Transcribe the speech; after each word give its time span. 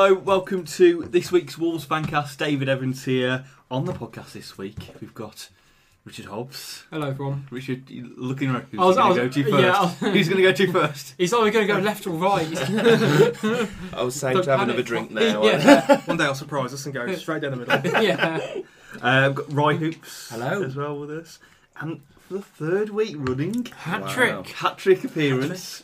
Hello, 0.00 0.14
welcome 0.14 0.64
to 0.64 1.02
this 1.10 1.32
week's 1.32 1.58
Wolves 1.58 1.84
Fancast. 1.84 2.36
David 2.38 2.68
Evans 2.68 3.04
here. 3.04 3.44
On 3.68 3.84
the 3.84 3.92
podcast 3.92 4.30
this 4.30 4.56
week, 4.56 4.76
we've 5.00 5.12
got 5.12 5.48
Richard 6.04 6.26
Hobbs. 6.26 6.84
Hello, 6.92 7.08
everyone. 7.08 7.48
Richard, 7.50 7.90
you 7.90 8.12
looking 8.16 8.48
around. 8.50 8.66
Who's 8.70 8.78
I 8.78 8.84
was- 8.84 8.96
going 8.96 9.28
to 9.28 9.42
go 9.42 9.42
to 9.42 9.50
first? 9.50 9.62
yeah, 9.64 9.80
was- 9.82 9.98
Who's 10.14 10.28
going 10.28 10.36
to 10.36 10.42
go 10.44 10.52
to 10.52 10.72
first? 10.72 11.14
He's 11.18 11.34
either 11.34 11.50
going 11.50 11.66
to 11.66 11.72
go 11.74 11.80
left 11.80 12.06
or 12.06 12.10
right. 12.10 12.46
I 13.92 14.02
was 14.04 14.14
saying 14.14 14.34
Don't 14.36 14.44
to 14.44 14.50
have 14.50 14.60
panic. 14.60 14.62
another 14.62 14.82
drink 14.84 15.10
now. 15.10 15.42
yeah. 15.42 16.00
One 16.04 16.16
day 16.16 16.26
I'll 16.26 16.36
surprise 16.36 16.72
us 16.72 16.84
and 16.86 16.94
go 16.94 17.12
straight 17.16 17.42
down 17.42 17.58
the 17.58 17.66
middle. 17.66 18.00
yeah. 18.00 18.54
Uh, 19.02 19.30
got 19.30 19.52
Roy 19.52 19.78
Hoops 19.78 20.28
Hello. 20.30 20.62
as 20.62 20.76
well 20.76 20.96
with 20.96 21.10
us. 21.10 21.40
And 21.80 22.02
for 22.28 22.34
the 22.34 22.42
third 22.42 22.90
week 22.90 23.16
running, 23.18 23.64
Hat 23.64 24.02
Wow. 24.02 24.12
trick. 24.12 24.48
hat 24.50 24.78
trick 24.78 25.02
appearance, 25.02 25.82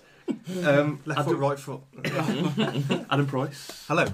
um, 0.65 1.01
Left 1.05 1.25
foot, 1.25 1.37
right 1.37 1.59
foot. 1.59 1.81
Adam 3.11 3.27
Price. 3.27 3.85
Hello. 3.89 4.07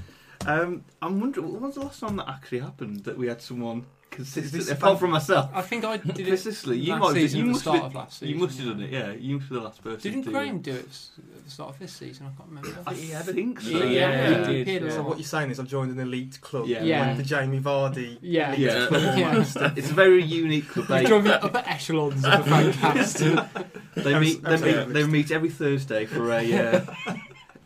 Um, 0.47 0.84
I'm 1.03 1.20
wondering, 1.20 1.53
when 1.53 1.62
was 1.62 1.75
the 1.75 1.83
last 1.83 2.00
time 2.00 2.16
that 2.16 2.28
actually 2.28 2.61
happened 2.61 3.05
that 3.05 3.19
we 3.19 3.28
had 3.28 3.42
someone 3.42 3.86
consistently, 4.11 4.58
this 4.61 4.70
apart 4.70 4.98
from 4.98 5.11
myself? 5.11 5.50
I 5.55 5.62
think 5.62 5.84
I 5.84 5.97
did 5.97 6.20
it 6.20 6.27
Consistently, 6.27 6.78
you 6.78 6.92
last 6.92 7.00
might 7.00 7.14
season 7.14 7.39
you 7.39 7.44
at 7.44 7.47
the 7.47 7.53
must 7.53 7.62
start 7.62 7.77
have, 7.77 7.86
of 7.86 7.94
last 7.94 8.19
season. 8.19 8.28
You 8.28 8.41
must 8.41 8.58
have 8.58 8.69
done 8.69 8.83
it, 8.83 8.91
yeah. 8.91 9.12
You 9.12 9.36
must 9.36 9.48
be 9.48 9.55
the 9.55 9.61
last 9.61 9.83
person. 9.83 10.00
Didn't 10.00 10.25
to 10.25 10.30
Graham 10.30 10.58
do 10.61 10.72
it 10.72 10.98
at 11.36 11.44
the 11.44 11.50
start 11.50 11.70
of 11.70 11.78
this 11.78 11.92
season? 11.92 12.27
I 12.27 12.36
can't 12.36 12.48
remember. 12.48 12.78
I 12.86 12.94
think 12.94 13.61
so. 13.61 13.70
Yeah, 13.70 13.84
yeah, 13.84 14.28
he 14.28 14.34
he 14.34 14.34
did, 14.53 14.64
did, 14.64 14.83
yeah. 14.84 14.91
So 14.91 15.03
what 15.03 15.19
you're 15.19 15.25
saying 15.25 15.50
is 15.50 15.61
I've 15.61 15.69
joined 15.69 15.92
an 15.92 16.00
elite 16.00 16.41
club. 16.41 16.66
Yeah. 16.66 16.83
Yeah. 16.83 17.06
Like 17.08 17.16
the 17.19 17.22
Jamie 17.22 17.61
Vardy. 17.61 18.19
Yeah. 18.20 18.53
elite 18.53 18.61
Yeah. 18.61 18.86
club 18.86 19.03
Yeah. 19.19 19.28
almost. 19.28 19.56
It's 19.56 19.91
a 19.91 19.94
very 19.94 20.22
unique 20.22 20.69
club. 20.69 20.88
You've 20.88 20.98
They, 20.98 21.05
drawn 21.06 21.25
the 21.25 21.44
upper 21.44 21.62
echelons 21.66 22.25
of 22.25 22.44
the 22.44 22.50
fancast. 22.50 23.64
they 23.94 24.19
meet. 24.19 24.42
They 24.42 24.56
meet. 24.56 24.92
They 24.92 25.06
meet 25.06 25.31
every 25.31 25.50
Thursday 25.50 26.06
for 26.06 26.33
a 26.33 26.53
uh, 26.53 26.84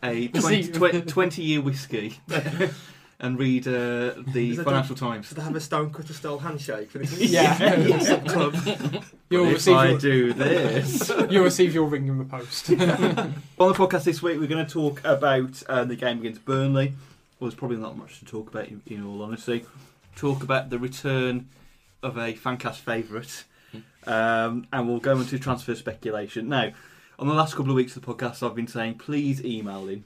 a 0.02 0.28
20, 0.28 0.72
20, 0.72 1.02
20 1.02 1.42
year 1.42 1.60
whiskey 1.60 2.20
and 3.20 3.38
read 3.38 3.66
uh, 3.66 4.12
the 4.32 4.56
Financial 4.56 4.96
Times. 4.96 5.28
So 5.28 5.34
they 5.36 5.42
have 5.42 5.54
a 5.56 5.60
stone 5.60 5.92
cutter 5.92 6.12
style 6.12 6.38
handshake 6.38 6.90
for 6.90 6.98
this 6.98 7.18
Yeah. 7.18 8.18
club. 8.26 8.54
You'll 9.30 9.46
if 9.48 9.54
receive, 9.54 9.74
I 9.76 9.88
your, 9.90 9.98
do 9.98 10.32
this. 10.32 11.10
you'll 11.30 11.44
receive 11.44 11.74
your 11.74 11.86
ring 11.86 12.06
in 12.06 12.18
the 12.18 12.24
post. 12.24 12.70
On 12.70 12.76
the 12.76 13.74
podcast 13.74 14.04
this 14.04 14.22
week, 14.22 14.38
we're 14.38 14.46
going 14.46 14.64
to 14.64 14.70
talk 14.70 15.00
about 15.04 15.62
uh, 15.68 15.84
the 15.84 15.96
game 15.96 16.18
against 16.20 16.44
Burnley. 16.44 16.94
Well, 17.40 17.48
there's 17.50 17.58
probably 17.58 17.78
not 17.78 17.96
much 17.96 18.18
to 18.20 18.24
talk 18.26 18.48
about, 18.48 18.68
in, 18.68 18.80
in 18.86 19.04
all 19.04 19.22
honesty. 19.22 19.64
Talk 20.14 20.42
about 20.44 20.70
the 20.70 20.78
return 20.78 21.48
of 22.02 22.16
a 22.16 22.34
fancast 22.34 22.76
favourite, 22.76 23.44
um, 24.06 24.66
and 24.72 24.86
we'll 24.88 25.00
go 25.00 25.18
into 25.18 25.38
transfer 25.38 25.74
speculation. 25.74 26.48
Now, 26.48 26.72
on 27.18 27.26
the 27.26 27.34
last 27.34 27.56
couple 27.56 27.70
of 27.70 27.76
weeks 27.76 27.96
of 27.96 28.04
the 28.04 28.14
podcast, 28.14 28.46
I've 28.46 28.54
been 28.54 28.68
saying 28.68 28.98
please 28.98 29.44
email 29.44 29.88
in 29.88 30.04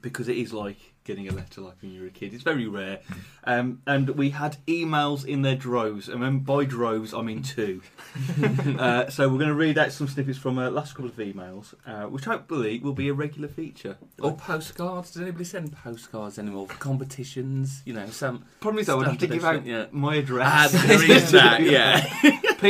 because 0.00 0.28
it 0.28 0.36
is 0.36 0.52
like 0.52 0.92
getting 1.04 1.28
a 1.28 1.32
letter 1.32 1.60
like 1.60 1.74
when 1.80 1.92
you 1.92 2.00
were 2.00 2.06
a 2.06 2.10
kid. 2.10 2.34
It's 2.34 2.42
very 2.42 2.66
rare, 2.66 3.00
um, 3.44 3.80
and 3.86 4.10
we 4.10 4.30
had 4.30 4.56
emails 4.66 5.24
in 5.24 5.42
their 5.42 5.54
droves, 5.56 6.08
and 6.08 6.20
when 6.20 6.40
by 6.40 6.64
droves 6.64 7.14
I 7.14 7.22
mean 7.22 7.42
two. 7.42 7.82
uh, 8.78 9.08
so 9.10 9.28
we're 9.28 9.38
going 9.38 9.48
to 9.48 9.54
read 9.54 9.78
out 9.78 9.92
some 9.92 10.08
snippets 10.08 10.38
from 10.38 10.58
uh, 10.58 10.70
last 10.70 10.94
couple 10.94 11.10
of 11.10 11.16
emails, 11.16 11.74
uh, 11.86 12.04
which 12.08 12.24
hopefully 12.24 12.78
will 12.80 12.92
be 12.94 13.08
a 13.08 13.14
regular 13.14 13.48
feature. 13.48 13.96
Or 14.20 14.34
postcards. 14.36 15.12
Does 15.12 15.22
anybody 15.22 15.44
send 15.44 15.72
postcards 15.72 16.38
anymore 16.38 16.68
for 16.68 16.74
competitions? 16.78 17.82
You 17.84 17.94
know, 17.94 18.06
some. 18.06 18.44
Problem 18.60 18.80
is, 18.80 18.88
I 18.88 18.94
would 18.94 19.06
have 19.06 19.18
to 19.18 19.26
give 19.26 19.44
out 19.44 19.64
sent, 19.66 19.86
my 19.92 20.16
Ah, 20.16 20.18
address. 20.20 20.72
there 20.72 21.10
is 21.10 21.30
that. 21.32 21.60
Yeah. 21.64 22.04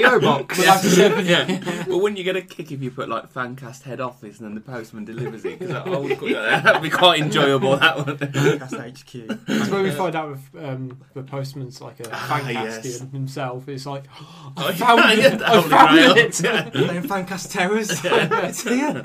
PO 0.03 0.21
box. 0.21 0.59
We'll 0.59 0.67
have 0.73 0.83
to 0.83 0.91
send- 0.91 1.27
yeah. 1.27 1.85
Well, 1.89 2.01
wouldn't 2.01 2.19
you 2.19 2.25
get 2.25 2.37
a 2.37 2.43
kick 2.43 2.73
if 2.73 2.83
you 2.83 2.91
put 2.91 3.09
like 3.09 3.33
Fancast 3.33 3.83
head 3.83 4.01
office 4.01 4.39
and 4.39 4.49
then 4.49 4.55
the 4.55 4.61
postman 4.61 5.05
delivers 5.05 5.45
it? 5.45 5.59
Because 5.59 5.83
oh, 5.87 6.09
that'd 6.09 6.83
be 6.83 6.91
quite 6.91 7.21
enjoyable. 7.21 7.77
That 7.77 7.97
one. 7.99 8.17
Fancast 8.19 9.29
HQ. 9.31 9.47
That's 9.47 9.69
where 9.71 9.83
we 9.83 9.91
find 9.91 10.15
out 10.17 10.33
if 10.39 10.65
um, 10.65 11.01
the 11.15 11.23
postman's 11.23 11.81
like 11.81 12.01
a 12.01 12.09
Ah, 12.13 12.27
fancastian 12.45 12.91
yes. 12.91 13.13
himself. 13.13 13.69
It's 13.69 13.87
like, 13.87 14.05
Oh, 14.57 14.69
I 14.69 14.73
found 14.73 15.19
it! 15.19 15.39
the 15.39 15.47
I 15.47 15.63
found 15.63 15.91
Grail. 15.91 16.17
it! 16.17 16.33
They're 16.35 16.97
in 16.97 17.03
Fancast 17.05 17.53
Towers. 17.53 17.91
it's 18.05 18.63
here. 18.63 19.05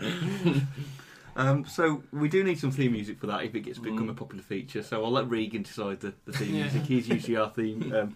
Um, 1.39 1.65
so 1.65 2.03
we 2.11 2.27
do 2.27 2.43
need 2.43 2.59
some 2.59 2.69
theme 2.71 2.91
music 2.91 3.17
for 3.19 3.27
that 3.27 3.43
if 3.45 3.55
it 3.55 3.61
gets 3.61 3.79
become 3.79 4.07
Mm. 4.07 4.11
a 4.11 4.13
popular 4.13 4.43
feature. 4.43 4.83
So 4.83 5.03
I'll 5.05 5.11
let 5.11 5.29
Regan 5.29 5.61
decide 5.63 6.01
the, 6.01 6.13
the 6.25 6.33
theme 6.33 6.53
Yeah. 6.55 6.63
music. 6.63 6.81
He's 6.83 7.07
usually 7.15 7.37
our 7.37 7.49
theme 7.49 7.93
um, 7.95 8.15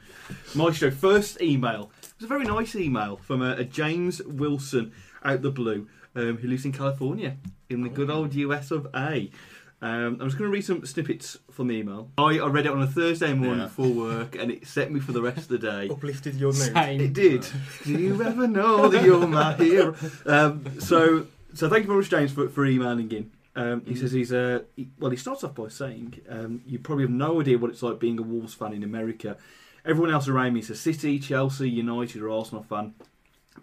maestro. 0.53 0.91
First 0.91 1.41
email. 1.41 1.89
It 2.01 2.13
was 2.17 2.25
a 2.25 2.27
very 2.27 2.43
nice 2.43 2.75
email 2.75 3.15
from 3.17 3.41
a, 3.41 3.53
a 3.53 3.63
James 3.63 4.21
Wilson 4.23 4.91
out 5.23 5.41
the 5.41 5.51
blue 5.51 5.87
um, 6.15 6.37
who 6.37 6.47
lives 6.49 6.65
in 6.65 6.73
California 6.73 7.37
in 7.69 7.81
the 7.81 7.89
good 7.89 8.09
old 8.09 8.33
US 8.35 8.71
of 8.71 8.87
A. 8.93 9.31
Um, 9.81 10.17
I'm 10.21 10.27
just 10.27 10.37
going 10.37 10.49
to 10.49 10.53
read 10.53 10.63
some 10.65 10.85
snippets 10.85 11.37
from 11.51 11.67
the 11.67 11.75
email. 11.75 12.09
I, 12.17 12.39
I 12.39 12.47
read 12.47 12.65
it 12.65 12.71
on 12.71 12.81
a 12.81 12.87
Thursday 12.87 13.33
morning 13.33 13.59
Yeah. 13.59 13.65
before 13.65 13.89
work, 13.89 14.35
and 14.37 14.49
it 14.51 14.65
set 14.67 14.91
me 14.91 14.99
for 15.01 15.11
the 15.13 15.21
rest 15.21 15.39
of 15.39 15.47
the 15.49 15.57
day. 15.59 15.89
Uplifted 15.89 16.35
your 16.35 16.53
mood. 16.53 16.73
Same. 16.73 17.01
It 17.01 17.13
did. 17.13 17.45
Do 17.83 17.91
you 17.91 18.21
ever 18.23 18.47
know 18.47 18.87
that 18.89 19.03
you're 19.03 19.27
my 19.27 19.53
hero? 19.55 19.93
Um, 20.25 20.79
so, 20.79 21.27
so 21.53 21.69
thank 21.69 21.83
you 21.83 21.87
very 21.87 21.99
much, 21.99 22.09
James, 22.09 22.31
for, 22.31 22.49
for 22.49 22.65
emailing 22.65 23.11
in. 23.11 23.31
Um, 23.55 23.83
he 23.85 23.95
says 23.95 24.11
he's 24.11 24.33
uh, 24.33 24.61
he, 24.75 24.89
well. 24.99 25.11
He 25.11 25.17
starts 25.17 25.43
off 25.43 25.53
by 25.53 25.67
saying 25.67 26.21
um, 26.27 26.61
you 26.65 26.79
probably 26.79 27.03
have 27.03 27.11
no 27.11 27.39
idea 27.39 27.57
what 27.57 27.69
it's 27.69 27.83
like 27.83 27.99
being 27.99 28.17
a 28.17 28.23
Wolves 28.23 28.55
fan 28.55 28.73
in 28.73 28.83
America. 28.83 29.37
Everyone 29.85 30.11
else 30.11 30.27
around 30.27 30.53
me 30.53 30.61
is 30.61 30.69
a 30.71 30.75
City, 30.75 31.19
Chelsea, 31.19 31.69
United, 31.69 32.21
or 32.21 32.31
Arsenal 32.31 32.63
fan. 32.63 32.95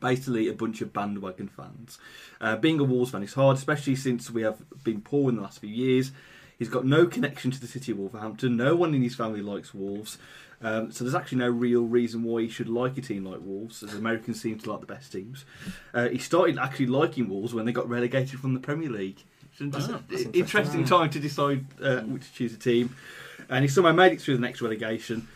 Basically, 0.00 0.48
a 0.48 0.52
bunch 0.52 0.80
of 0.80 0.92
bandwagon 0.92 1.48
fans. 1.48 1.98
Uh, 2.40 2.54
being 2.54 2.78
a 2.78 2.84
Wolves 2.84 3.10
fan 3.10 3.24
is 3.24 3.34
hard, 3.34 3.56
especially 3.56 3.96
since 3.96 4.30
we 4.30 4.42
have 4.42 4.62
been 4.84 5.00
poor 5.00 5.28
in 5.28 5.36
the 5.36 5.42
last 5.42 5.58
few 5.58 5.70
years. 5.70 6.12
He's 6.56 6.68
got 6.68 6.84
no 6.84 7.06
connection 7.06 7.50
to 7.50 7.60
the 7.60 7.66
city 7.66 7.90
of 7.90 7.98
Wolverhampton. 7.98 8.56
No 8.56 8.76
one 8.76 8.94
in 8.94 9.02
his 9.02 9.16
family 9.16 9.40
likes 9.40 9.74
Wolves. 9.74 10.18
Um, 10.62 10.92
so 10.92 11.04
there's 11.04 11.14
actually 11.14 11.38
no 11.38 11.48
real 11.48 11.82
reason 11.84 12.22
why 12.22 12.42
he 12.42 12.48
should 12.48 12.68
like 12.68 12.98
a 12.98 13.00
team 13.00 13.24
like 13.24 13.40
Wolves, 13.42 13.82
as 13.82 13.94
Americans 13.94 14.40
seem 14.42 14.58
to 14.58 14.70
like 14.70 14.80
the 14.80 14.86
best 14.86 15.10
teams. 15.12 15.44
Uh, 15.94 16.08
he 16.08 16.18
started 16.18 16.58
actually 16.58 16.86
liking 16.86 17.28
Wolves 17.28 17.54
when 17.54 17.64
they 17.64 17.72
got 17.72 17.88
relegated 17.88 18.38
from 18.40 18.52
the 18.54 18.60
Premier 18.60 18.90
League. 18.90 19.24
An 19.58 19.72
Oh, 19.74 19.78
just- 19.78 19.90
interesting, 19.90 20.34
interesting. 20.34 20.84
time 20.84 21.10
to 21.10 21.18
decide 21.20 21.64
uh, 21.82 22.00
which 22.02 22.26
to 22.26 22.32
choose 22.32 22.54
a 22.54 22.58
team. 22.58 22.94
And 23.48 23.62
he 23.64 23.68
somehow 23.68 23.92
made 23.92 24.12
it 24.12 24.20
through 24.20 24.36
the 24.36 24.40
next 24.42 24.60
relegation 24.62 25.28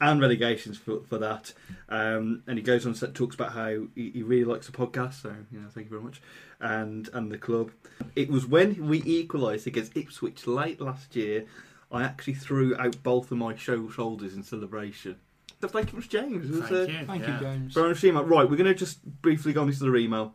and 0.00 0.20
relegations 0.20 0.78
for, 0.78 1.00
for 1.08 1.18
that. 1.18 1.52
Um, 1.88 2.42
and 2.46 2.58
he 2.58 2.62
goes 2.62 2.86
on 2.86 2.94
and 3.00 3.14
talks 3.14 3.34
about 3.34 3.52
how 3.52 3.68
he, 3.94 4.10
he 4.10 4.22
really 4.22 4.44
likes 4.44 4.66
the 4.66 4.72
podcast. 4.72 5.22
So, 5.22 5.34
you 5.52 5.60
know, 5.60 5.68
thank 5.68 5.86
you 5.86 5.90
very 5.90 6.02
much. 6.02 6.20
And 6.58 7.08
and 7.12 7.30
the 7.30 7.38
club. 7.38 7.70
It 8.16 8.28
was 8.30 8.46
when 8.46 8.86
we 8.88 9.02
equalised 9.04 9.66
against 9.66 9.96
Ipswich 9.96 10.46
late 10.46 10.80
last 10.80 11.14
year. 11.16 11.44
I 11.90 12.02
actually 12.02 12.34
threw 12.34 12.76
out 12.76 13.02
both 13.02 13.30
of 13.32 13.38
my 13.38 13.56
show 13.56 13.88
shoulders 13.90 14.34
in 14.34 14.42
celebration. 14.42 15.16
So 15.60 15.68
thank 15.68 15.92
you 15.92 15.98
much, 15.98 16.08
James. 16.08 16.48
It 16.48 16.52
was, 16.52 16.60
Thank 16.68 16.72
uh, 16.72 16.92
you. 16.92 17.06
Thank 17.06 17.22
yeah. 17.22 17.34
you, 17.34 17.40
James. 17.40 17.74
very 17.74 17.88
much 17.88 18.04
email. 18.04 18.24
Right, 18.24 18.48
we're 18.48 18.56
going 18.56 18.64
to 18.64 18.74
just 18.74 19.04
briefly 19.20 19.52
go 19.52 19.62
on 19.62 19.66
this 19.66 19.82
other 19.82 19.96
email 19.96 20.34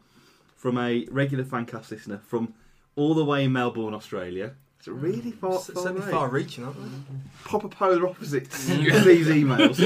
from 0.56 0.78
a 0.78 1.06
regular 1.10 1.44
fancast 1.44 1.92
listener 1.92 2.19
from 2.19 2.54
all 2.96 3.13
the 3.13 3.25
way 3.25 3.46
in 3.46 3.52
Melbourne, 3.54 3.94
Australia. 3.94 4.54
It's 4.88 4.94
really 5.04 5.32
far, 5.32 5.56
S- 5.56 5.68
far 5.68 5.84
Certainly 5.84 6.04
away 6.04 6.12
far 6.12 6.30
reaching, 6.30 6.64
aren't 6.64 6.78
they? 6.78 7.16
proper 7.44 7.68
polar 7.68 8.08
opposites 8.08 8.66
these 8.68 9.28
emails. 9.28 9.80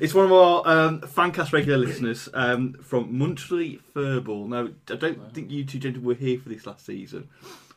It's 0.00 0.12
one 0.12 0.26
of 0.26 0.32
our 0.32 0.62
um, 0.66 1.00
fancast 1.00 1.52
regular 1.52 1.78
listeners 1.78 2.28
um, 2.34 2.74
from 2.74 3.12
Munchley 3.14 3.80
Furball. 3.94 4.48
Now, 4.48 4.68
I 4.90 4.96
don't 4.96 5.32
think 5.32 5.50
you 5.50 5.64
two 5.64 5.78
gentlemen 5.78 6.06
were 6.08 6.14
here 6.14 6.38
for 6.38 6.48
this 6.50 6.66
last 6.66 6.84
season. 6.84 7.28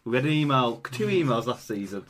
We 0.04 0.18
had 0.18 0.26
an 0.26 0.32
email, 0.32 0.78
two 0.92 1.08
emails 1.08 1.48
last 1.48 1.66
season. 1.68 2.06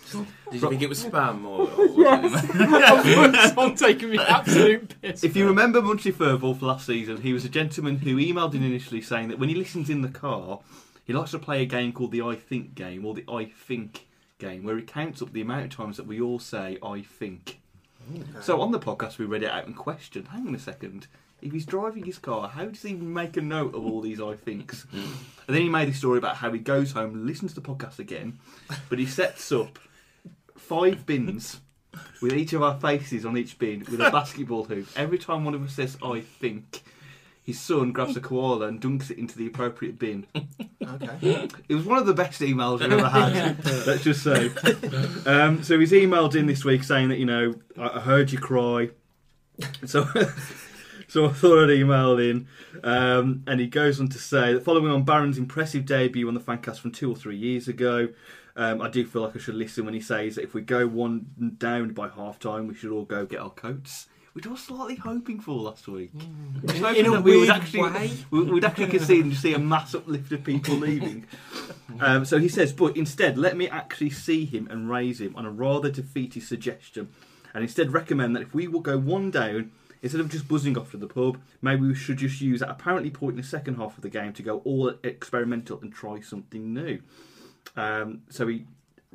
Did 0.52 0.62
you 0.62 0.70
think 0.70 0.82
it 0.82 0.90
was 0.90 1.02
spam 1.06 1.46
or? 1.46 1.70
or 1.70 3.48
Someone 3.48 3.76
taking 3.76 4.10
me 4.10 4.18
absolute 4.18 5.00
piss. 5.02 5.24
If 5.24 5.36
you 5.38 5.46
remember 5.48 5.80
Munchley 5.82 6.12
Furball 6.12 6.60
for 6.60 6.66
last 6.66 6.88
season, 6.88 7.22
he 7.22 7.32
was 7.34 7.46
a 7.46 7.50
gentleman 7.50 8.00
who 8.00 8.18
emailed 8.18 8.54
in 8.54 8.64
initially 8.64 9.02
saying 9.02 9.30
that 9.30 9.40
when 9.40 9.48
he 9.48 9.56
listens 9.56 9.90
in 9.90 10.02
the 10.02 10.10
car, 10.10 10.60
he 11.06 11.14
likes 11.14 11.32
to 11.32 11.40
play 11.40 11.62
a 11.62 11.66
game 11.66 11.94
called 11.94 12.12
the 12.12 12.22
I 12.22 12.36
Think 12.36 12.76
game 12.76 13.06
or 13.06 13.14
the 13.14 13.24
I 13.32 13.46
Think 13.46 14.08
game 14.38 14.64
where 14.64 14.78
he 14.78 14.84
counts 14.84 15.22
up 15.22 15.32
the 15.34 15.42
amount 15.42 15.66
of 15.66 15.70
times 15.76 15.98
that 15.98 16.08
we 16.08 16.20
all 16.22 16.40
say 16.40 16.78
"I 16.84 17.02
think." 17.02 17.60
So 18.42 18.62
on 18.62 18.72
the 18.72 18.80
podcast, 18.80 19.18
we 19.18 19.26
read 19.26 19.42
it 19.44 19.50
out 19.50 19.66
and 19.66 19.76
questioned. 19.76 20.28
Hang 20.28 20.48
on 20.48 20.54
a 20.54 20.60
second. 20.60 21.08
If 21.42 21.52
he's 21.52 21.66
driving 21.66 22.06
his 22.06 22.18
car, 22.20 22.48
how 22.48 22.66
does 22.66 22.82
he 22.82 22.94
make 22.94 23.36
a 23.38 23.42
note 23.42 23.74
of 23.76 23.86
all 23.86 24.02
these 24.02 24.22
I 24.22 24.36
thinks? 24.36 24.86
and 24.94 25.56
then 25.56 25.62
he 25.62 25.70
made 25.70 25.90
a 25.90 25.94
story 25.94 26.18
about 26.18 26.38
how 26.38 26.52
he 26.52 26.60
goes 26.60 26.92
home, 26.92 27.26
listens 27.26 27.54
to 27.54 27.62
the 27.62 27.68
podcast 27.68 28.00
again, 28.00 28.40
but 28.90 29.00
he 29.00 29.06
sets 29.06 29.52
up 29.52 29.80
five 30.56 31.06
bins 31.06 31.62
with 32.22 32.34
each 32.34 32.54
of 32.54 32.62
our 32.64 32.80
faces 32.80 33.26
on 33.26 33.38
each 33.38 33.58
bin 33.58 33.80
with 33.80 34.02
a 34.02 34.12
basketball 34.12 34.64
hoop. 34.66 34.88
Every 34.96 35.18
time 35.18 35.44
one 35.44 35.54
of 35.56 35.64
us 35.64 35.74
says 35.74 35.98
I 36.04 36.22
think, 36.22 36.84
his 37.46 37.62
son 37.62 37.92
grabs 37.92 38.18
a 38.18 38.22
koala 38.22 38.68
and 38.68 38.82
dunks 38.82 39.12
it 39.12 39.20
into 39.20 39.38
the 39.38 39.48
appropriate 39.48 40.00
bin. 40.00 40.26
Okay. 40.88 41.50
It 41.68 41.74
was 41.74 41.84
one 41.86 41.98
of 41.98 42.06
the 42.06 42.14
best 42.14 42.42
emails 42.42 42.80
we've 42.80 42.92
ever 42.92 43.08
had. 43.08 43.66
let's 43.88 44.04
just 44.04 44.22
say. 44.22 44.52
Um, 45.26 45.64
so 45.64 45.80
he's 45.80 45.92
emailed 45.92 46.36
in 46.36 46.46
this 46.46 46.64
week 46.64 46.84
saying 46.84 47.10
that 47.10 47.18
you 47.18 47.26
know 47.26 47.56
I, 47.76 47.98
I 47.98 48.00
heard 48.02 48.32
you 48.32 48.38
cry, 48.38 48.90
so 49.84 50.08
so 51.08 51.26
I 51.26 51.34
thought 51.34 51.64
I'd 51.64 51.72
email 51.72 52.20
in, 52.20 52.48
um, 52.84 53.44
and 53.48 53.60
he 53.60 53.66
goes 53.66 54.00
on 54.00 54.10
to 54.10 54.20
say 54.20 54.54
that 54.54 54.64
following 54.64 54.92
on 54.92 55.04
Baron's 55.04 55.40
impressive 55.40 55.88
debut 55.88 56.28
on 56.28 56.36
the 56.36 56.40
Fancast 56.40 56.80
from 56.80 56.92
two 56.92 57.12
or 57.12 57.16
three 57.16 57.38
years 57.38 57.68
ago. 57.68 58.10
Um, 58.56 58.80
I 58.82 58.88
do 58.88 59.06
feel 59.06 59.24
like 59.24 59.36
I 59.36 59.40
should 59.40 59.56
listen 59.56 59.86
when 59.86 59.96
he 59.96 60.02
says 60.02 60.36
that 60.36 60.44
if 60.44 60.54
we 60.54 60.62
go 60.62 60.86
one 60.86 61.56
down 61.58 61.94
by 61.94 62.10
half 62.10 62.38
time, 62.40 62.68
we 62.68 62.76
should 62.76 62.92
all 62.92 63.06
go 63.06 63.26
get 63.26 63.40
our 63.40 63.50
coats. 63.50 64.08
Which 64.36 64.46
I 64.46 64.50
was 64.50 64.60
slightly 64.64 64.96
hoping 64.96 65.40
for 65.40 65.56
last 65.56 65.88
week. 65.88 66.12
Was 66.62 66.98
In 66.98 67.06
a 67.06 67.22
we 67.22 67.38
would 67.40 67.50
actually 67.50 67.84
way. 67.84 68.12
we- 68.32 68.42
we'd 68.44 68.66
actually 68.66 68.88
concede 68.88 69.24
and 69.24 69.34
see 69.34 69.54
a 69.54 69.60
mass 69.60 69.96
uplift 69.96 70.30
of 70.34 70.44
people 70.44 70.76
leaving. 70.76 71.26
Um, 72.02 72.26
so 72.26 72.38
he 72.38 72.50
says, 72.50 72.74
but 72.74 72.98
instead, 72.98 73.38
let 73.38 73.56
me 73.56 73.70
actually 73.70 74.10
see 74.10 74.44
him 74.44 74.68
and 74.70 74.90
raise 74.90 75.22
him 75.22 75.38
on 75.38 75.46
a 75.46 75.50
rather 75.50 75.90
defeaty 75.90 76.42
suggestion, 76.42 77.08
and 77.54 77.64
instead 77.64 77.94
recommend 77.94 78.36
that 78.36 78.42
if 78.42 78.54
we 78.54 78.68
will 78.68 78.82
go 78.82 78.98
one 78.98 79.32
down, 79.32 79.72
instead 80.02 80.20
of 80.20 80.30
just 80.30 80.50
buzzing 80.50 80.78
off 80.78 80.92
to 80.92 80.98
the 80.98 81.08
pub, 81.08 81.40
maybe 81.62 81.84
we 81.88 81.96
should 81.96 82.18
just 82.18 82.42
use 82.42 82.60
that 82.60 82.70
apparently 82.70 83.10
point 83.10 83.36
in 83.36 83.42
the 83.42 83.48
second 83.48 83.76
half 83.76 83.96
of 83.96 84.02
the 84.02 84.10
game 84.10 84.34
to 84.34 84.44
go 84.44 84.58
all 84.66 84.94
experimental 85.06 85.80
and 85.82 85.94
try 85.94 86.20
something 86.20 86.74
new. 86.74 87.00
Um, 87.78 88.24
so 88.30 88.48
he, 88.48 88.66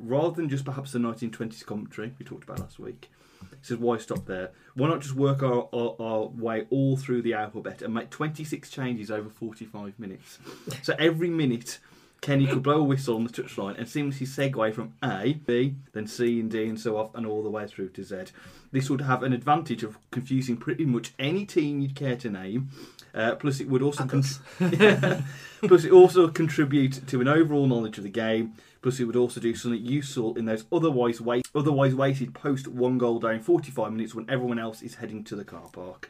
rather 0.01 0.35
than 0.35 0.49
just 0.49 0.65
perhaps 0.65 0.91
the 0.91 0.99
1920s 0.99 1.65
commentary 1.65 2.13
we 2.17 2.25
talked 2.25 2.43
about 2.43 2.59
last 2.59 2.79
week, 2.79 3.09
he 3.41 3.47
says, 3.61 3.77
why 3.77 3.97
stop 3.97 4.25
there? 4.25 4.51
Why 4.75 4.87
not 4.87 5.01
just 5.01 5.15
work 5.15 5.43
our, 5.43 5.67
our, 5.73 5.95
our 5.99 6.25
way 6.27 6.67
all 6.69 6.97
through 6.97 7.21
the 7.23 7.33
alphabet 7.33 7.81
and 7.81 7.93
make 7.93 8.09
26 8.09 8.69
changes 8.69 9.11
over 9.11 9.29
45 9.29 9.99
minutes? 9.99 10.39
so 10.83 10.95
every 10.97 11.29
minute, 11.29 11.79
Kenny 12.21 12.45
could 12.45 12.61
blow 12.61 12.79
a 12.79 12.83
whistle 12.83 13.15
on 13.15 13.23
the 13.23 13.31
touchline 13.31 13.77
and 13.77 13.87
seamlessly 13.87 14.27
segue 14.27 14.73
from 14.75 14.93
A, 15.03 15.33
B, 15.33 15.75
then 15.93 16.05
C 16.05 16.39
and 16.39 16.51
D 16.51 16.67
and 16.67 16.79
so 16.79 16.97
off, 16.97 17.15
and 17.15 17.25
all 17.25 17.41
the 17.41 17.49
way 17.49 17.65
through 17.65 17.89
to 17.89 18.03
Z. 18.03 18.25
This 18.71 18.89
would 18.91 19.01
have 19.01 19.23
an 19.23 19.33
advantage 19.33 19.83
of 19.83 19.97
confusing 20.11 20.57
pretty 20.57 20.85
much 20.85 21.13
any 21.17 21.45
team 21.45 21.81
you'd 21.81 21.95
care 21.95 22.15
to 22.17 22.29
name. 22.29 22.69
Uh, 23.13 23.35
plus, 23.35 23.59
it 23.59 23.67
would 23.67 23.81
also 23.81 24.05
con- 24.05 24.23
plus 25.61 25.83
it 25.83 25.91
also 25.91 26.27
contribute 26.29 27.05
to 27.07 27.21
an 27.21 27.27
overall 27.27 27.67
knowledge 27.67 27.97
of 27.97 28.03
the 28.03 28.09
game. 28.09 28.53
Plus, 28.81 28.99
it 28.99 29.05
would 29.05 29.15
also 29.15 29.39
do 29.39 29.53
something 29.53 29.83
useful 29.83 30.35
in 30.37 30.45
those 30.45 30.65
otherwise 30.71 31.21
wait- 31.21 31.47
otherwise 31.53 31.93
waited 31.93 32.33
post 32.33 32.67
one 32.67 32.97
goal 32.97 33.19
down 33.19 33.39
45 33.39 33.91
minutes 33.91 34.15
when 34.15 34.29
everyone 34.29 34.57
else 34.59 34.81
is 34.81 34.95
heading 34.95 35.23
to 35.25 35.35
the 35.35 35.43
car 35.43 35.69
park. 35.71 36.09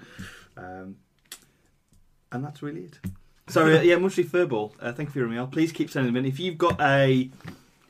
Um, 0.55 0.97
and 2.31 2.45
that's 2.45 2.61
really 2.61 2.85
it. 2.85 2.99
So 3.47 3.65
uh, 3.65 3.81
yeah, 3.81 3.95
Mushley 3.95 4.23
Furball, 4.23 4.71
uh, 4.79 4.93
thank 4.93 5.09
you 5.09 5.13
for 5.13 5.19
your 5.19 5.27
email. 5.27 5.47
Please 5.47 5.71
keep 5.73 5.89
sending 5.89 6.13
them 6.13 6.23
in. 6.23 6.29
If 6.29 6.39
you've 6.39 6.57
got 6.57 6.79
a 6.79 7.29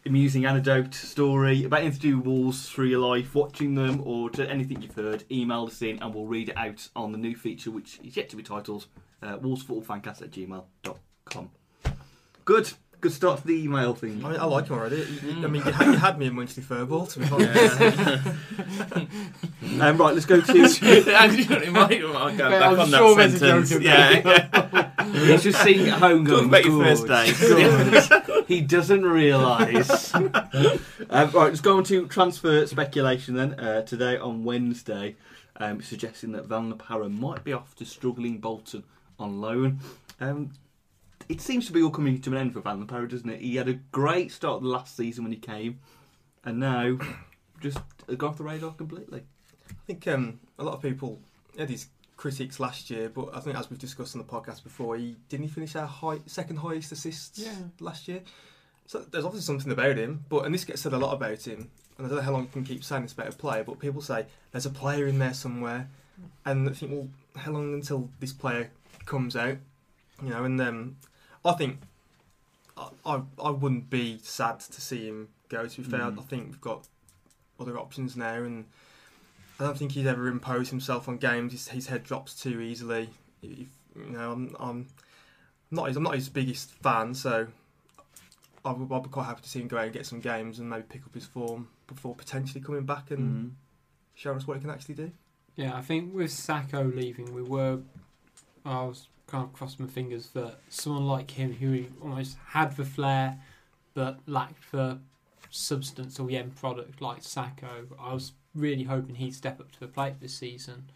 amusing 0.06 0.46
anecdote, 0.46 0.94
story 0.94 1.64
about 1.64 1.82
anything 1.82 2.00
to 2.00 2.22
do 2.24 2.46
with 2.46 2.56
through 2.56 2.88
your 2.88 3.00
life, 3.00 3.36
watching 3.36 3.76
them, 3.76 4.02
or 4.06 4.30
to 4.32 4.50
anything 4.50 4.82
you've 4.82 4.96
heard, 4.96 5.24
email 5.32 5.66
us 5.66 5.82
in 5.82 6.00
and 6.02 6.14
we'll 6.14 6.26
read 6.26 6.50
it 6.50 6.58
out 6.58 6.88
on 6.96 7.12
the 7.12 7.18
new 7.18 7.36
feature, 7.36 7.72
which 7.72 8.00
is 8.04 8.18
yet 8.18 8.30
to 8.30 8.36
be 8.36 8.44
titled 8.44 8.88
uh, 9.22 9.38
wolvesfootballfancast 9.38 10.22
at 10.22 10.32
gmail.com. 10.32 11.50
Good. 12.46 12.72
Good 13.00 13.14
start 13.14 13.42
to 13.42 13.48
the 13.48 13.64
email 13.64 13.96
thing. 13.96 14.24
I 14.24 14.30
mean, 14.30 14.40
I 14.40 14.46
like 14.46 14.68
him 14.68 14.78
already. 14.78 15.02
I 15.24 15.48
mean, 15.48 15.66
you 15.66 15.72
had, 15.72 15.88
you 15.88 15.94
had 15.94 16.20
me 16.20 16.28
in 16.28 16.36
Winchley 16.36 16.62
Furball, 16.64 17.12
to 17.14 17.20
be 17.20 17.26
honest. 17.32 19.08
Um, 19.82 19.98
right, 19.98 20.14
let's 20.14 20.26
go 20.26 20.40
to. 20.40 20.64
Actually, 21.16 21.56
it 21.66 21.72
might, 21.72 21.92
it 21.92 22.06
might 22.08 22.38
go 22.38 22.50
Yeah, 22.50 22.60
back 22.60 22.72
I'm 22.74 22.80
on 22.82 22.90
sure 22.90 23.16
that 23.16 23.30
there's 23.32 23.42
a 23.42 23.48
joke 23.48 23.66
sentence. 23.66 23.84
Yeah, 23.86 24.22
yeah. 24.54 24.91
He's 25.06 25.44
just 25.44 25.62
seeing 25.64 25.88
at 25.90 26.00
home 26.00 26.26
Talk 26.26 26.36
going, 26.36 26.46
about 26.46 26.66
your 26.66 26.84
"Good, 26.84 26.98
first 26.98 28.08
day." 28.08 28.44
he 28.48 28.62
doesn't 28.62 29.04
realise. 29.04 30.14
um, 30.14 30.32
right, 31.10 31.34
let's 31.34 31.62
go 31.62 31.78
on 31.78 31.84
to 31.86 32.08
transfer 32.08 32.66
speculation 32.68 33.36
then. 33.36 33.60
Uh, 33.60 33.82
today 33.84 34.18
on 34.18 34.44
Wednesday, 34.44 35.16
um, 35.58 35.82
suggesting 35.82 36.32
that 36.34 36.46
Van 36.46 36.74
Para 36.78 37.10
might 37.10 37.44
be 37.44 37.54
off 37.54 37.76
to 37.76 37.86
struggling 37.86 38.40
Bolton 38.40 38.84
on 39.20 39.40
loan. 39.42 39.80
Um, 40.20 40.52
it 41.30 41.40
seems 41.42 41.66
to 41.68 41.72
be 41.72 41.82
all 41.82 41.92
coming 41.92 42.20
to 42.22 42.32
an 42.32 42.38
end 42.38 42.54
for 42.54 42.62
Van 42.62 42.86
Para, 42.88 43.08
doesn't 43.08 43.30
it? 43.30 43.42
He 43.42 43.56
had 43.56 43.70
a 43.70 43.76
great 43.92 44.32
start 44.32 44.62
the 44.62 44.68
last 44.68 44.96
season 44.98 45.24
when 45.24 45.32
he 45.32 45.40
came, 45.40 45.80
and 46.44 46.60
now 46.60 46.98
just 47.62 47.78
gone 48.18 48.32
off 48.32 48.38
the 48.38 48.44
radar 48.44 48.74
completely. 48.74 49.24
I 49.70 49.74
think 49.88 50.08
um, 50.08 50.40
a 50.60 50.64
lot 50.64 50.74
of 50.74 50.82
people 50.82 51.20
had 51.58 51.70
his 51.70 51.88
critics 52.22 52.60
last 52.60 52.92
year, 52.92 53.10
but 53.10 53.36
I 53.36 53.40
think 53.40 53.58
as 53.58 53.68
we've 53.72 53.80
discussed 53.80 54.16
on 54.16 54.22
the 54.22 54.28
podcast 54.28 54.64
before, 54.64 54.96
he 54.96 55.16
didn't 55.30 55.48
he 55.48 55.52
finish 55.52 55.76
our 55.76 55.88
high, 55.88 56.20
second 56.28 56.58
highest 56.58 56.92
assists 56.92 57.40
Yeah. 57.40 57.56
last 57.80 58.08
year. 58.08 58.22
So 58.86 59.00
there's 59.00 59.26
obviously 59.26 59.46
something 59.48 59.72
about 59.72 59.98
him, 59.98 60.24
but 60.30 60.46
and 60.46 60.54
this 60.54 60.64
gets 60.64 60.82
said 60.84 60.94
a 60.94 61.00
lot 61.00 61.14
about 61.14 61.42
him. 61.48 61.72
And 61.98 62.06
I 62.06 62.10
don't 62.10 62.18
know 62.18 62.22
how 62.24 62.32
long 62.32 62.44
we 62.44 62.48
can 62.50 62.64
keep 62.64 62.84
saying 62.84 63.02
this 63.04 63.14
about 63.14 63.34
a 63.34 63.38
player, 63.38 63.64
but 63.64 63.80
people 63.80 64.02
say 64.04 64.28
there's 64.52 64.68
a 64.68 64.70
player 64.70 65.08
in 65.08 65.18
there 65.18 65.34
somewhere, 65.34 65.90
and 66.46 66.70
I 66.70 66.74
think, 66.74 66.92
well, 66.92 67.10
how 67.36 67.52
long 67.54 67.74
until 67.74 68.10
this 68.20 68.34
player 68.34 68.70
comes 69.06 69.36
out? 69.36 69.58
You 70.22 70.30
know, 70.30 70.44
and 70.44 70.62
um, 70.62 70.98
I 71.44 71.54
think 71.54 71.80
I, 72.78 72.90
I 73.06 73.22
I 73.44 73.50
wouldn't 73.50 73.90
be 73.90 74.20
sad 74.22 74.60
to 74.60 74.80
see 74.82 75.08
him 75.08 75.30
go. 75.50 75.66
To 75.68 75.82
be 75.82 75.90
fair, 75.90 76.02
Mm. 76.02 76.20
I 76.20 76.22
think 76.24 76.48
we've 76.50 76.62
got 76.62 76.88
other 77.60 77.80
options 77.80 78.16
now, 78.16 78.36
and 78.44 78.66
I 79.62 79.66
don't 79.66 79.78
think 79.78 79.92
he's 79.92 80.08
ever 80.08 80.28
imposed 80.28 80.72
himself 80.72 81.08
on 81.08 81.18
games. 81.18 81.52
His, 81.52 81.68
his 81.68 81.88
head 81.88 82.04
drops 82.04 82.34
too 82.42 82.62
easily. 82.62 83.10
If, 83.44 83.68
you 83.96 84.10
know, 84.10 84.32
I'm, 84.32 84.56
I'm 84.60 84.88
not 85.70 85.88
his, 85.88 85.98
I'm 85.98 86.04
not 86.04 86.16
his 86.16 86.30
biggest 86.30 86.72
fan, 86.82 87.14
so 87.14 87.46
I 88.66 88.72
would, 88.72 88.92
I'd 88.92 89.04
be 89.04 89.10
quite 89.10 89.26
happy 89.26 89.44
to 89.44 89.50
see 89.50 89.60
him 89.62 89.68
go 89.68 89.78
out 89.78 89.84
and 89.84 89.94
get 89.94 90.08
some 90.08 90.20
games 90.20 90.58
and 90.58 90.68
maybe 90.68 90.84
pick 90.90 91.06
up 91.06 91.14
his 91.14 91.26
form 91.26 91.68
before 91.86 92.16
potentially 92.16 92.60
coming 92.62 92.86
back 92.86 93.12
and 93.12 93.20
Mm. 93.20 93.52
show 94.16 94.34
us 94.34 94.48
what 94.48 94.58
he 94.58 94.62
can 94.62 94.72
actually 94.72 94.96
do. 94.96 95.12
Yeah, 95.56 95.76
I 95.76 95.82
think 95.82 96.14
with 96.14 96.32
Sako 96.32 96.84
leaving, 96.86 97.32
we 97.34 97.44
were. 97.44 97.82
I 98.66 98.82
was 98.84 99.10
kind 99.28 99.44
of 99.44 99.54
crossing 99.54 99.86
my 99.86 99.92
fingers 99.92 100.30
that 100.30 100.56
someone 100.70 101.06
like 101.06 101.30
him, 101.32 101.54
who 101.54 101.86
almost 102.02 102.38
had 102.48 102.76
the 102.78 102.86
flair 102.86 103.40
but 103.94 104.20
lacked 104.26 104.72
the 104.72 104.98
substance 105.52 106.20
or 106.20 106.26
the 106.28 106.38
end 106.38 106.56
product, 106.56 107.00
like 107.02 107.22
Sako, 107.24 107.88
I 108.00 108.14
was 108.14 108.32
really 108.54 108.84
hoping 108.84 109.16
he'd 109.16 109.34
step 109.34 109.60
up 109.60 109.72
to 109.72 109.80
the 109.80 109.88
plate 109.88 110.20
this 110.20 110.34
season. 110.34 110.90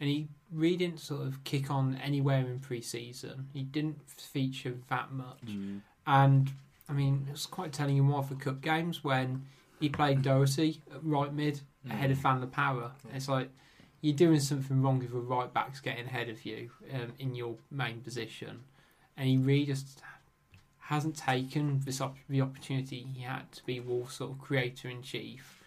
And 0.00 0.08
he 0.10 0.28
really 0.52 0.76
didn't 0.76 1.00
sort 1.00 1.22
of 1.22 1.42
kick 1.44 1.70
on 1.70 1.98
anywhere 2.02 2.40
in 2.40 2.58
pre 2.58 2.80
season. 2.82 3.48
He 3.52 3.62
didn't 3.62 3.98
feature 4.08 4.74
that 4.88 5.12
much. 5.12 5.46
Mm. 5.46 5.80
And 6.06 6.52
I 6.88 6.92
mean, 6.92 7.26
it 7.28 7.32
was 7.32 7.46
quite 7.46 7.72
telling 7.72 7.96
in 7.96 8.08
the 8.08 8.34
cup 8.38 8.60
games 8.60 9.02
when 9.02 9.46
he 9.80 9.88
played 9.88 10.22
Doherty 10.22 10.80
at 10.94 11.02
right 11.02 11.32
mid 11.32 11.60
ahead 11.88 12.10
of 12.10 12.18
Van 12.18 12.40
der 12.40 12.46
Power. 12.46 12.92
It's 13.12 13.28
like 13.28 13.50
you're 14.00 14.14
doing 14.14 14.40
something 14.40 14.82
wrong 14.82 15.02
if 15.02 15.12
a 15.12 15.18
right 15.18 15.52
back's 15.52 15.80
getting 15.80 16.06
ahead 16.06 16.28
of 16.28 16.44
you 16.44 16.70
um, 16.94 17.12
in 17.18 17.34
your 17.34 17.56
main 17.70 18.00
position, 18.00 18.60
and 19.16 19.28
he 19.28 19.36
really 19.36 19.66
just 19.66 20.02
hasn't 20.78 21.16
taken 21.16 21.80
this 21.84 22.00
op- 22.00 22.16
the 22.28 22.40
opportunity 22.40 23.06
he 23.14 23.22
had 23.22 23.50
to 23.52 23.64
be 23.66 23.80
Wolves' 23.80 24.14
sort 24.14 24.32
of 24.32 24.38
creator 24.38 24.88
in 24.88 25.02
chief. 25.02 25.62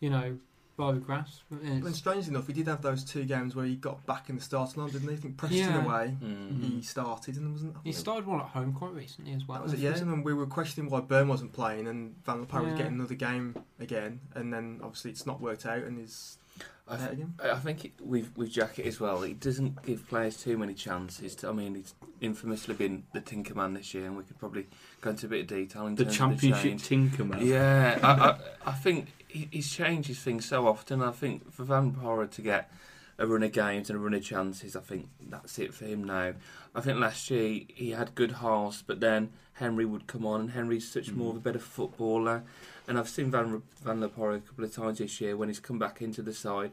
You 0.00 0.10
know, 0.10 0.38
by 0.78 0.92
the 0.92 1.00
grass. 1.00 1.42
And 1.50 1.78
It's- 1.80 1.96
strangely 1.96 2.30
enough, 2.30 2.46
he 2.46 2.52
did 2.54 2.68
have 2.68 2.80
those 2.80 3.04
two 3.04 3.24
games 3.24 3.54
where 3.54 3.66
he 3.66 3.74
got 3.76 4.06
back 4.06 4.30
in 4.30 4.36
the 4.36 4.40
starting 4.42 4.80
line, 4.80 4.92
didn't 4.92 5.08
he? 5.08 5.14
I 5.14 5.18
think 5.18 5.36
Preston 5.36 5.58
Yeah. 5.58 5.84
away, 5.84 6.16
Mm. 6.22 6.62
he 6.62 6.80
started 6.82 7.36
and 7.36 7.52
wasn't. 7.52 7.76
He 7.78 7.90
think 7.92 7.96
started 7.96 8.26
one 8.26 8.40
at 8.40 8.46
home 8.46 8.72
quite 8.72 8.94
recently 8.94 9.32
as 9.34 9.46
well. 9.46 9.58
That 9.58 9.64
was 9.64 9.72
it, 9.74 9.80
yeah. 9.80 9.96
And 9.96 10.10
then 10.10 10.22
we 10.22 10.32
were 10.32 10.46
questioning 10.46 10.88
why 10.90 11.00
Byrne 11.00 11.28
wasn't 11.28 11.52
playing, 11.52 11.86
and 11.88 12.14
Van 12.24 12.38
der 12.40 12.46
Poel 12.46 12.64
was 12.64 12.74
getting 12.78 12.94
another 12.94 13.16
game 13.16 13.54
again, 13.80 14.20
and 14.34 14.52
then 14.54 14.80
obviously 14.82 15.10
it's 15.10 15.26
not 15.26 15.40
worked 15.40 15.66
out, 15.66 15.82
and 15.82 15.98
he's 15.98 16.38
I, 16.86 16.94
out 16.94 16.98
th- 17.00 17.12
again. 17.12 17.34
I 17.42 17.56
think 17.58 17.84
it, 17.84 17.92
with 18.00 18.34
with 18.36 18.50
Jackett 18.52 18.86
as 18.86 18.98
well, 19.00 19.20
he 19.22 19.34
doesn't 19.34 19.82
give 19.82 20.08
players 20.08 20.36
too 20.36 20.56
many 20.56 20.74
chances. 20.74 21.34
To, 21.36 21.48
I 21.48 21.52
mean, 21.52 21.74
he's 21.74 21.94
infamously 22.20 22.74
been 22.74 23.04
the 23.12 23.20
Tinker 23.20 23.54
Man 23.54 23.74
this 23.74 23.92
year, 23.94 24.06
and 24.06 24.16
we 24.16 24.22
could 24.22 24.38
probably 24.38 24.66
go 25.00 25.10
into 25.10 25.26
a 25.26 25.28
bit 25.28 25.40
of 25.42 25.46
detail 25.48 25.86
in 25.86 25.96
The 25.96 26.04
terms 26.04 26.16
championship 26.16 26.54
of 26.56 26.62
the 26.62 26.68
change. 26.70 26.84
tinker 26.84 27.24
man. 27.24 27.44
Yeah, 27.46 27.98
I, 28.02 28.30
I, 28.30 28.70
I 28.70 28.72
think 28.72 29.08
he, 29.28 29.48
he's 29.50 29.70
changed 29.70 30.08
his 30.08 30.20
things 30.20 30.44
so 30.46 30.66
often. 30.66 31.02
I 31.02 31.10
think 31.12 31.52
for 31.52 31.64
Van 31.64 31.92
Pora 31.92 32.30
to 32.30 32.42
get 32.42 32.70
a 33.18 33.26
run 33.26 33.42
of 33.42 33.52
games 33.52 33.90
and 33.90 33.98
a 33.98 34.02
run 34.02 34.14
of 34.14 34.22
chances, 34.24 34.76
I 34.76 34.80
think 34.80 35.08
that's 35.28 35.58
it 35.58 35.74
for 35.74 35.84
him 35.86 36.04
now. 36.04 36.34
I 36.74 36.80
think 36.80 36.98
last 36.98 37.30
year 37.30 37.62
he 37.68 37.90
had 37.90 38.14
good 38.14 38.32
halves, 38.32 38.82
but 38.86 39.00
then 39.00 39.30
Henry 39.54 39.84
would 39.84 40.06
come 40.06 40.24
on, 40.24 40.40
and 40.42 40.50
Henry's 40.52 40.88
such 40.90 41.10
more 41.12 41.30
of 41.30 41.36
a 41.36 41.40
better 41.40 41.58
footballer. 41.58 42.44
And 42.86 42.96
I've 42.98 43.08
seen 43.08 43.30
Van 43.30 43.62
Van 43.82 44.00
La 44.00 44.08
Parra 44.08 44.36
a 44.36 44.40
couple 44.40 44.64
of 44.64 44.74
times 44.74 44.98
this 44.98 45.20
year 45.20 45.36
when 45.36 45.48
he's 45.48 45.58
come 45.60 45.78
back 45.78 46.00
into 46.00 46.22
the 46.22 46.32
side, 46.32 46.70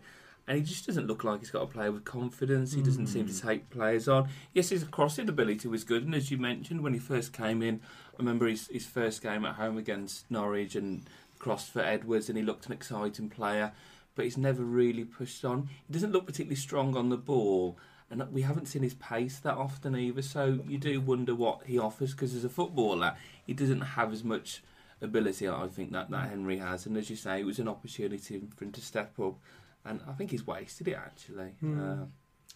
and 0.48 0.58
he 0.60 0.64
just 0.64 0.86
doesn't 0.86 1.08
look 1.08 1.24
like 1.24 1.40
he's 1.40 1.50
got 1.50 1.64
a 1.64 1.68
play 1.68 1.90
with 1.90 2.06
confidence. 2.06 2.74
He 2.74 2.84
doesn't 2.84 3.08
seem 3.08 3.26
to 3.26 3.34
Mm. 3.34 3.42
take 3.42 3.70
players 3.72 4.08
on. 4.08 4.30
Yes, 4.54 4.70
his 4.70 4.84
crossing 4.84 5.28
ability 5.28 5.68
was 5.68 5.84
good, 5.84 6.04
and 6.04 6.14
as 6.14 6.30
you 6.30 6.38
mentioned, 6.38 6.82
when 6.82 6.94
he 6.94 7.00
first 7.00 7.34
came 7.34 7.64
in, 7.64 7.82
I 8.14 8.18
remember 8.20 8.46
his, 8.48 8.68
his 8.68 8.86
first 8.86 9.24
game 9.24 9.44
at 9.46 9.56
home 9.56 9.78
against 9.80 10.30
Norwich 10.30 10.76
and 10.76 11.04
crossed 11.40 11.72
for 11.72 11.82
Edwards, 11.82 12.30
and 12.30 12.38
he 12.38 12.44
looked 12.44 12.66
an 12.66 12.72
exciting 12.72 13.30
player, 13.30 13.72
but 14.16 14.26
he's 14.26 14.38
never 14.38 14.64
really 14.64 15.04
pushed 15.04 15.44
on. 15.44 15.70
He 15.88 15.94
doesn't 15.94 16.12
look 16.12 16.26
particularly 16.26 16.56
strong 16.56 16.96
on 16.96 17.10
the 17.10 17.18
ball, 17.18 17.78
and 18.10 18.24
we 18.32 18.42
haven't 18.44 18.68
seen 18.68 18.84
his 18.84 18.94
pace 18.94 19.40
that 19.40 19.56
often 19.56 19.96
either. 19.96 20.22
So 20.22 20.60
you 20.68 20.78
do 20.78 21.02
wonder 21.02 21.36
what 21.36 21.62
he 21.66 21.78
offers 21.78 22.12
because 22.12 22.34
as 22.34 22.46
a 22.46 22.50
footballer, 22.50 23.16
he 23.46 23.54
doesn't 23.54 23.82
have 23.82 24.14
as 24.14 24.24
much 24.24 24.62
ability. 25.02 25.48
I 25.48 25.68
think 25.68 25.92
that 25.92 26.10
that 26.12 26.30
Henry 26.30 26.58
has, 26.58 26.86
and 26.86 26.98
as 26.98 27.10
you 27.10 27.16
say, 27.16 27.40
it 27.40 27.46
was 27.46 27.60
an 27.60 27.68
opportunity 27.68 28.42
for 28.56 28.66
him 28.66 28.72
to 28.72 28.82
step 28.82 29.20
up, 29.20 29.36
and 29.84 30.02
I 30.08 30.14
think 30.14 30.32
he's 30.32 30.46
wasted 30.46 30.88
it 30.88 30.98
actually. 30.98 31.50
Hmm. 31.60 31.80
Uh, 31.80 32.06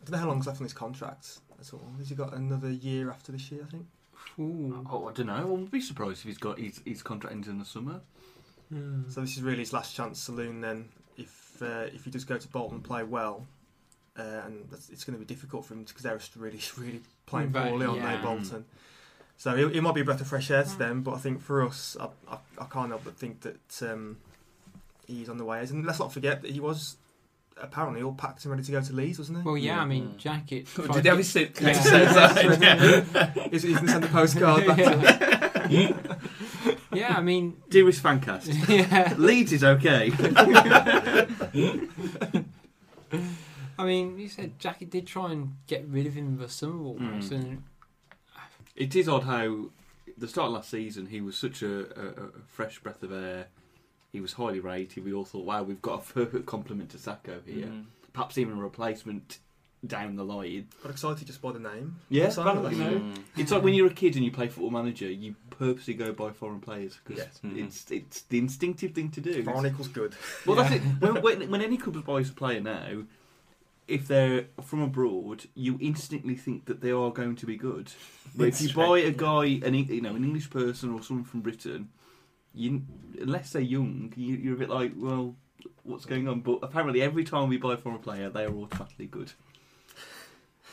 I 0.01 0.05
don't 0.05 0.11
know 0.11 0.17
how 0.17 0.27
long's 0.27 0.47
left 0.47 0.61
on 0.61 0.65
his 0.65 0.73
contract 0.73 1.39
at 1.59 1.73
all. 1.73 1.91
Has 1.97 2.09
he 2.09 2.15
got 2.15 2.33
another 2.33 2.69
year 2.69 3.09
after 3.09 3.31
this 3.31 3.51
year? 3.51 3.61
I 3.67 3.71
think. 3.71 3.85
Ooh. 4.39 4.85
Oh, 4.89 5.07
I 5.07 5.13
don't 5.13 5.27
know. 5.27 5.35
I 5.35 5.43
wouldn't 5.43 5.71
be 5.71 5.81
surprised 5.81 6.19
if 6.19 6.25
he's 6.25 6.37
got 6.37 6.59
his, 6.59 6.81
his 6.85 7.01
contract 7.01 7.35
ends 7.35 7.47
in 7.47 7.59
the 7.59 7.65
summer. 7.65 8.01
Hmm. 8.71 9.09
So 9.09 9.21
this 9.21 9.35
is 9.37 9.41
really 9.41 9.59
his 9.59 9.73
last 9.73 9.95
chance 9.95 10.19
saloon. 10.19 10.61
Then, 10.61 10.85
if 11.17 11.61
uh, 11.61 11.87
if 11.93 12.05
he 12.05 12.11
does 12.11 12.23
go 12.25 12.37
to 12.37 12.47
Bolton 12.47 12.75
and 12.77 12.83
play 12.83 13.03
well, 13.03 13.45
uh, 14.17 14.21
and 14.45 14.65
that's, 14.69 14.89
it's 14.89 15.03
going 15.03 15.17
to 15.17 15.19
be 15.19 15.25
difficult 15.25 15.65
for 15.65 15.73
him 15.73 15.83
because 15.83 16.03
they're 16.03 16.17
just 16.17 16.35
really 16.35 16.59
really 16.77 17.01
playing 17.25 17.49
Very- 17.49 17.69
poorly, 17.69 17.85
aren't 17.87 17.99
yeah. 18.01 18.17
they, 18.17 18.21
Bolton? 18.23 18.65
So 19.37 19.55
it, 19.55 19.73
it 19.75 19.81
might 19.81 19.95
be 19.95 20.01
a 20.01 20.03
breath 20.03 20.19
of 20.19 20.27
fresh 20.27 20.51
air 20.51 20.63
to 20.63 20.77
them, 20.77 21.01
but 21.01 21.13
I 21.13 21.17
think 21.17 21.41
for 21.41 21.65
us, 21.65 21.95
I, 21.97 22.07
I, 22.29 22.37
I 22.59 22.65
can't 22.65 22.89
help 22.89 23.05
but 23.05 23.15
think 23.15 23.39
that 23.41 23.81
um, 23.89 24.17
he's 25.07 25.29
on 25.29 25.37
the 25.37 25.45
way. 25.45 25.61
And 25.61 25.85
let's 25.85 25.97
not 25.97 26.11
forget 26.11 26.41
that 26.41 26.51
he 26.51 26.59
was 26.59 26.97
apparently 27.61 28.01
all 28.01 28.11
packed 28.13 28.43
and 28.43 28.51
ready 28.51 28.63
to 28.63 28.71
go 28.73 28.81
to 28.81 28.91
Leeds, 28.93 29.17
wasn't 29.17 29.37
he? 29.37 29.43
Well, 29.45 29.57
yeah, 29.57 29.75
Yeah. 29.77 29.81
I 29.81 29.85
mean, 29.85 30.09
Mm. 30.09 30.17
Jackett. 30.17 30.91
Did 30.93 31.03
he 31.03 31.07
have 31.09 31.17
his 31.19 31.29
suitcase 31.29 31.85
Yeah. 31.89 32.13
outside? 32.17 32.61
Yeah. 32.61 33.47
He's, 33.49 33.63
he's 33.63 33.75
going 33.75 33.85
to 33.85 33.91
send 33.93 34.03
a 34.03 34.07
postcard 34.09 34.67
back 34.67 34.75
to 34.77 35.69
yeah. 36.99 37.15
I 37.17 37.21
mean, 37.21 37.57
Dearest 37.69 38.03
Fancast, 38.03 38.67
yeah. 38.69 39.15
Leeds 39.17 39.53
is 39.53 39.63
okay. 39.63 40.11
I 43.77 43.85
mean, 43.85 44.19
you 44.19 44.27
said 44.27 44.59
Jackett 44.59 44.89
did 44.89 45.07
try 45.07 45.31
and 45.31 45.55
get 45.67 45.85
rid 45.87 46.05
of 46.05 46.13
him 46.13 46.37
the 46.37 46.49
summer 46.49 46.83
almost, 46.83 47.31
Mm. 47.31 47.35
and 47.35 47.63
It 48.75 48.95
is 48.95 49.07
odd 49.07 49.23
how 49.23 49.69
the 50.17 50.27
start 50.27 50.47
of 50.47 50.53
last 50.53 50.69
season 50.69 51.07
he 51.07 51.21
was 51.21 51.37
such 51.37 51.61
a, 51.61 51.81
a, 51.99 52.07
a 52.25 52.29
fresh 52.47 52.79
breath 52.79 53.03
of 53.03 53.11
air. 53.13 53.47
He 54.11 54.19
was 54.19 54.33
highly 54.33 54.59
rated. 54.59 55.05
We 55.05 55.13
all 55.13 55.23
thought, 55.25 55.45
wow, 55.45 55.63
we've 55.63 55.81
got 55.81 56.01
a 56.03 56.13
perfect 56.13 56.45
complement 56.45 56.89
to 56.91 56.97
Sako 56.97 57.39
here. 57.45 57.67
Mm. 57.67 57.85
Perhaps 58.11 58.37
even 58.37 58.57
a 58.57 58.61
replacement 58.61 59.39
down 59.85 60.15
the 60.15 60.23
line. 60.25 60.67
Got 60.83 60.91
excited 60.91 61.25
just 61.27 61.41
by 61.41 61.51
the 61.51 61.59
name. 61.59 61.95
Yeah, 62.09 62.29
So, 62.29 62.43
valid, 62.43 62.73
you 62.73 62.79
know. 62.83 62.91
Mm. 62.99 63.23
It's 63.37 63.51
like 63.51 63.63
when 63.63 63.73
you're 63.73 63.87
a 63.87 63.93
kid 63.93 64.15
and 64.15 64.25
you 64.25 64.31
play 64.31 64.47
Football 64.47 64.71
Manager, 64.71 65.09
you 65.09 65.35
purposely 65.51 65.93
go 65.93 66.11
buy 66.11 66.31
foreign 66.31 66.59
players 66.59 66.97
because 67.03 67.23
Yes. 67.23 67.39
Mhm. 67.43 67.65
it's 67.65 67.89
it's 67.91 68.21
the 68.23 68.37
instinctive 68.39 68.91
thing 68.93 69.09
to 69.11 69.21
do. 69.21 69.43
Foreign 69.43 69.65
equals 69.67 69.87
good. 69.87 70.15
Well, 70.45 70.57
that's 70.57 70.75
it. 70.75 70.81
When, 70.99 71.21
when, 71.21 71.49
when 71.51 71.61
any 71.61 71.77
club 71.77 72.03
buys 72.05 72.29
a 72.29 72.33
player 72.33 72.59
now, 72.59 73.03
if 73.87 74.07
they're 74.07 74.45
from 74.61 74.81
abroad, 74.81 75.45
you 75.55 75.77
instantly 75.81 76.35
think 76.35 76.65
that 76.65 76.81
they 76.81 76.91
are 76.91 77.11
going 77.11 77.35
to 77.37 77.45
be 77.45 77.55
good. 77.57 77.91
But 78.35 78.49
if 78.49 78.61
you 78.61 78.69
true. 78.69 78.85
buy 78.85 78.99
a 78.99 79.11
guy, 79.11 79.59
an 79.65 79.73
you 79.73 80.01
know, 80.01 80.15
an 80.15 80.23
English 80.23 80.49
person 80.49 80.91
or 80.93 81.01
someone 81.01 81.23
from 81.25 81.41
Britain, 81.41 81.89
you 82.53 82.83
unless 83.19 83.51
they're 83.51 83.61
young, 83.61 84.13
you, 84.15 84.35
you're 84.35 84.55
a 84.55 84.57
bit 84.59 84.69
like, 84.69 84.91
well, 84.95 85.35
what's 85.83 86.05
going 86.05 86.27
on? 86.27 86.41
But 86.41 86.59
apparently, 86.61 87.01
every 87.01 87.23
time 87.23 87.49
we 87.49 87.57
buy 87.57 87.73
a 87.73 87.77
foreign 87.77 87.99
player, 87.99 88.29
they 88.29 88.43
are 88.43 88.53
automatically 88.53 89.07
good. 89.07 89.31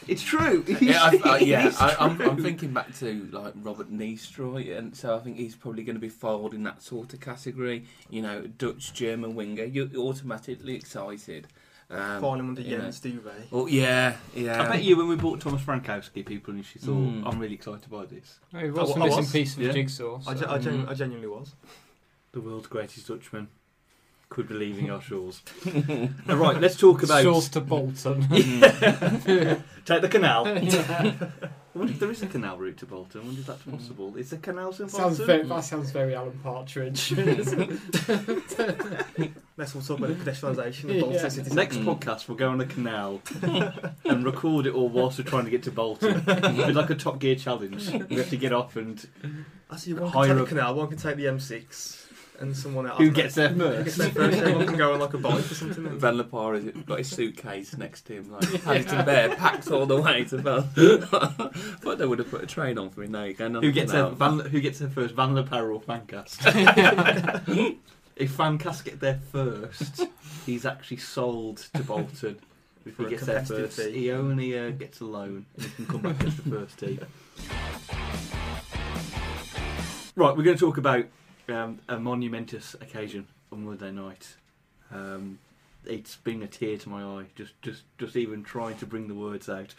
It's 0.09 0.23
true. 0.23 0.65
yeah, 0.81 1.03
I, 1.03 1.21
I, 1.25 1.38
yeah 1.38 1.73
I, 1.81 1.97
I'm, 1.99 2.21
I'm 2.21 2.43
thinking 2.43 2.73
back 2.73 2.95
to 2.99 3.29
like 3.33 3.55
Robert 3.57 3.91
Niestroj, 3.93 4.76
and 4.79 4.95
so 4.97 5.17
I 5.17 5.19
think 5.21 5.37
he's 5.37 5.57
probably 5.57 5.83
going 5.85 5.97
to 5.97 6.00
be 6.00 6.09
filed 6.09 6.55
in 6.55 6.62
that 6.65 6.83
sort 6.83 7.12
of 7.12 7.21
category. 7.21 7.85
You 8.11 8.23
know, 8.23 8.43
Dutch 8.47 8.93
German 8.95 9.35
winger. 9.35 9.65
You're 9.65 9.88
automatically 9.97 10.75
excited. 10.76 11.49
Um, 11.88 12.21
Filing 12.21 12.41
under 12.49 12.62
you 12.62 12.76
know. 12.79 12.83
Jens 12.85 13.00
Duvet. 13.00 13.47
Oh 13.53 13.67
yeah, 13.69 14.17
yeah. 14.35 14.62
I 14.62 14.69
bet 14.69 14.83
you 14.83 14.97
when 14.97 15.07
we 15.07 15.15
bought 15.17 15.41
Thomas 15.41 15.62
Frankowski, 15.62 16.26
people 16.26 16.53
and 16.55 16.65
she 16.67 16.81
thought, 16.81 16.97
Mm. 16.97 17.23
I'm 17.25 17.38
really 17.38 17.55
excited 17.55 17.88
by 17.88 18.07
this. 18.07 18.41
oh, 18.55 18.59
he 18.59 18.71
was 18.71 18.88
wa- 18.91 18.97
a 18.97 19.00
I 19.00 19.05
missing 19.05 19.17
was. 19.21 19.33
piece 19.33 19.57
of 19.57 19.62
Yeah. 19.62 19.69
the 19.69 19.75
jigsaw. 19.75 20.21
I, 20.26 20.35
so- 20.35 20.41
ge- 20.41 20.49
I, 20.49 20.59
genu- 20.59 20.85
Mhm. 20.85 20.91
I 20.91 20.95
genuinely 20.95 21.29
was. 21.29 21.55
The 22.33 22.41
world's 22.41 22.67
greatest 22.67 23.07
Dutchman 23.07 23.47
could 24.28 24.49
be 24.49 24.54
leaving 24.54 24.90
our 24.90 25.00
shores. 25.00 25.40
All 26.28 26.37
right, 26.37 26.61
let's 26.61 26.76
talk 26.76 27.02
about 27.02 27.23
Shores 27.23 27.49
to 27.50 27.61
Bolton. 27.61 28.23
take 28.28 30.00
the 30.02 30.09
canal. 30.11 30.47
Yeah. 30.62 31.14
I 31.75 31.78
wonder 31.78 31.92
if 31.92 32.00
there 32.00 32.11
is 32.11 32.23
a 32.23 32.26
canal 32.26 32.56
route 32.56 32.78
to 32.78 32.87
Bolton. 32.87 33.21
I 33.21 33.25
wonder 33.25 33.40
if 33.42 33.47
that's 33.49 33.62
possible. 33.64 34.16
Is 34.16 34.30
there 34.30 34.38
canals 34.38 34.80
in 34.80 34.88
sounds 34.88 35.18
Bolton? 35.18 35.26
very, 35.26 35.47
that 35.49 35.61
sounds 35.62 35.90
very 35.90 36.14
Alan 36.14 36.38
Partridge. 36.42 37.12
Next 39.59 39.75
we'll 39.75 39.83
talk 39.83 39.99
about 39.99 40.09
the 40.09 40.14
pedestrianisation 40.25 40.85
of 40.95 41.00
Bolton 41.00 41.12
Yeah. 41.12 41.28
City 41.28 41.54
Next 41.54 41.76
Mm. 41.76 41.85
podcast, 41.85 42.28
we'll 42.28 42.38
go 42.38 42.49
on 42.49 42.61
a 42.62 42.66
canal 42.66 43.21
and 44.04 44.25
record 44.25 44.66
it 44.66 44.75
all 44.75 44.88
whilst 44.88 45.18
we're 45.18 45.25
trying 45.25 45.45
to 45.45 45.50
get 45.50 45.62
to 45.64 45.71
Bolton. 45.71 46.25
It'll 46.26 46.66
be 46.66 46.73
like 46.73 46.90
a 46.90 46.95
Top 46.95 47.18
Gear 47.18 47.35
challenge. 47.37 47.90
We 48.09 48.16
have 48.16 48.30
to 48.30 48.37
get 48.38 48.52
off 48.54 48.76
and 48.76 49.06
I 49.71 49.76
see 49.76 49.92
one 49.95 50.11
Higher 50.11 50.28
can 50.28 50.37
take 50.37 50.42
up. 50.42 50.49
the 50.49 50.54
canal, 50.54 50.75
one 50.76 50.88
can 50.88 50.99
take 50.99 51.16
the 51.16 51.25
M6, 51.26 52.05
and 52.40 52.57
someone 52.57 52.87
else. 52.87 52.99
who 52.99 53.11
gets 53.11 53.35
there 53.35 53.49
Who 53.49 53.83
gets 53.85 53.97
first? 53.97 53.99
there 53.99 54.11
first? 54.31 54.38
Everyone 54.38 54.66
can 54.66 54.76
go 54.76 54.93
on 54.95 55.00
like 55.00 55.14
a 55.14 55.19
bike 55.19 55.38
or 55.38 55.43
something. 55.55 55.87
and- 55.87 56.00
Van 56.00 56.16
La 56.19 56.25
Parra 56.25 56.61
has 56.61 56.71
got 56.85 56.99
his 56.99 57.09
suitcase 57.09 57.76
next 57.76 58.02
to 58.07 58.14
him, 58.14 58.31
like 58.33 58.62
Paddington 58.64 59.05
Bear, 59.05 59.35
packed 59.37 59.71
all 59.71 59.87
the 59.87 60.00
way 60.00 60.25
to 60.25 60.38
Bel. 60.38 60.62
Thought 61.81 61.99
they 61.99 62.07
would 62.07 62.19
have 62.19 62.31
put 62.31 62.43
a 62.43 62.47
train 62.47 62.78
on 62.78 62.90
for 62.90 63.02
him. 63.02 63.12
Now 63.12 63.25
you're 63.25 63.35
going 63.35 63.57
on 63.57 63.62
Who 63.62 63.69
the 63.71 63.75
gets 63.81 63.93
there? 63.93 64.02
canal. 64.11 64.38
Van, 64.38 64.50
who 64.50 64.61
gets 64.61 64.78
there 64.78 64.88
first? 64.88 65.14
Van 65.14 65.35
La 65.35 65.43
Parra 65.43 65.75
or 65.75 65.81
Fancast? 65.81 66.37
if 68.16 68.37
Fancast 68.37 68.85
get 68.85 69.00
there 69.00 69.21
first, 69.33 70.07
he's 70.47 70.64
actually 70.66 70.99
sold 70.99 71.59
to 71.75 71.83
Bolton. 71.83 72.38
If 72.85 72.99
he 72.99 73.07
gets 73.07 73.26
there 73.26 73.37
competitive 73.40 73.73
first, 73.75 73.88
fee. 73.88 73.99
he 73.99 74.11
only 74.12 74.57
uh, 74.59 74.71
gets 74.71 75.00
a 75.00 75.05
loan 75.05 75.45
and 75.57 75.64
he 75.66 75.71
can 75.73 75.87
come 75.87 76.00
back 76.02 76.23
as 76.25 76.37
the 76.37 76.43
first 76.50 76.78
team. 76.78 77.00
Right, 80.14 80.35
we're 80.35 80.45
going 80.45 80.57
to 80.57 80.61
talk 80.64 80.78
about 80.78 81.05
um, 81.49 81.81
a 81.88 81.99
monumentous 81.99 82.75
occasion 82.75 83.26
on 83.53 83.65
Monday 83.65 83.91
night. 83.91 84.35
Um, 84.93 85.38
it's 85.85 86.17
been 86.17 86.43
a 86.43 86.47
tear 86.47 86.76
to 86.79 86.88
my 86.88 87.03
eye, 87.03 87.26
just, 87.37 87.61
just, 87.62 87.83
just 87.99 88.17
even 88.17 88.43
trying 88.43 88.76
to 88.79 88.87
bring 88.87 89.09
the 89.09 89.15
words 89.15 89.49
out. 89.49 89.75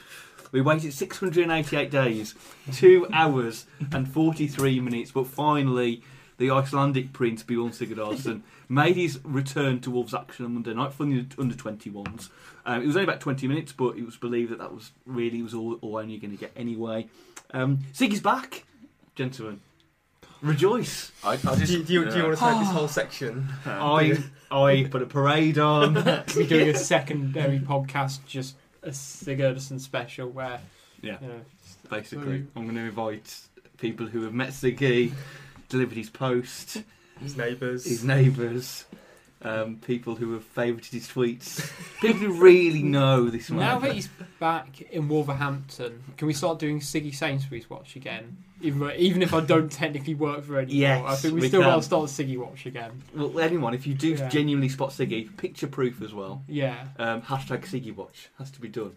We 0.51 0.61
waited 0.61 0.93
688 0.93 1.91
days, 1.91 2.35
two 2.71 3.07
hours 3.13 3.65
and 3.91 4.07
43 4.07 4.79
minutes, 4.79 5.11
but 5.11 5.27
finally, 5.27 6.01
the 6.37 6.51
Icelandic 6.51 7.13
prince 7.13 7.43
Bjorn 7.43 7.71
Sigurdarson 7.71 8.41
made 8.69 8.95
his 8.95 9.19
return 9.23 9.79
to 9.81 9.91
Wolves 9.91 10.13
action 10.13 10.45
on 10.45 10.53
Monday 10.53 10.73
night 10.73 10.93
for 10.93 11.05
the 11.05 11.25
under 11.37 11.55
21s. 11.55 12.29
Um, 12.65 12.81
it 12.81 12.85
was 12.85 12.95
only 12.95 13.05
about 13.05 13.21
20 13.21 13.47
minutes, 13.47 13.71
but 13.71 13.97
it 13.97 14.05
was 14.05 14.17
believed 14.17 14.51
that 14.51 14.59
that 14.59 14.73
was 14.73 14.91
really 15.05 15.41
was 15.41 15.53
all, 15.53 15.75
all 15.81 15.97
only 15.97 16.17
going 16.17 16.31
to 16.31 16.37
get 16.37 16.51
anyway. 16.55 17.07
Um, 17.51 17.79
Siggy's 17.93 18.21
back, 18.21 18.63
gentlemen. 19.15 19.61
Rejoice! 20.41 21.11
I, 21.23 21.33
I 21.33 21.35
Do 21.37 21.55
just, 21.57 21.71
you, 21.73 21.83
do, 21.83 21.93
you, 21.93 22.05
do 22.09 22.17
you 22.17 22.23
want 22.25 22.37
to 22.37 22.43
take 22.43 22.59
this 22.59 22.69
whole 22.69 22.87
section? 22.87 23.47
I 23.65 24.17
I 24.51 24.87
put 24.89 25.01
a 25.01 25.05
parade 25.05 25.57
on. 25.57 25.93
We're 26.35 26.47
doing 26.47 26.69
a 26.69 26.77
secondary 26.77 27.59
podcast, 27.59 28.19
just 28.27 28.55
a 28.83 28.89
Sigurdsson 28.89 29.79
special 29.79 30.29
where, 30.29 30.59
Yeah, 31.01 31.17
you 31.21 31.27
know, 31.27 31.41
basically, 31.89 32.45
I'm 32.55 32.63
going 32.63 32.75
to 32.75 32.81
invite 32.81 33.39
people 33.77 34.05
who 34.05 34.23
have 34.23 34.33
met 34.33 34.49
Siggy, 34.49 35.11
delivered 35.69 35.97
his 35.97 36.09
post, 36.09 36.83
His 37.19 37.35
neighbours. 37.35 37.83
his 37.85 38.03
neighbours, 38.03 38.85
um, 39.43 39.77
people 39.77 40.15
who 40.15 40.33
have 40.33 40.43
favourited 40.43 40.93
his 40.93 41.07
tweets, 41.07 41.71
people 42.01 42.17
who 42.19 42.33
really 42.41 42.81
know 42.83 43.29
this 43.29 43.49
man. 43.49 43.59
now 43.59 43.79
that 43.79 43.93
he's 43.93 44.09
back 44.39 44.81
in 44.81 45.07
Wolverhampton, 45.07 46.03
can 46.17 46.27
we 46.27 46.33
start 46.33 46.59
doing 46.59 46.79
Siggy 46.79 47.13
Sainsbury's 47.13 47.69
Watch 47.69 47.95
again? 47.95 48.37
Even, 48.61 48.79
though- 48.79 48.91
even 48.97 49.21
if 49.21 49.35
I 49.35 49.41
don't 49.41 49.71
technically 49.71 50.15
work 50.15 50.43
for 50.43 50.59
it 50.59 50.63
anymore, 50.69 50.75
Yes, 50.79 51.03
I 51.05 51.15
think 51.15 51.35
we, 51.35 51.41
we 51.41 51.47
still 51.47 51.61
can. 51.61 51.69
got 51.69 51.75
to 51.75 51.81
start 51.83 52.05
Siggy 52.09 52.37
Watch 52.37 52.65
again. 52.65 53.03
Well, 53.15 53.39
anyone, 53.39 53.75
if 53.75 53.85
you 53.85 53.93
do 53.93 54.09
Yeah. 54.15 54.27
genuinely 54.29 54.69
spot 54.69 54.89
Siggy, 54.89 55.35
picture 55.37 55.67
proof 55.67 56.01
as 56.01 56.13
well. 56.13 56.43
Yeah. 56.47 56.87
Um, 56.97 57.21
hashtag 57.21 57.65
Siggy 57.67 57.95
Watch 57.95 58.29
has 58.39 58.49
to 58.51 58.59
be 58.59 58.67
done. 58.69 58.95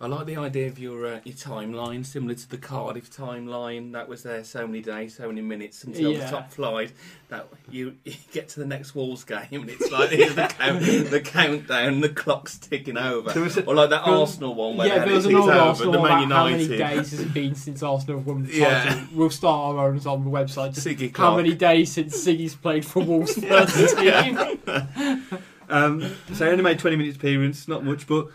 I 0.00 0.06
like 0.06 0.26
the 0.26 0.36
idea 0.36 0.68
of 0.68 0.78
your 0.78 1.06
uh, 1.06 1.20
your 1.24 1.34
timeline, 1.34 2.06
similar 2.06 2.34
to 2.36 2.48
the 2.48 2.56
Cardiff 2.56 3.10
timeline. 3.10 3.90
That 3.94 4.08
was 4.08 4.22
there 4.22 4.44
so 4.44 4.64
many 4.64 4.80
days, 4.80 5.16
so 5.16 5.26
many 5.26 5.40
minutes 5.40 5.82
until 5.82 6.12
Yeah. 6.12 6.24
the 6.24 6.30
top 6.30 6.52
flight. 6.52 6.92
That 7.30 7.48
you, 7.68 7.96
you 8.04 8.14
get 8.32 8.48
to 8.50 8.60
the 8.60 8.64
next 8.66 8.94
Wolves 8.94 9.24
game, 9.24 9.42
and 9.50 9.68
it's 9.68 9.90
like 9.90 10.10
here's 10.10 10.36
the, 10.36 10.46
count, 10.46 10.80
the 11.10 11.20
countdown, 11.20 12.00
the 12.00 12.08
clock's 12.10 12.56
ticking 12.58 12.96
over. 12.96 13.32
There 13.32 13.42
a- 13.42 13.64
Or 13.66 13.74
like 13.74 13.90
that 13.90 14.06
Well, 14.06 14.20
Arsenal 14.20 14.54
one 14.54 14.76
where 14.76 14.86
yeah, 14.86 15.00
they 15.00 15.06
there 15.06 15.14
was 15.16 15.24
had 15.24 15.32
an 15.34 15.40
old 15.40 15.50
over, 15.50 15.58
Arsenal 15.58 15.92
the 15.92 15.98
about 15.98 16.20
Man 16.20 16.30
how 16.30 16.44
many 16.48 16.68
days 16.68 17.10
has 17.10 17.20
it 17.20 17.34
been 17.34 17.54
since 17.56 17.82
Arsenal 17.82 18.18
have 18.18 18.26
won 18.26 18.44
the 18.46 18.52
Yeah. 18.54 18.84
title. 18.84 19.02
We'll 19.14 19.30
start 19.30 19.76
our 19.76 19.88
own 19.88 19.96
on 20.06 20.24
the 20.24 20.30
website. 20.30 20.76
Siggy 20.76 21.08
how 21.08 21.12
clock. 21.32 21.36
many 21.38 21.54
days 21.54 21.90
since 21.90 22.16
Siggy's 22.16 22.54
played 22.54 22.84
for 22.84 23.02
Wolves 23.02 23.34
first 23.44 23.98
team? 23.98 24.38
Um, 25.70 26.00
so 26.32 26.46
he 26.46 26.50
only 26.52 26.62
made 26.64 26.78
20 26.78 26.96
minutes 26.96 27.16
appearance, 27.16 27.68
not 27.68 27.84
much, 27.84 28.06
but 28.06 28.28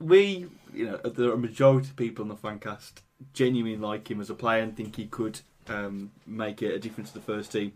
we, 0.00 0.46
you 0.74 0.86
know, 0.86 0.96
there 0.98 1.30
are 1.30 1.34
a 1.34 1.38
majority 1.38 1.88
of 1.88 1.96
people 1.96 2.22
in 2.22 2.28
the 2.28 2.36
fan 2.36 2.58
cast 2.58 3.02
genuinely 3.32 3.76
like 3.76 4.10
him 4.10 4.20
as 4.20 4.30
a 4.30 4.34
player 4.34 4.62
and 4.62 4.76
think 4.76 4.96
he 4.96 5.06
could 5.06 5.40
um, 5.68 6.10
make 6.26 6.62
a, 6.62 6.74
a 6.74 6.78
difference 6.78 7.10
to 7.12 7.18
the 7.18 7.24
first 7.24 7.52
team. 7.52 7.72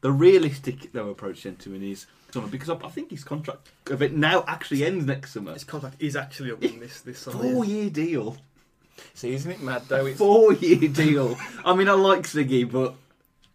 The 0.00 0.12
realistic, 0.12 0.92
though, 0.92 1.10
approach 1.10 1.44
then 1.44 1.56
to 1.56 1.74
him 1.74 1.82
is 1.82 2.06
summer 2.32 2.48
because 2.48 2.70
I, 2.70 2.74
I 2.84 2.88
think 2.88 3.10
his 3.10 3.24
contract 3.24 3.70
of 3.86 4.02
it 4.02 4.12
now 4.12 4.44
actually 4.48 4.84
ends 4.84 5.06
next 5.06 5.32
summer. 5.32 5.52
His 5.52 5.64
contract 5.64 5.96
is 6.00 6.16
actually 6.16 6.50
up 6.52 6.62
in 6.62 6.80
this 6.80 7.00
this 7.00 7.20
summer. 7.20 7.38
Four 7.38 7.64
year 7.64 7.90
deal. 7.90 8.36
See, 9.14 9.32
isn't 9.34 9.50
it 9.50 9.62
mad 9.62 9.82
though? 9.88 10.06
It's 10.06 10.18
Four 10.18 10.52
year 10.54 10.88
deal. 10.88 11.38
I 11.64 11.74
mean, 11.74 11.88
I 11.88 11.92
like 11.92 12.22
Siggy, 12.22 12.70
but 12.70 12.94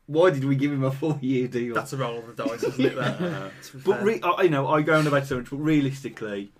why 0.05 0.29
did 0.29 0.45
we 0.45 0.55
give 0.55 0.71
him 0.71 0.83
a 0.83 0.91
four 0.91 1.17
year 1.21 1.47
deal? 1.47 1.75
That's 1.75 1.93
a 1.93 1.97
roll 1.97 2.19
of 2.19 2.35
the 2.35 2.43
dice, 2.45 2.63
isn't 2.63 2.85
it? 2.85 2.95
That, 2.95 3.21
uh, 3.21 3.49
But 3.85 4.03
re- 4.03 4.21
I, 4.23 4.43
you 4.43 4.49
know, 4.49 4.67
I 4.67 4.81
go 4.81 4.97
on 4.97 5.05
about 5.05 5.23
it 5.23 5.27
so 5.27 5.37
much, 5.37 5.49
but 5.49 5.57
realistically, 5.57 6.51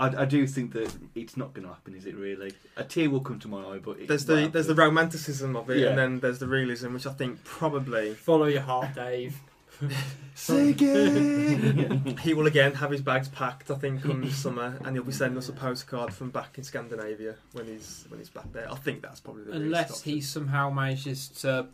I, 0.00 0.22
I 0.22 0.24
do 0.24 0.46
think 0.46 0.72
that 0.72 0.92
it's 1.14 1.36
not 1.36 1.52
going 1.54 1.66
to 1.68 1.72
happen. 1.74 1.94
Is 1.94 2.06
it 2.06 2.16
really? 2.16 2.52
A 2.76 2.84
tear 2.84 3.10
will 3.10 3.20
come 3.20 3.38
to 3.40 3.48
my 3.48 3.62
eye, 3.62 3.78
but 3.78 4.00
it 4.00 4.08
there's 4.08 4.26
won't 4.26 4.46
the 4.46 4.50
there's 4.50 4.66
the 4.66 4.74
romanticism 4.74 5.54
of 5.56 5.68
it, 5.70 5.78
Yeah. 5.78 5.88
and 5.90 5.98
then 5.98 6.20
there's 6.20 6.38
the 6.38 6.46
realism, 6.48 6.94
which 6.94 7.06
I 7.06 7.12
think 7.12 7.44
probably 7.44 8.14
Follow 8.14 8.46
your 8.46 8.62
heart, 8.62 8.94
Dave. 8.94 9.36
Siggy. 10.36 12.18
he 12.20 12.34
will 12.34 12.46
again 12.46 12.74
have 12.74 12.90
his 12.90 13.00
bags 13.02 13.28
packed. 13.28 13.70
I 13.70 13.74
think 13.74 14.02
come 14.02 14.22
this 14.22 14.36
summer, 14.36 14.78
and 14.84 14.94
he'll 14.96 15.04
be 15.04 15.12
sending 15.12 15.38
us 15.38 15.48
a 15.48 15.52
postcard 15.52 16.12
from 16.12 16.30
back 16.30 16.58
in 16.58 16.64
Scandinavia 16.64 17.34
when 17.52 17.66
he's 17.66 18.04
when 18.08 18.18
he's 18.20 18.30
back 18.30 18.52
there. 18.52 18.70
I 18.70 18.76
think 18.76 19.02
that's 19.02 19.20
probably 19.20 19.44
the 19.44 19.52
Unless 19.52 19.88
realistic 19.88 20.12
he 20.14 20.20
somehow 20.20 20.70
manages 20.70 21.28
to 21.40 21.66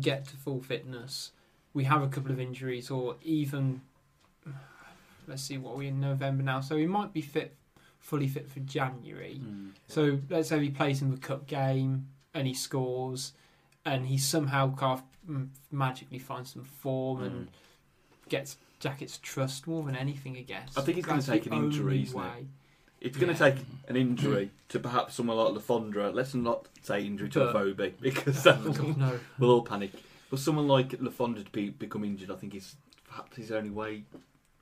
get 0.00 0.26
to 0.28 0.36
full 0.36 0.60
fitness, 0.62 1.32
we 1.74 1.84
have 1.84 2.02
a 2.02 2.08
couple 2.08 2.30
of 2.32 2.40
injuries, 2.40 2.90
or 2.90 3.16
even 3.22 3.82
let's 5.30 5.42
see 5.42 5.56
what 5.56 5.74
are 5.74 5.78
we 5.78 5.86
in 5.88 6.00
November 6.00 6.42
now, 6.42 6.60
so 6.60 6.76
he 6.76 6.86
might 6.86 7.12
be 7.14 7.22
fit, 7.22 7.56
fully 7.98 8.28
fit 8.28 8.50
for 8.50 8.60
January. 8.60 9.40
Mm. 9.42 9.70
So 9.88 10.18
let's 10.28 10.48
say 10.50 10.60
he 10.60 10.70
plays 10.70 11.00
in 11.00 11.10
the 11.10 11.16
cup 11.16 11.46
game 11.46 12.08
and 12.34 12.46
he 12.46 12.52
scores, 12.54 13.32
and 13.86 14.06
he 14.06 14.18
somehow 14.18 14.74
kind 14.74 14.98
of 15.00 15.30
mm, 15.30 15.48
magically 15.70 16.18
finds 16.18 16.52
some 16.52 16.64
form 16.64 17.22
and 17.22 17.48
gets 18.28 18.56
Jackett's 18.80 19.18
trust 19.18 19.66
more 19.66 19.82
than 19.84 19.96
anything. 19.96 20.36
I 20.36 20.42
guess. 20.42 20.76
I 20.76 20.82
think 20.82 20.96
he's 20.96 21.06
gonna 21.06 21.22
take 21.22 21.46
an 21.46 21.52
injury, 21.54 22.02
isn't 22.02 22.18
it? 22.18 22.22
way. 22.22 22.46
It's 23.00 23.16
going 23.16 23.34
to 23.34 23.42
Yeah. 23.44 23.52
take 23.52 23.64
an 23.88 23.96
injury 23.96 24.50
to 24.68 24.78
perhaps 24.78 25.14
someone 25.14 25.38
like 25.38 25.54
Le 25.54 25.60
Fondre. 25.60 26.12
Let's 26.12 26.34
not 26.34 26.68
say 26.82 27.02
injury 27.06 27.30
to 27.30 27.48
a 27.48 27.52
But- 27.52 27.76
phobie 27.78 27.92
because 28.00 28.42
that 28.42 28.62
will, 28.62 28.74
no. 28.94 29.18
we'll 29.38 29.50
all 29.52 29.62
panic. 29.62 29.92
But 30.28 30.38
someone 30.38 30.68
like 30.68 30.92
Le 31.00 31.10
Fondre 31.10 31.42
to 31.42 31.50
be, 31.50 31.70
become 31.70 32.04
injured, 32.04 32.30
I 32.30 32.34
think 32.36 32.54
is 32.54 32.76
perhaps 33.08 33.38
his 33.38 33.50
only 33.52 33.70
way. 33.70 34.04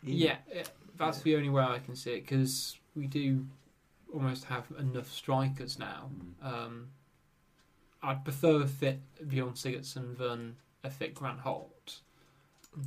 In. 0.05 0.13
Yeah, 0.15 0.37
that's 0.97 1.21
the 1.23 1.37
only 1.37 1.49
way 1.49 1.63
I 1.63 1.79
can 1.79 1.95
see 1.97 2.13
it 2.13 2.21
because 2.23 2.77
we 2.97 3.07
do 3.07 3.47
almost 4.13 4.45
have 4.45 4.65
enough 4.79 5.11
strikers 5.13 5.79
now. 5.79 6.11
Mm. 6.43 6.47
Um, 6.53 6.89
I'd 8.03 8.25
prefer 8.25 8.63
a 8.63 8.67
fit 8.67 9.01
Bjorn 9.29 9.53
Sigurdsson 9.55 10.17
than 10.19 10.57
a 10.85 10.91
fit 10.91 11.15
Grant 11.15 11.41
Holt. 11.41 12.01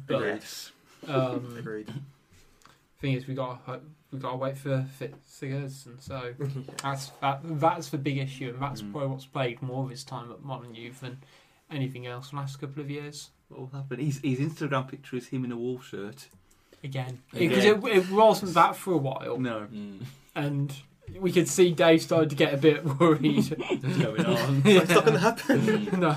But 0.07 0.21
Yes. 0.21 0.71
um, 1.07 1.55
Agreed. 1.59 1.91
thing 2.99 3.13
is, 3.13 3.27
we 3.27 3.33
got 3.33 3.61
we 4.11 4.19
got 4.19 4.31
to 4.31 4.37
wait 4.37 4.57
for 4.57 4.85
fit 4.97 5.13
Sigurdsson. 5.29 6.01
So 6.01 6.33
that's 6.83 7.09
that, 7.21 7.39
that's 7.43 7.89
the 7.89 7.97
big 7.97 8.17
issue, 8.17 8.49
and 8.53 8.61
that's 8.61 8.81
Mm. 8.81 8.91
probably 8.91 9.09
what's 9.09 9.25
played 9.25 9.61
more 9.61 9.83
of 9.83 9.89
his 9.89 10.03
time 10.03 10.31
at 10.31 10.43
Modern 10.43 10.73
Youth 10.75 11.01
than 11.01 11.19
anything 11.69 12.07
else 12.07 12.31
in 12.31 12.37
the 12.37 12.41
last 12.41 12.59
couple 12.59 12.81
of 12.81 12.89
years. 12.89 13.29
What 13.49 13.59
will 13.59 13.67
happen? 13.79 13.99
His, 13.99 14.19
his 14.23 14.39
Instagram 14.39 14.89
picture 14.89 15.17
is 15.17 15.27
him 15.27 15.43
in 15.45 15.51
a 15.51 15.57
wolf 15.57 15.85
shirt. 15.87 16.29
Again, 16.83 17.21
Again. 17.33 17.49
because 17.49 17.65
it, 17.65 17.83
it 17.85 18.09
wasn't 18.09 18.53
that 18.55 18.75
for 18.75 18.93
a 18.93 18.97
while. 18.97 19.37
No. 19.37 19.67
Mm. 19.71 20.03
and 20.35 20.73
we 21.19 21.31
could 21.31 21.47
see 21.47 21.71
Dave 21.71 22.01
started 22.01 22.29
to 22.29 22.35
get 22.35 22.53
a 22.53 22.57
bit 22.57 22.83
worried. 22.85 23.45
What's 23.81 23.97
going 23.97 24.25
on? 24.25 24.61
it's 24.65 24.89
not 24.89 25.05
going 25.05 25.13
to 25.13 25.19
happen. 25.19 25.99
no, 25.99 26.15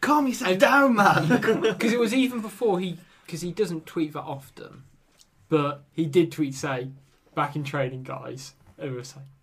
Calm 0.00 0.26
yourself 0.26 0.58
down, 0.58 0.96
man. 0.96 1.28
because 1.62 1.92
it 1.92 1.98
was 1.98 2.12
even 2.12 2.40
before 2.40 2.78
he, 2.80 2.98
because 3.24 3.40
he 3.40 3.52
doesn't 3.52 3.86
tweet 3.86 4.12
that 4.12 4.22
often, 4.22 4.82
but 5.48 5.84
he 5.92 6.04
did 6.06 6.30
tweet 6.32 6.54
say, 6.54 6.88
"Back 7.34 7.56
in 7.56 7.64
training, 7.64 8.02
guys." 8.02 8.54
It 8.78 8.92
was 8.92 9.16
like, 9.16 9.24
yes, 9.24 9.35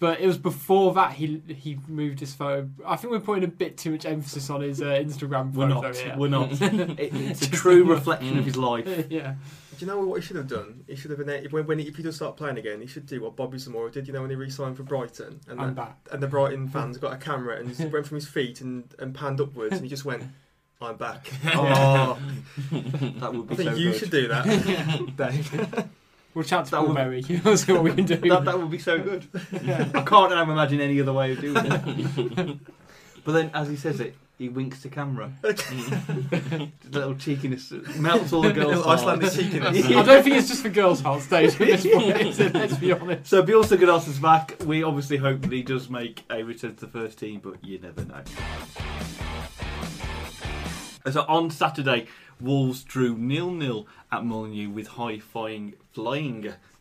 but 0.00 0.18
it 0.20 0.26
was 0.26 0.38
before 0.38 0.92
that 0.94 1.12
he 1.12 1.40
he 1.46 1.78
moved 1.86 2.18
his 2.18 2.34
photo. 2.34 2.68
I 2.84 2.96
think 2.96 3.12
we're 3.12 3.20
putting 3.20 3.44
a 3.44 3.48
bit 3.48 3.78
too 3.78 3.92
much 3.92 4.04
emphasis 4.04 4.50
on 4.50 4.62
his 4.62 4.80
uh, 4.82 4.86
Instagram 4.86 5.52
We're 5.52 5.68
photo 5.68 5.80
not. 5.88 5.96
here. 5.96 6.14
We're 6.18 6.28
not. 6.28 6.50
It- 6.98 7.14
it's 7.14 7.42
a 7.42 7.50
true 7.62 7.84
reflection 7.84 8.38
of 8.38 8.44
his 8.44 8.56
life. 8.56 8.86
yeah, 9.10 9.34
Do 9.34 9.76
you 9.78 9.86
know 9.86 10.00
what 10.00 10.16
he 10.20 10.26
should 10.26 10.36
have 10.36 10.48
done? 10.48 10.84
He 10.88 10.96
should 10.96 11.10
have 11.12 11.24
been 11.24 11.44
when, 11.50 11.66
when 11.66 11.78
he, 11.78 11.86
if 11.86 11.96
he 11.96 12.02
does 12.02 12.16
start 12.16 12.36
playing 12.36 12.58
again. 12.58 12.80
He 12.80 12.86
should 12.86 13.06
do 13.06 13.20
what 13.20 13.36
Bobby 13.36 13.58
Zamora 13.58 13.90
did. 13.92 14.06
You 14.08 14.12
know 14.14 14.22
when 14.22 14.30
he 14.30 14.36
re-signed 14.36 14.76
for 14.76 14.82
Brighton, 14.82 15.40
and 15.48 15.60
I'm 15.60 15.68
the, 15.68 15.72
back. 15.74 15.98
and 16.10 16.22
the 16.22 16.26
Brighton 16.28 16.68
fans 16.68 16.98
got 16.98 17.12
a 17.12 17.16
camera 17.16 17.58
and 17.58 17.70
he 17.70 17.86
went 17.86 18.06
from 18.06 18.16
his 18.16 18.26
feet 18.26 18.60
and, 18.60 18.92
and 18.98 19.14
panned 19.14 19.40
upwards, 19.40 19.74
and 19.74 19.82
he 19.82 19.88
just 19.88 20.04
went, 20.04 20.24
"I'm 20.80 20.96
back." 20.96 21.30
Oh, 21.54 22.18
that 22.72 23.34
would 23.34 23.48
be. 23.48 23.54
I 23.54 23.56
think 23.56 23.70
so 23.70 23.76
you 23.76 23.90
good. 23.92 23.98
should 23.98 24.10
do 24.10 24.28
that, 24.28 25.16
Dave. 25.16 25.84
We'll 26.34 26.44
chat 26.44 26.66
to 26.66 26.70
That 26.70 26.76
Paul 26.78 26.86
would- 26.88 26.94
Berry. 26.96 27.24
We'll 27.44 27.56
see 27.56 27.72
what 27.72 27.82
we 27.82 27.92
can 27.92 28.04
do. 28.04 28.16
That, 28.16 28.44
that 28.44 28.58
would 28.58 28.70
be 28.70 28.78
so 28.78 28.98
good. 28.98 29.26
I 29.52 30.02
can't 30.02 30.30
now 30.30 30.42
imagine 30.42 30.80
any 30.80 31.00
other 31.00 31.12
way 31.12 31.32
of 31.32 31.40
doing 31.40 31.56
it. 31.58 32.58
but 33.24 33.32
then, 33.32 33.50
as 33.52 33.68
he 33.68 33.76
says 33.76 34.00
it, 34.00 34.14
he 34.38 34.48
winks 34.48 34.80
to 34.82 34.88
camera. 34.88 35.32
little 35.42 37.14
cheekiness 37.16 37.72
melts 37.96 38.32
all 38.32 38.40
the 38.40 38.52
girls' 38.52 38.76
Little 38.76 38.90
Icelandic 38.90 39.32
cheekiness. 39.32 39.84
I 39.86 40.02
don't 40.02 40.22
think 40.22 40.36
it's 40.36 40.48
just 40.48 40.62
for 40.62 40.70
girls' 40.70 41.02
house, 41.02 41.26
Dave. 41.26 41.60
At 41.60 41.66
this 41.66 41.86
point, 41.86 42.54
let's 42.54 42.76
be 42.76 42.92
honest. 42.92 43.26
So 43.28 43.42
Bjorn 43.42 43.64
Sigurdsson's 43.64 44.18
back. 44.18 44.56
We 44.64 44.82
obviously 44.82 45.18
hope 45.18 45.42
that 45.42 45.52
he 45.52 45.62
does 45.62 45.90
make 45.90 46.24
a 46.30 46.42
return 46.42 46.74
to 46.76 46.86
the 46.86 46.90
first 46.90 47.18
team, 47.18 47.40
but 47.42 47.62
you 47.62 47.80
never 47.80 48.02
know. 48.04 48.22
So 51.10 51.24
on 51.28 51.50
Saturday, 51.50 52.06
Wolves 52.40 52.82
drew 52.82 53.16
nil-nil 53.16 53.86
at 54.12 54.24
Molineux 54.24 54.70
with 54.70 54.86
high-flying, 54.88 55.20
flying 55.20 55.74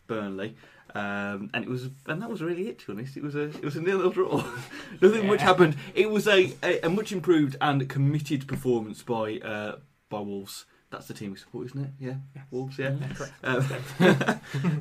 Burnley. 0.08 0.56
Um, 0.95 1.52
and 1.54 1.63
it 1.63 1.69
was, 1.69 1.89
and 2.08 2.22
that 2.22 2.30
was 2.30 2.41
really 2.41 2.67
it. 2.67 2.80
To 2.80 2.88
be 2.88 2.93
honest, 2.93 3.15
it 3.15 3.24
was 3.24 3.36
a, 3.36 3.43
it 3.43 3.63
was 3.63 3.76
a 3.76 3.82
nil-nil 3.82 4.10
draw. 4.10 4.43
Nothing 5.02 5.28
much 5.28 5.41
happened. 5.41 5.76
It 5.93 6.10
was 6.10 6.28
a, 6.28 6.54
a, 6.63 6.82
a 6.82 6.89
much 6.89 7.12
improved 7.12 7.56
and 7.62 7.88
committed 7.88 8.48
performance 8.48 9.04
by 9.04 9.38
uh, 9.38 9.78
by 10.10 10.19
Wolves. 10.19 10.65
That's 10.89 11.08
the 11.08 11.13
team 11.13 11.32
we 11.32 11.38
support, 11.38 11.67
isn't 11.67 11.84
it? 11.84 11.91
Yeah, 12.00 12.15
Wolves. 12.50 12.80
Yeah. 12.80 12.95
Um, 13.43 13.67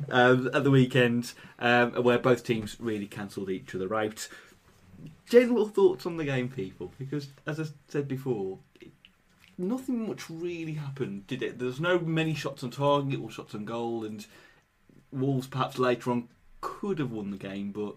um, 0.09 0.49
at 0.51 0.63
the 0.63 0.71
weekend, 0.71 1.33
um, 1.59 1.91
where 2.03 2.17
both 2.17 2.43
teams 2.43 2.77
really 2.79 3.05
cancelled 3.05 3.51
each 3.51 3.75
other 3.75 3.93
out. 3.93 4.27
General 5.27 5.67
thoughts 5.67 6.07
on 6.07 6.17
the 6.17 6.25
game, 6.25 6.49
people, 6.49 6.91
because 6.97 7.29
as 7.45 7.59
I 7.59 7.65
said 7.87 8.07
before, 8.07 8.57
nothing 9.59 10.07
much 10.07 10.29
really 10.29 10.73
happened, 10.73 11.27
did 11.27 11.43
it? 11.43 11.59
There's 11.59 11.79
no 11.79 11.99
many 11.99 12.33
shots 12.33 12.63
on 12.63 12.71
target 12.71 13.19
or 13.19 13.29
shots 13.29 13.53
on 13.53 13.65
goal, 13.65 14.03
and 14.03 14.25
Wolves 15.11 15.47
perhaps 15.47 15.77
later 15.77 16.11
on 16.11 16.29
could 16.61 16.99
have 16.99 17.11
won 17.11 17.31
the 17.31 17.37
game, 17.37 17.71
but 17.71 17.95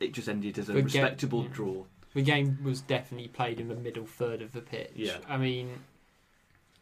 it 0.00 0.12
just 0.12 0.28
ended 0.28 0.58
as 0.58 0.68
a 0.68 0.74
get- 0.74 0.84
respectable 0.84 1.42
yeah. 1.42 1.50
draw. 1.52 1.84
The 2.14 2.22
game 2.22 2.58
was 2.62 2.82
definitely 2.82 3.28
played 3.28 3.58
in 3.58 3.68
the 3.68 3.74
middle 3.74 4.04
third 4.04 4.42
of 4.42 4.52
the 4.52 4.60
pitch. 4.60 4.92
Yeah. 4.94 5.16
I 5.28 5.38
mean, 5.38 5.80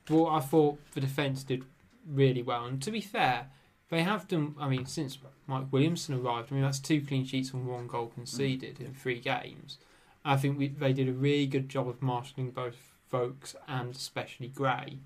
well, 0.08 0.26
I 0.26 0.40
thought 0.40 0.78
the 0.92 1.00
defence 1.00 1.44
did 1.44 1.64
really 2.06 2.42
well. 2.42 2.64
And 2.64 2.82
to 2.82 2.90
be 2.90 3.00
fair, 3.00 3.46
they 3.90 4.02
have 4.02 4.26
done, 4.26 4.56
I 4.58 4.68
mean, 4.68 4.86
since 4.86 5.18
Mike 5.46 5.66
Williamson 5.70 6.16
arrived, 6.16 6.50
I 6.50 6.56
mean, 6.56 6.64
that's 6.64 6.80
two 6.80 7.00
clean 7.00 7.24
sheets 7.24 7.52
and 7.52 7.66
one 7.66 7.86
goal 7.86 8.08
conceded 8.08 8.78
mm. 8.78 8.86
in 8.86 8.94
three 8.94 9.20
games. 9.20 9.78
I 10.24 10.36
think 10.36 10.58
we, 10.58 10.68
they 10.68 10.92
did 10.92 11.08
a 11.08 11.12
really 11.12 11.46
good 11.46 11.68
job 11.68 11.88
of 11.88 12.02
marshalling 12.02 12.50
both 12.50 12.76
Vokes 13.10 13.54
and 13.68 13.94
especially 13.94 14.48
Gray. 14.48 14.98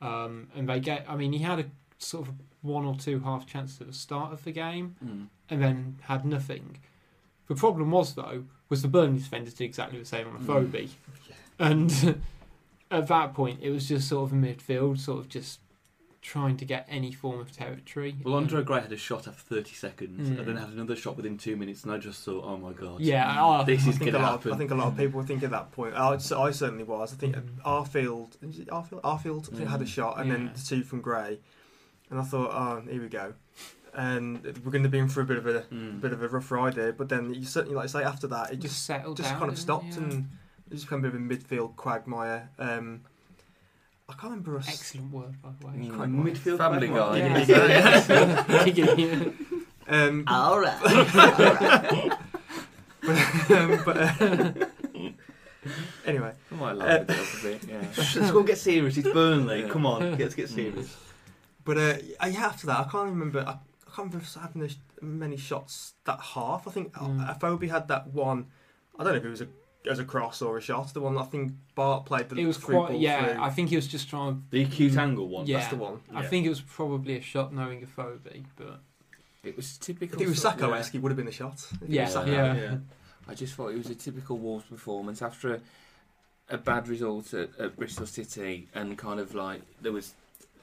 Um, 0.00 0.48
and 0.56 0.68
they 0.68 0.80
get, 0.80 1.04
I 1.08 1.16
mean, 1.16 1.32
he 1.32 1.38
had 1.40 1.60
a 1.60 1.64
sort 1.98 2.26
of 2.28 2.34
one 2.62 2.84
or 2.84 2.96
two 2.96 3.20
half 3.20 3.46
chances 3.46 3.80
at 3.80 3.86
the 3.86 3.92
start 3.92 4.32
of 4.32 4.42
the 4.44 4.52
game 4.52 4.96
Mm. 5.04 5.26
and 5.50 5.62
then 5.62 5.96
had 6.02 6.24
nothing. 6.24 6.78
The 7.48 7.54
problem 7.54 7.90
was 7.90 8.14
though 8.14 8.44
was 8.68 8.82
the 8.82 8.88
Burnley 8.88 9.18
defenders 9.18 9.54
did 9.54 9.64
exactly 9.64 9.98
the 9.98 10.04
same 10.04 10.26
on 10.28 10.36
a 10.36 10.38
Mm. 10.38 10.46
Phobie, 10.46 10.90
and 11.58 12.20
at 12.90 13.06
that 13.08 13.34
point 13.34 13.60
it 13.62 13.70
was 13.70 13.88
just 13.88 14.08
sort 14.08 14.30
of 14.30 14.32
a 14.32 14.36
midfield, 14.40 14.98
sort 14.98 15.18
of 15.20 15.28
just 15.28 15.60
trying 16.22 16.56
to 16.56 16.64
get 16.64 16.86
any 16.88 17.10
form 17.12 17.40
of 17.40 17.50
territory. 17.52 18.14
Well, 18.22 18.34
Andre 18.36 18.62
Gray 18.62 18.80
had 18.80 18.92
a 18.92 18.96
shot 18.96 19.26
after 19.26 19.56
30 19.56 19.74
seconds, 19.74 20.28
Mm. 20.30 20.38
and 20.38 20.46
then 20.48 20.56
had 20.56 20.68
another 20.68 20.94
shot 20.94 21.16
within 21.16 21.36
two 21.36 21.56
minutes, 21.56 21.82
and 21.82 21.92
I 21.92 21.98
just 21.98 22.24
thought, 22.24 22.44
oh 22.44 22.56
my 22.56 22.72
god. 22.72 23.00
Yeah, 23.00 23.36
oh, 23.40 23.64
This 23.64 23.84
I 23.86 23.90
is 23.90 23.98
going 23.98 24.12
to 24.12 24.18
lot 24.20 24.46
of. 24.46 24.52
I 24.52 24.56
think 24.56 24.70
a 24.70 24.74
lot 24.76 24.86
of 24.86 24.96
people 24.96 25.20
think 25.24 25.42
at 25.42 25.50
that 25.50 25.72
point. 25.72 25.94
I, 25.96 26.12
I 26.14 26.16
certainly 26.52 26.84
was. 26.84 27.12
I 27.12 27.16
think 27.16 27.34
Mm. 27.36 27.48
Arfield, 27.64 28.36
Arfield, 28.68 29.00
Arfield, 29.02 29.52
I 29.52 29.56
think 29.56 29.68
had 29.68 29.80
a 29.82 29.84
Mm. 29.84 29.88
shot, 29.88 30.20
and 30.20 30.30
then 30.30 30.50
the 30.54 30.60
two 30.60 30.84
from 30.84 31.00
Gray, 31.00 31.40
and 32.08 32.20
I 32.20 32.22
thought, 32.22 32.50
oh, 32.52 32.88
here 32.88 33.02
we 33.02 33.08
go, 33.08 33.34
and 33.92 34.42
we're 34.64 34.70
going 34.70 34.84
to 34.84 34.88
be 34.88 34.98
in 34.98 35.08
for 35.08 35.22
a 35.22 35.24
bit 35.24 35.38
of 35.38 35.46
a, 35.46 35.62
Mm. 35.72 36.00
bit 36.00 36.12
of 36.12 36.22
a 36.22 36.28
rough 36.28 36.50
ride 36.52 36.74
here. 36.74 36.92
But 36.92 37.08
then 37.08 37.34
you 37.34 37.44
certainly, 37.44 37.74
like 37.74 37.84
I 37.84 37.88
say, 37.88 38.04
after 38.04 38.28
that, 38.28 38.52
it 38.52 38.56
just 38.60 38.74
just 38.74 38.84
settled 38.86 39.16
just 39.16 39.28
down. 39.30 39.38
kind 39.40 39.50
of 39.50 39.58
stopped? 39.58 39.86
Yeah. 39.96 39.98
and 40.04 40.28
it 40.70 40.74
just 40.76 40.84
became 40.86 41.00
a 41.04 41.10
bit 41.10 41.14
of 41.14 41.20
a 41.20 41.24
midfield 41.24 41.74
quagmire. 41.76 42.48
Um, 42.60 43.00
I 44.08 44.12
can't 44.14 44.24
remember 44.24 44.58
us. 44.58 44.68
Excellent 44.68 45.10
word, 45.12 45.40
by 45.42 45.50
the 45.58 45.66
way. 45.66 45.72
Mm. 45.74 45.96
Quite 45.96 46.08
Midfield 46.10 46.58
Family 46.58 46.88
quagmire. 46.88 47.44
Guy. 47.46 48.72
Yeah. 49.88 50.04
Um, 50.06 50.24
All 50.28 50.60
right. 50.60 50.78
but, 53.02 53.50
um, 53.50 53.82
but 53.84 53.96
uh, 53.96 54.52
anyway, 56.06 56.32
I 56.50 56.54
might 56.54 56.72
laugh 56.76 57.00
it 57.02 57.10
up 57.10 57.16
a 57.16 57.42
bit. 57.42 57.64
Yeah. 57.68 57.80
Let's 57.96 58.30
go 58.30 58.42
get 58.42 58.58
serious. 58.58 58.96
It's 58.96 59.08
Burnley. 59.10 59.62
Yeah. 59.62 59.68
Come 59.68 59.86
on, 59.86 60.16
let's 60.18 60.34
get 60.34 60.48
serious. 60.48 60.96
but 61.64 61.76
uh, 61.78 61.94
yeah, 62.26 62.46
after 62.46 62.66
that, 62.68 62.80
I 62.80 62.84
can't 62.84 63.08
remember. 63.10 63.40
I, 63.40 63.50
I 63.52 63.94
can't 63.94 64.08
remember 64.08 64.18
us 64.18 64.34
having 64.40 64.62
as 64.62 64.76
many 65.00 65.36
shots 65.36 65.94
that 66.04 66.20
half. 66.20 66.66
I 66.68 66.70
think 66.70 66.92
Mm. 66.94 67.28
uh, 67.28 67.34
Afobe 67.34 67.68
had 67.68 67.88
that 67.88 68.06
one. 68.08 68.46
I 68.98 69.04
don't 69.04 69.12
know 69.14 69.18
if 69.18 69.24
it 69.24 69.28
was 69.30 69.40
a 69.40 69.48
as 69.90 69.98
a 69.98 70.04
cross 70.04 70.40
or 70.42 70.56
a 70.58 70.60
shot. 70.60 70.92
The 70.94 71.00
one 71.00 71.18
I 71.18 71.24
think 71.24 71.52
Bart 71.74 72.06
played 72.06 72.28
the 72.28 72.36
It 72.36 72.46
was 72.46 72.56
through 72.56 72.76
quite. 72.76 72.90
ball 72.92 73.00
Yeah, 73.00 73.34
through. 73.34 73.42
I 73.42 73.50
think 73.50 73.68
he 73.70 73.76
was 73.76 73.86
just 73.88 74.08
trying. 74.08 74.44
The 74.50 74.62
acute 74.62 74.96
angle 74.96 75.28
one. 75.28 75.46
Yeah. 75.46 75.58
That's 75.58 75.70
the 75.70 75.76
one. 75.76 76.00
I 76.14 76.22
Yeah. 76.22 76.28
think 76.28 76.46
it 76.46 76.50
was 76.50 76.60
probably 76.60 77.16
a 77.16 77.20
shot 77.20 77.52
knowing 77.52 77.82
Afobe, 77.84 78.44
but 78.56 78.80
It 79.42 79.56
was 79.56 79.76
typical. 79.78 80.20
If 80.20 80.26
it 80.26 80.28
was 80.30 80.40
sort 80.40 80.54
of- 80.54 80.60
Sako 80.60 80.72
yeah. 80.72 80.78
esque, 80.78 80.94
it 80.94 81.02
would 81.02 81.10
have 81.10 81.16
been 81.16 81.26
a 81.28 81.32
shot. 81.32 81.66
If 81.82 81.88
Yeah, 81.90 82.08
yeah. 82.26 82.54
yeah. 82.54 82.76
I 83.26 83.34
just 83.34 83.54
thought 83.54 83.68
it 83.72 83.78
was 83.78 83.90
a 83.90 83.94
typical 83.96 84.38
Wolves 84.38 84.64
performance 84.66 85.20
after 85.20 85.54
a, 85.54 85.60
a 86.48 86.58
bad 86.58 86.86
result 86.88 87.34
at, 87.34 87.50
at 87.58 87.76
Bristol 87.76 88.06
City, 88.06 88.68
and 88.74 88.96
kind 88.96 89.18
of 89.18 89.34
like 89.34 89.62
there 89.80 89.90
was, 89.92 90.14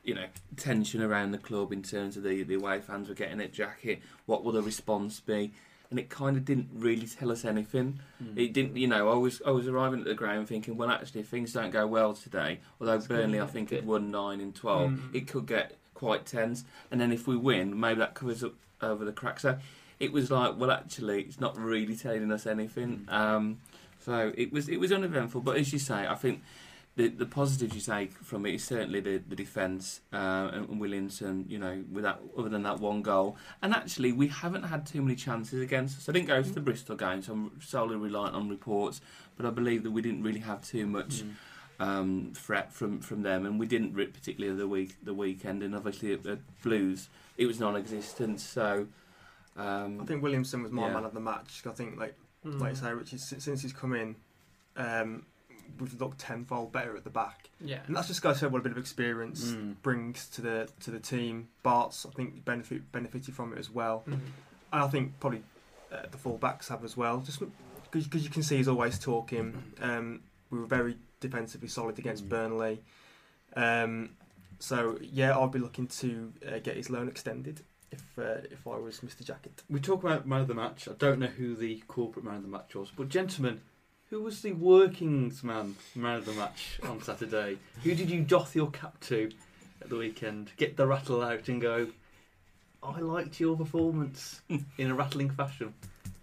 you 0.05 0.13
know, 0.15 0.27
tension 0.55 1.01
around 1.01 1.32
the 1.32 1.38
club 1.38 1.73
in 1.73 1.84
terms 1.84 2.15
of 2.15 2.23
the 2.23 2.43
the 2.43 2.53
away 2.53 2.79
fans 2.79 3.10
were 3.10 3.15
getting 3.15 3.41
at 3.41 3.51
Jackett. 3.53 3.99
What 4.27 4.43
will 4.45 4.53
the 4.53 4.62
response 4.62 5.19
be? 5.19 5.51
And 5.89 5.97
it 5.99 6.10
kind 6.10 6.38
of 6.38 6.45
didn't 6.45 6.69
really 6.73 7.08
tell 7.08 7.32
us 7.32 7.43
anything. 7.43 7.99
Mm. 8.23 8.38
It 8.38 8.54
didn't, 8.54 8.78
you 8.78 8.86
know. 8.88 9.10
I 9.10 9.15
was 9.15 9.41
I 9.43 9.49
was 9.49 9.67
arriving 9.67 10.02
at 10.02 10.06
the 10.06 10.13
ground 10.13 10.47
thinking, 10.47 10.78
well, 10.78 10.89
actually, 10.91 11.21
if 11.21 11.28
things 11.30 11.52
don't 11.54 11.71
go 11.71 11.88
well 11.88 12.13
today, 12.13 12.60
although 12.80 12.93
It's 12.93 13.08
Burnley 13.08 13.41
I 13.41 13.47
think 13.47 13.71
had 13.71 13.88
won 13.88 14.12
nine 14.12 14.39
in 14.39 14.54
twelve, 14.54 14.91
Mm. 14.91 15.15
it 15.15 15.28
could 15.28 15.47
get 15.47 15.78
quite 15.95 16.25
tense. 16.28 16.63
And 16.91 17.02
then 17.02 17.12
if 17.12 17.25
we 17.28 17.36
win, 17.36 17.80
maybe 17.80 17.99
that 17.99 18.13
covers 18.13 18.43
up 18.43 18.54
over 18.82 19.04
the 19.04 19.12
cracks. 19.12 19.41
So 19.41 19.58
it 19.99 20.12
was 20.13 20.30
like, 20.30 20.58
well, 20.60 20.69
actually, 20.71 21.23
it's 21.23 21.39
not 21.39 21.58
really 21.58 21.95
telling 21.95 22.32
us 22.32 22.45
anything. 22.45 23.06
Um, 23.10 23.58
so 23.99 24.32
it 24.38 24.54
was 24.54 24.69
it 24.69 24.80
was 24.80 24.91
uneventful. 24.91 25.41
But 25.41 25.58
as 25.58 25.73
you 25.73 25.80
say, 25.80 26.06
I 26.08 26.13
think 26.13 26.43
the 26.95 27.08
the 27.08 27.25
positives 27.25 27.75
you 27.75 27.82
take 27.82 28.12
from 28.13 28.45
it 28.45 28.56
is 28.56 28.63
certainly 28.63 28.99
the 28.99 29.17
the 29.28 29.36
defence 29.36 30.02
uh, 30.12 30.49
and 30.54 30.69
and 30.69 30.80
Williamson. 30.80 31.45
You 31.47 31.60
know, 31.60 31.84
with 31.91 32.04
that 32.04 32.19
other 32.38 32.49
than 32.49 32.63
that 32.63 32.80
one 32.80 33.02
goal, 33.02 33.38
and 33.62 33.73
actually 33.73 34.12
we 34.12 34.28
haven't 34.28 34.63
had 34.63 34.86
too 34.86 35.02
many 35.02 35.15
chances 35.15 35.62
against 35.62 35.97
us. 35.97 36.10
I 36.10 36.12
didn't 36.12 36.28
go 36.28 36.41
to 36.41 36.49
the 36.52 36.60
Bristol 36.62 36.95
game, 36.95 37.21
so 37.21 37.34
I'm 37.34 37.62
solely 37.62 37.95
reliant 37.95 38.36
on 38.36 38.49
reports. 38.49 39.02
But 39.38 39.45
I 39.45 39.52
believe 39.52 39.84
that 39.84 39.91
we 39.91 40.02
didn't 40.02 40.23
really 40.23 40.41
have 40.41 40.62
too 40.62 40.86
much 40.88 41.23
Mm. 41.23 41.34
um, 41.88 42.32
threat 42.36 42.73
from, 42.73 42.99
from 42.99 43.21
them, 43.21 43.45
and 43.45 43.58
we 43.58 43.65
didn't 43.65 43.93
rip 43.93 44.12
particularly 44.13 44.54
the 44.58 44.67
week 44.67 44.97
the 45.02 45.13
weekend, 45.13 45.63
and 45.63 45.73
obviously 45.73 46.12
at, 46.13 46.25
at 46.25 46.39
Blues 46.62 47.08
it 47.38 47.45
was 47.45 47.58
non-existent. 47.58 48.41
So 48.41 48.88
um, 49.56 50.02
I 50.02 50.06
think 50.06 50.21
Williamson 50.21 50.62
was 50.63 50.71
my 50.73 50.88
Yeah. 50.88 50.93
man 50.95 51.06
of 51.06 51.13
the 51.13 51.21
match. 51.21 51.62
I 51.65 51.71
think, 51.71 51.97
like 51.97 52.15
mm. 52.45 52.60
like 52.60 52.71
I 52.71 52.75
say, 52.75 52.93
Richie, 52.93 53.17
since 53.17 53.45
since 53.45 53.62
he's 53.62 53.71
come 53.71 53.93
in, 53.93 54.15
um, 54.75 55.25
we've 55.79 55.99
looked 55.99 56.19
tenfold 56.19 56.71
better 56.71 56.95
at 56.97 57.03
the 57.03 57.10
back, 57.10 57.49
yeah. 57.62 57.79
and 57.88 57.95
that's 57.95 58.08
just 58.08 58.21
got 58.21 58.34
to 58.34 58.39
show 58.39 58.47
what 58.49 58.60
a 58.60 58.63
bit 58.63 58.71
of 58.71 58.77
experience 58.77 59.51
Mm. 59.51 59.75
brings 59.82 60.27
to 60.29 60.41
the 60.41 60.69
to 60.82 60.91
the 60.91 60.99
team. 60.99 61.49
Bart's, 61.63 62.05
I 62.05 62.10
think, 62.12 62.45
benefit 62.45 62.91
benefited 62.91 63.34
from 63.36 63.53
it 63.53 63.60
as 63.60 63.69
well, 63.69 64.03
Mm. 64.08 64.13
and 64.13 64.21
I 64.71 64.88
think 64.88 65.19
probably 65.19 65.43
uh, 65.91 66.03
the 66.12 66.17
full 66.17 66.38
backs 66.38 66.67
have 66.69 66.84
as 66.84 66.95
well. 66.97 67.19
Just 67.21 67.41
because 67.91 68.23
you 68.23 68.29
can 68.29 68.43
see 68.43 68.58
he's 68.58 68.67
always 68.67 68.99
talking. 68.99 69.62
Um, 69.82 70.21
we 70.51 70.60
were 70.60 70.65
very 70.67 70.97
defensively 71.19 71.67
solid 71.67 71.97
against 71.99 72.25
Mm. 72.25 72.29
Burnley. 72.29 72.82
Um, 73.55 74.12
so 74.60 74.97
yeah, 75.01 75.32
I'll 75.32 75.47
be 75.47 75.60
looking 75.60 75.88
to 75.88 76.34
uh, 76.47 76.60
get 76.60 76.75
his 76.77 76.89
loan 76.89 77.08
extended 77.08 77.62
if 77.91 78.03
uh, 78.19 78.41
if 78.51 78.67
I 78.67 78.77
was 78.77 78.99
Mr. 78.99 79.23
Jackett. 79.23 79.63
We 79.69 79.79
talk 79.79 80.03
about 80.03 80.27
man 80.27 80.41
of 80.41 80.47
the 80.47 80.53
match. 80.53 80.88
I 80.88 80.93
don't 80.93 81.19
know 81.19 81.27
who 81.27 81.55
the 81.55 81.82
corporate 81.88 82.25
man 82.25 82.36
of 82.36 82.41
the 82.43 82.47
match 82.49 82.75
was, 82.75 82.91
but 82.95 83.10
gentlemen, 83.10 83.62
who 84.10 84.22
was 84.24 84.41
the 84.41 84.54
workings 84.54 85.43
man 85.43 85.76
man 85.95 86.17
of 86.17 86.26
the 86.26 86.34
match 86.34 86.80
on 86.84 87.02
Saturday? 87.02 87.58
Who 87.84 87.95
did 87.95 88.10
you 88.10 88.22
doff 88.22 88.56
your 88.56 88.69
cap 88.72 89.00
to 89.02 89.30
at 89.82 89.89
the 89.89 89.95
weekend? 89.98 90.52
Get 90.58 90.78
the 90.78 90.88
rattle 90.88 91.22
out 91.24 91.48
and 91.48 91.62
go. 91.62 91.88
I 92.82 93.00
liked 93.02 93.39
your 93.39 93.58
performance 93.58 94.41
in 94.78 94.89
a 94.91 94.95
rattling 94.95 95.30
fashion. 95.30 95.74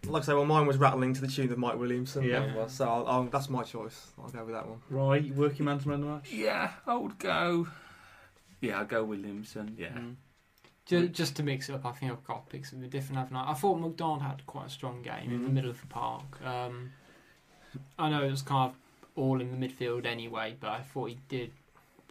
Like 0.07 0.23
I 0.23 0.27
say, 0.27 0.35
well, 0.35 0.45
mine 0.47 0.67
was 0.67 0.79
rattling 0.79 1.13
to 1.15 1.21
the 1.21 1.27
tune 1.27 1.51
of 1.53 1.59
Mike 1.59 1.77
Williamson. 1.79 2.23
Yeah. 2.23 2.55
was, 2.55 2.73
so 2.73 2.89
I'll, 2.89 3.07
I'll, 3.09 3.25
that's 3.25 3.51
my 3.51 3.63
choice. 3.65 4.07
I'll 4.23 4.31
go 4.31 4.45
with 4.45 4.55
that 4.55 4.67
one. 4.69 4.81
Right, 4.89 5.35
working 5.35 5.67
man's 5.67 5.85
man 5.85 5.97
of 5.97 6.01
the 6.03 6.07
match. 6.07 6.33
yeah, 6.33 6.71
I 6.87 6.95
would 6.97 7.19
go. 7.19 7.67
Yeah, 8.61 8.81
I'd 8.81 8.89
go 8.89 9.05
Williamson. 9.05 9.75
Yeah, 9.79 9.89
Mm. 9.89 10.15
Just, 10.87 11.13
just 11.13 11.37
to 11.37 11.43
mix 11.43 11.69
it 11.69 11.75
up, 11.75 11.85
I 11.85 11.91
think 11.91 12.13
I've 12.13 12.23
got 12.25 12.49
to 12.49 12.53
pick 12.53 12.65
something 12.65 12.89
different, 12.89 13.19
haven't 13.19 13.37
I? 13.37 13.51
I 13.51 13.55
thought 13.55 13.75
McDonald 13.81 14.23
had 14.23 14.47
quite 14.47 14.67
a 14.67 14.71
strong 14.71 15.03
game 15.03 15.33
in 15.33 15.43
the 15.43 15.49
Mhm. 15.49 15.53
middle 15.53 15.71
of 15.71 15.81
the 15.81 15.87
park. 15.89 16.41
Um, 16.45 16.93
I 17.99 18.11
know 18.11 18.23
it 18.25 18.31
was 18.31 18.43
kind 18.43 18.71
of 18.71 18.77
all 19.17 19.41
in 19.41 19.59
the 19.59 19.69
midfield 19.69 20.07
anyway, 20.07 20.57
but 20.61 20.71
I 20.71 20.81
thought 20.81 21.11
he 21.11 21.19
did 21.29 21.53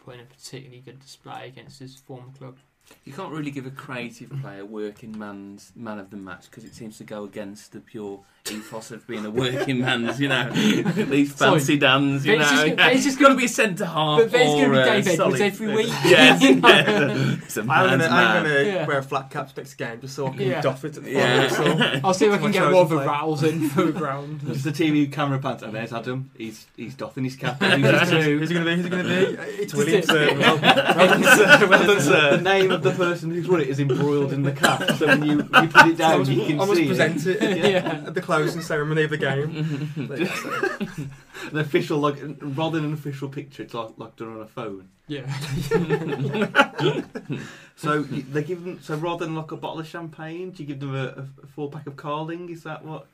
put 0.04 0.14
in 0.14 0.20
a 0.20 0.24
particularly 0.24 0.82
good 0.84 1.00
display 1.00 1.48
against 1.48 1.78
his 1.80 1.96
former 1.96 2.32
club. 2.38 2.56
you 3.04 3.12
can't 3.12 3.32
really 3.32 3.50
give 3.50 3.66
a 3.66 3.70
creative 3.70 4.30
player 4.40 4.64
working 4.64 5.16
man's 5.18 5.72
man 5.74 5.98
of 5.98 6.10
the 6.10 6.16
match 6.16 6.48
because 6.50 6.64
it 6.64 6.74
seems 6.74 6.98
to 6.98 7.04
go 7.04 7.24
against 7.24 7.72
the 7.72 7.80
pure 7.80 8.20
ethos 8.50 8.90
of 8.90 9.06
being 9.06 9.24
a 9.24 9.30
working 9.30 9.80
man's. 9.80 10.20
You 10.20 10.28
know, 10.28 10.50
these 10.52 11.34
Sorry. 11.34 11.52
fancy 11.58 11.78
dans. 11.78 12.24
You 12.26 12.36
But 12.36 12.42
it's 12.42 12.50
know, 12.52 12.64
just- 12.66 12.76
but 12.76 12.92
it's 12.92 13.04
just 13.04 13.18
got 13.18 13.28
to 13.30 13.34
be 13.36 13.44
a 13.44 13.48
centre 13.48 13.84
half. 13.86 14.18
But, 14.20 14.32
but 14.32 14.38
going 14.38 14.60
to 14.60 14.66
or, 14.66 14.84
be 14.84 14.90
Dave 14.90 15.06
Edwards 15.08 15.16
solid- 15.16 15.40
every 15.40 15.74
week. 15.74 15.86
Yes, 16.04 16.42
You 16.42 16.54
know? 16.56 17.38
it's 17.42 17.56
a 17.56 17.60
I'm 17.60 17.66
man's 17.66 18.04
I'm 18.04 18.42
gonna 18.44 18.62
Yeah. 18.62 18.86
wear 18.86 18.98
a 18.98 19.02
flat 19.02 19.30
cap 19.30 19.50
next 19.56 19.74
game 19.74 20.00
just 20.00 20.14
so 20.14 20.26
I 20.26 20.30
can 20.30 20.40
Yeah. 20.40 20.60
doff 20.60 20.84
it 20.84 20.96
at 20.96 21.04
the 21.04 21.10
Yeah. 21.10 21.48
final 21.48 21.74
whistle. 21.76 22.00
I'll 22.04 22.14
see 22.14 22.26
if 22.26 22.32
I 22.34 22.38
can 22.38 22.50
get 22.52 22.58
chosen 22.60 22.72
more 22.72 22.82
of 22.82 22.92
a 22.92 22.96
player. 22.96 23.08
rattles 23.08 23.42
in 23.42 23.68
for 23.70 23.84
the 23.84 23.92
ground. 23.92 24.40
Just 24.46 24.64
the 24.64 24.70
TV 24.72 25.10
camera 25.10 25.38
pants. 25.38 25.62
And 25.62 25.74
there's 25.74 25.92
Adam. 25.92 26.30
He's 26.36 26.66
he's 26.76 26.94
doffing 26.94 27.24
his 27.24 27.36
cap. 27.36 27.60
Who's 27.62 28.10
Who's 28.10 28.50
it 28.50 28.54
gonna 28.54 28.64
be? 28.66 28.76
Who's 28.76 28.86
it 28.86 28.90
gonna 28.90 29.02
be? 29.04 29.10
It's 29.62 29.74
William, 29.74 30.02
Williamson. 30.08 30.16
it. 30.16 30.38
well, 30.38 30.58
well 30.60 31.08
done, 31.08 31.22
sir. 31.22 31.66
Well 31.68 31.86
done, 31.86 31.96
the 32.36 32.40
name 32.42 32.70
of 32.70 32.82
the 32.82 32.92
person 32.92 33.30
who's 33.30 33.48
won 33.48 33.60
it 33.60 33.68
is 33.68 33.80
embroiled 33.80 34.32
in 34.32 34.42
the 34.42 34.52
cap. 34.52 34.90
So 34.92 35.06
when 35.06 35.24
you, 35.24 35.36
you 35.38 35.68
put 35.68 35.86
it 35.88 35.96
down, 35.96 36.24
you 36.30 36.44
can 36.46 36.60
I 36.60 36.64
must 36.64 36.86
present 36.86 37.26
it, 37.26 37.42
at, 37.42 37.58
Yeah. 37.58 38.02
at 38.06 38.14
the 38.14 38.20
closing 38.42 38.62
ceremony 38.62 39.02
of 39.04 39.10
the 39.10 39.16
game. 39.18 39.90
But 40.08 40.18
yeah, 40.20 40.34
so- 40.34 40.50
it. 40.80 40.88
an 41.52 41.58
official, 41.58 41.98
like 41.98 42.16
rather 42.40 42.76
than 42.78 42.86
an 42.88 42.94
official 42.94 43.28
picture, 43.28 43.62
it's 43.62 43.74
like 43.74 43.90
like 43.96 44.16
done 44.16 44.28
on 44.36 44.40
a 44.42 44.46
phone. 44.46 44.88
Yeah. 45.08 45.26
So 47.78 48.04
you- 48.10 48.22
they 48.22 48.42
give 48.42 48.64
them. 48.64 48.80
So 48.80 48.96
rather 48.96 49.26
than 49.26 49.34
like 49.34 49.52
a 49.52 49.56
bottle 49.56 49.80
of 49.80 49.86
champagne, 49.86 50.50
do 50.50 50.62
you 50.62 50.66
give 50.66 50.80
them 50.80 50.94
a, 50.94 51.04
a, 51.08 51.26
a 51.42 51.46
four 51.46 51.70
pack 51.70 51.86
of 51.86 51.96
Carling? 51.96 52.48
Is 52.48 52.62
that 52.62 52.84
what? 52.84 53.06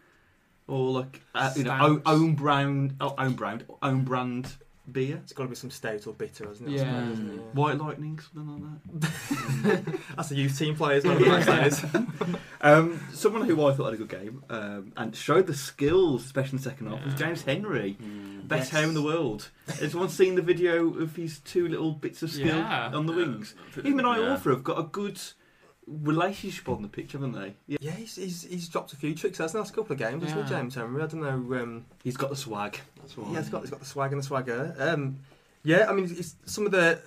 Or 0.69 0.91
like 0.93 1.21
uh, 1.35 1.51
you 1.57 1.65
know 1.65 1.73
own, 1.81 2.01
Stouts. 2.01 2.03
own 2.21 2.35
brand, 2.37 2.95
oh, 3.01 3.15
own 3.19 3.33
brand, 3.35 3.65
own 3.83 4.05
brand 4.05 4.53
beer, 4.91 5.21
it's 5.23 5.33
got 5.33 5.45
to 5.45 5.49
be 5.49 5.55
some 5.55 5.71
stout 5.71 6.07
or 6.07 6.13
bitter, 6.15 6.47
hasn't 6.49 6.69
it? 6.69 6.73
Yeah. 6.73 7.01
suppose, 7.01 7.13
isn't 7.13 7.35
it? 7.35 7.41
White 7.55 7.79
Lightning, 7.79 8.19
something 8.19 8.81
like 8.93 9.01
that. 9.01 10.01
That's 10.17 10.29
the 10.31 10.35
youth 10.37 10.59
team 10.59 10.75
players. 10.77 11.05
Not 11.05 11.19
the 11.19 11.25
best 11.25 11.47
that 11.47 11.67
is. 11.67 12.37
Um, 12.65 13.01
someone 13.13 13.43
who 13.43 13.67
I 13.67 13.73
thought 13.75 13.87
had 13.87 13.95
a 13.95 13.97
good 13.97 14.09
game 14.09 14.45
um, 14.49 14.93
and 14.97 15.17
showed 15.17 15.49
the 15.49 15.55
skills, 15.55 16.25
especially 16.25 16.59
in 16.59 16.63
the 16.63 16.71
second 16.71 16.87
half, 16.87 17.05
was 17.05 17.15
James 17.15 17.43
Henry. 17.43 17.97
Mm. 18.01 18.47
Best 18.47 18.71
Yes. 18.73 18.81
hair 18.81 18.85
in 18.89 18.95
the 18.95 19.03
world. 19.03 19.49
Has 19.67 19.83
anyone 19.83 20.09
seen 20.09 20.37
the 20.37 20.43
video 20.43 20.95
of 21.01 21.17
his 21.17 21.41
two 21.41 21.67
little 21.67 21.91
bits 21.91 22.23
of 22.23 22.31
skill 22.31 22.59
Yeah. 22.59 22.93
on 22.95 23.07
the 23.07 23.13
wings? 23.13 23.57
Him 23.75 23.99
and 23.99 24.07
Iorfa 24.07 24.51
have 24.51 24.63
got 24.63 24.79
a 24.79 24.85
good 24.85 25.21
relationship 25.87 26.69
on 26.69 26.83
the 26.83 26.89
pitch, 26.89 27.13
haven't 27.13 27.33
they? 27.33 27.55
Yeah. 27.67 27.79
Yeah, 27.81 27.91
he's, 27.93 28.15
he's, 28.15 28.43
he's 28.45 28.69
dropped 28.69 28.93
a 28.93 28.97
few 28.97 29.15
tricks. 29.15 29.39
That's 29.39 29.53
the 29.55 29.59
last 29.59 29.75
couple 29.75 29.93
of 29.95 29.99
games, 29.99 30.23
hasn't 30.23 30.45
he, 30.49 30.55
James 30.55 30.75
Henry? 30.77 31.03
I 31.03 31.07
don't 31.07 31.21
know. 31.21 31.61
Um, 31.61 31.87
He's 32.05 32.17
got 32.17 32.31
the 32.31 32.37
swag. 32.37 32.79
That's 33.03 33.17
yeah, 33.17 33.39
he's 33.39 33.49
got 33.49 33.61
he's 33.63 33.71
got 33.71 33.81
the 33.81 33.87
swag 33.87 34.13
and 34.13 34.21
the 34.23 34.27
swagger. 34.27 34.75
Um, 34.79 35.19
yeah, 35.65 35.87
I 35.89 35.93
mean, 35.93 36.07
it's, 36.11 36.37
some 36.47 36.65
of 36.67 36.73
the 36.73 37.01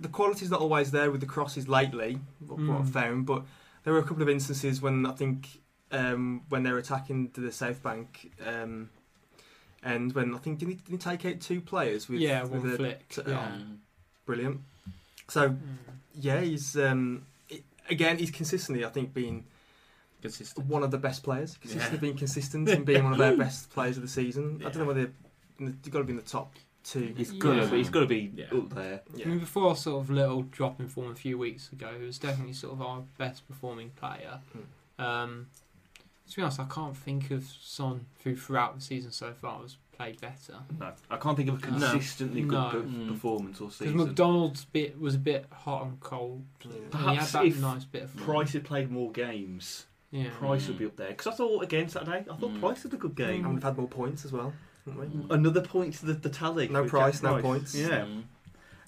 the 0.00 0.08
quality's 0.08 0.50
not 0.50 0.60
always 0.60 0.90
there 0.90 1.10
with 1.10 1.20
the 1.20 1.26
crosses 1.26 1.68
lately. 1.68 2.18
What, 2.46 2.58
what 2.58 2.80
I've 2.80 2.86
Mm. 2.86 2.92
found, 2.92 3.26
but 3.26 3.44
there 3.84 3.92
were 3.92 4.00
a 4.00 4.04
couple 4.04 4.22
of 4.22 4.28
instances 4.28 4.82
when 4.82 5.06
I 5.06 5.12
think 5.12 5.60
um, 5.92 6.42
when 6.48 6.62
they're 6.62 6.78
attacking 6.78 7.30
to 7.32 7.40
the 7.40 7.52
South 7.52 7.82
Bank. 7.82 8.32
Um, 8.44 8.90
and 9.84 10.12
when 10.14 10.34
I 10.34 10.38
think 10.38 10.58
did 10.60 10.68
he, 10.68 10.74
did 10.76 10.88
he 10.90 10.96
take 10.96 11.24
out 11.26 11.40
two 11.40 11.60
players 11.60 12.08
with 12.08 12.20
yeah, 12.20 12.42
with 12.42 12.62
one 12.62 12.72
a- 12.72 12.76
flick. 12.76 13.08
t- 13.08 13.22
Yeah. 13.26 13.48
oh, 13.58 13.62
brilliant. 14.26 14.60
So 15.28 15.50
Mm. 15.50 15.58
yeah, 16.14 16.40
he's 16.40 16.76
um, 16.76 17.26
i 17.50 17.60
again 17.90 18.18
he's 18.18 18.30
consistently 18.30 18.84
I 18.84 18.88
think 18.90 19.12
been 19.12 19.44
Consistent. 20.22 20.66
one 20.66 20.82
of 20.82 20.90
the 20.90 20.98
best 20.98 21.22
players. 21.22 21.56
Consistently 21.60 21.96
Yeah. 21.96 22.00
being 22.00 22.16
consistent 22.16 22.68
and 22.68 22.86
being 22.86 23.04
one 23.04 23.12
of 23.12 23.18
their 23.18 23.36
best 23.36 23.70
players 23.70 23.96
of 23.96 24.02
the 24.02 24.08
season. 24.08 24.60
I 24.60 24.70
don't 24.70 24.78
know 24.78 24.84
whether 24.84 25.12
you've 25.58 25.90
got 25.90 25.98
to 25.98 26.04
be 26.04 26.12
in 26.12 26.16
the 26.16 26.22
top 26.22 26.54
two. 26.84 27.12
He's 27.16 27.30
gonna 27.32 27.62
Yeah. 27.64 27.70
be. 27.70 27.76
He's 27.78 27.90
got 27.90 28.00
to 28.00 28.06
be 28.06 28.32
Yeah. 28.34 28.46
up 28.56 28.70
there. 28.70 29.02
Yeah. 29.14 29.26
I 29.26 29.28
mean, 29.28 29.38
before 29.40 29.68
our 29.68 29.76
sort 29.76 30.02
of 30.02 30.10
little 30.10 30.42
drop 30.42 30.80
in 30.80 30.88
form 30.88 31.10
a 31.10 31.14
few 31.14 31.36
weeks 31.38 31.70
ago, 31.72 31.96
he 31.98 32.04
was 32.06 32.18
definitely 32.18 32.54
sort 32.54 32.72
of 32.74 32.82
our 32.82 33.02
best 33.18 33.46
performing 33.46 33.90
player. 33.90 34.40
Hmm. 34.98 35.02
Um, 35.04 35.46
to 36.28 36.36
be 36.36 36.42
honest, 36.42 36.60
I 36.60 36.64
can't 36.64 36.96
think 36.96 37.30
of 37.30 37.44
Son 37.44 38.06
who 38.24 38.34
throughout 38.36 38.74
the 38.74 38.80
season 38.80 39.10
so 39.12 39.32
far 39.34 39.60
has 39.62 39.76
played 39.92 40.20
better. 40.20 40.60
No, 40.80 40.92
I 41.10 41.16
can't 41.18 41.36
think 41.36 41.50
of 41.50 41.62
a 41.62 41.70
No. 41.70 41.78
consistently 41.92 42.40
good 42.42 42.50
No. 42.52 42.70
per- 42.70 42.82
Mm. 42.82 43.08
performance 43.08 43.60
or 43.60 43.64
Because 43.66 43.76
season. 43.76 43.96
McDonald's 43.98 44.64
bit 44.64 44.98
was 44.98 45.14
a 45.16 45.18
bit 45.18 45.46
hot 45.52 45.84
and 45.86 46.00
cold. 46.00 46.44
Yeah. 46.64 46.70
and 46.70 46.74
he 46.74 46.80
had 46.82 46.90
Perhaps 46.92 47.32
that 47.32 47.44
if 47.46 47.60
nice 47.60 47.84
bit 47.84 48.02
of 48.04 48.10
fun. 48.10 48.24
Price 48.24 48.52
had 48.54 48.64
played 48.64 48.90
more 48.90 49.12
games. 49.12 49.86
Yeah. 50.12 50.28
Price 50.38 50.68
would 50.68 50.78
be 50.78 50.86
up 50.86 50.94
there 50.96 51.08
because 51.08 51.26
I 51.26 51.30
thought 51.32 51.62
again 51.64 51.88
Saturday. 51.88 52.18
I 52.18 52.36
thought 52.36 52.40
Mm. 52.52 52.60
Price 52.60 52.82
had 52.84 52.94
a 52.94 52.96
good 52.98 53.14
game. 53.16 53.44
And 53.44 53.54
we've 53.54 53.62
had 53.62 53.76
more 53.76 53.88
points 53.88 54.24
as 54.24 54.30
well, 54.32 54.52
haven't 54.86 55.00
we? 55.00 55.06
Mm. 55.24 55.30
Another 55.30 55.62
point 55.62 55.94
to 55.94 56.06
the, 56.06 56.12
the 56.12 56.28
tally. 56.28 56.68
No 56.68 56.82
with 56.82 56.90
price, 56.90 57.20
Jack 57.20 57.36
no 57.36 57.40
points. 57.42 57.74
Yeah. 57.74 58.04
Mm. 58.04 58.22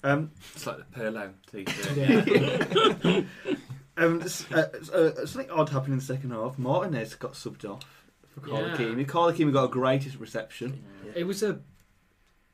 Um, 0.03 0.31
It's 0.53 0.65
like 0.67 0.77
the 0.77 0.99
Perlo 0.99 1.33
t-shirt. 1.51 3.25
Um, 3.97 4.21
s- 4.23 4.45
uh, 4.51 4.67
s- 4.77 4.89
uh, 4.89 5.25
something 5.25 5.49
odd 5.49 5.69
happened 5.69 5.93
in 5.93 5.99
the 5.99 6.03
second 6.05 6.31
half. 6.31 6.57
Martinez 6.59 7.15
got 7.15 7.31
subbed 7.31 7.63
off 7.63 8.03
for 8.27 8.41
Carl 8.41 8.67
Yeah. 8.67 8.75
Ikeme. 8.75 9.07
Carl 9.07 9.31
Ikeme 9.31 9.53
got 9.53 9.63
a 9.63 9.67
greatest 9.69 10.19
reception. 10.19 10.83
It 11.15 11.23
was 11.25 11.41
a. 11.43 11.59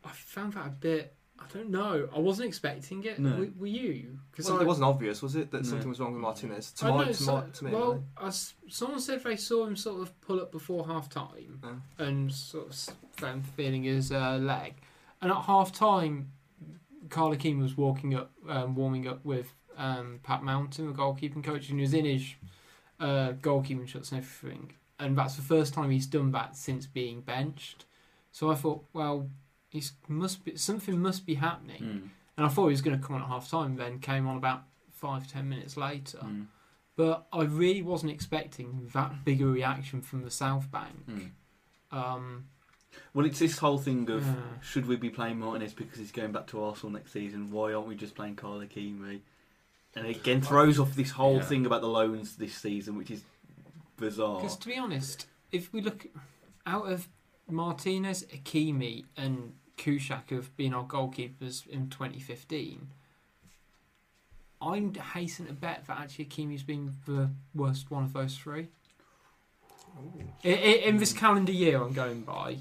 I 0.05 0.09
found 0.09 0.53
that 0.53 0.67
a 0.67 0.69
bit. 0.69 1.15
I 1.43 1.53
don't 1.57 1.69
know. 1.69 2.07
I 2.15 2.19
wasn't 2.19 2.47
expecting 2.47 3.03
it. 3.03 3.19
No. 3.19 3.31
Were, 3.37 3.47
were 3.59 3.67
you? 3.67 4.19
Because 4.31 4.47
it 4.49 4.65
wasn't 4.65 4.85
obvious, 4.85 5.21
was 5.21 5.35
it, 5.35 5.51
that 5.51 5.63
No. 5.63 5.69
something 5.69 5.89
was 5.89 5.99
wrong 5.99 6.13
with 6.13 6.21
Martinez? 6.21 6.71
To, 6.73 6.85
I 6.85 6.89
my, 6.91 6.97
know, 6.99 7.05
to, 7.05 7.13
so- 7.13 7.35
my, 7.37 7.41
to 7.49 7.65
me, 7.65 7.71
well, 7.71 7.91
anyway. 7.91 8.03
as 8.21 8.53
someone 8.69 8.99
said 9.01 9.23
they 9.23 9.35
saw 9.35 9.65
him 9.65 9.75
sort 9.75 10.01
of 10.01 10.21
pull 10.21 10.39
up 10.39 10.51
before 10.51 10.85
half 10.87 11.09
time 11.09 11.59
Oh. 11.63 12.03
and 12.03 12.31
sort 12.31 12.67
of 12.69 12.95
them 13.19 13.41
feeling 13.43 13.83
his 13.83 14.11
uh, 14.11 14.37
leg. 14.37 14.75
And 15.21 15.31
at 15.31 15.37
half 15.41 15.71
time, 15.71 16.31
Carl 17.09 17.35
Ikeme 17.35 17.61
was 17.61 17.75
walking 17.75 18.15
up, 18.15 18.31
um, 18.47 18.75
warming 18.75 19.07
up 19.07 19.23
with 19.25 19.53
um, 19.77 20.19
Pat 20.23 20.43
Mountain, 20.43 20.87
the 20.87 20.93
goalkeeping 20.93 21.43
coach, 21.43 21.69
and 21.69 21.79
he 21.79 21.81
was 21.81 21.93
in 21.93 22.05
his 22.05 22.33
uh, 22.99 23.33
goalkeeping 23.41 23.87
shots 23.87 24.11
and 24.11 24.21
everything. 24.23 24.71
And 24.99 25.17
that's 25.17 25.35
the 25.35 25.41
first 25.41 25.73
time 25.73 25.89
he's 25.89 26.05
done 26.07 26.31
that 26.31 26.55
since 26.55 26.85
being 26.85 27.21
benched. 27.21 27.85
So 28.31 28.51
I 28.51 28.55
thought, 28.55 28.85
well, 28.93 29.29
he's 29.71 29.93
must 30.07 30.45
be 30.45 30.55
something 30.55 31.01
must 31.01 31.25
be 31.25 31.35
happening. 31.35 31.81
Mm. 31.81 32.09
And 32.37 32.45
I 32.45 32.49
thought 32.49 32.67
he 32.67 32.71
was 32.71 32.81
going 32.81 32.99
to 32.99 33.05
come 33.05 33.15
on 33.15 33.21
at 33.21 33.27
half 33.27 33.49
time. 33.49 33.75
Then 33.75 33.99
came 33.99 34.27
on 34.27 34.37
about 34.37 34.63
five 34.91 35.27
ten 35.27 35.49
minutes 35.49 35.75
later. 35.77 36.19
Mm. 36.19 36.45
But 36.95 37.25
I 37.33 37.43
really 37.43 37.81
wasn't 37.81 38.11
expecting 38.11 38.89
that 38.93 39.25
big 39.25 39.41
a 39.41 39.45
reaction 39.47 40.01
from 40.01 40.23
the 40.23 40.29
South 40.31 40.69
Bank. 40.71 41.07
Mm. 41.09 41.29
Um, 41.91 42.45
Well, 43.13 43.25
it's 43.25 43.39
this 43.39 43.57
whole 43.57 43.77
thing 43.77 44.09
of 44.09 44.25
Yeah. 44.25 44.35
should 44.61 44.85
we 44.85 44.97
be 44.97 45.09
playing 45.09 45.39
Martinez 45.39 45.73
because 45.73 45.97
he's 45.97 46.11
going 46.11 46.31
back 46.33 46.47
to 46.47 46.61
Arsenal 46.63 46.91
next 46.91 47.11
season? 47.13 47.49
Why 47.51 47.73
aren't 47.73 47.87
we 47.87 47.95
just 47.95 48.15
playing 48.15 48.35
Carl 48.35 48.59
Ikeme? 48.59 49.21
And 49.95 50.07
it 50.07 50.17
again 50.17 50.41
throws 50.41 50.79
off 50.79 50.95
this 50.95 51.11
whole 51.11 51.37
Yeah. 51.37 51.43
thing 51.43 51.65
about 51.65 51.81
the 51.81 51.87
loans 51.87 52.35
this 52.35 52.55
season, 52.55 52.97
which 52.97 53.11
is 53.11 53.23
bizarre. 53.97 54.37
Because 54.41 54.57
to 54.57 54.67
be 54.67 54.77
honest, 54.77 55.27
if 55.51 55.71
we 55.73 55.81
look 55.81 56.07
out 56.65 56.89
of 56.91 57.07
Martinez, 57.49 58.25
Ikeme, 58.25 59.05
and 59.17 59.53
Kuszczak 59.85 60.29
have 60.29 60.55
been 60.57 60.73
our 60.73 60.83
goalkeepers 60.85 61.65
in 61.67 61.89
2015, 61.89 62.87
I'm 64.61 64.93
hasten 64.93 65.47
to 65.47 65.53
bet 65.53 65.85
that 65.87 65.97
actually 65.99 66.25
Ikeme's 66.25 66.63
been 66.63 66.93
the 67.07 67.31
worst 67.55 67.89
one 67.89 68.03
of 68.03 68.13
those 68.13 68.37
three. 68.37 68.67
I- 70.45 70.49
I- 70.49 70.83
in 70.87 70.97
this 70.97 71.13
calendar 71.13 71.51
year, 71.51 71.81
I'm 71.81 71.93
going 71.93 72.21
by. 72.21 72.57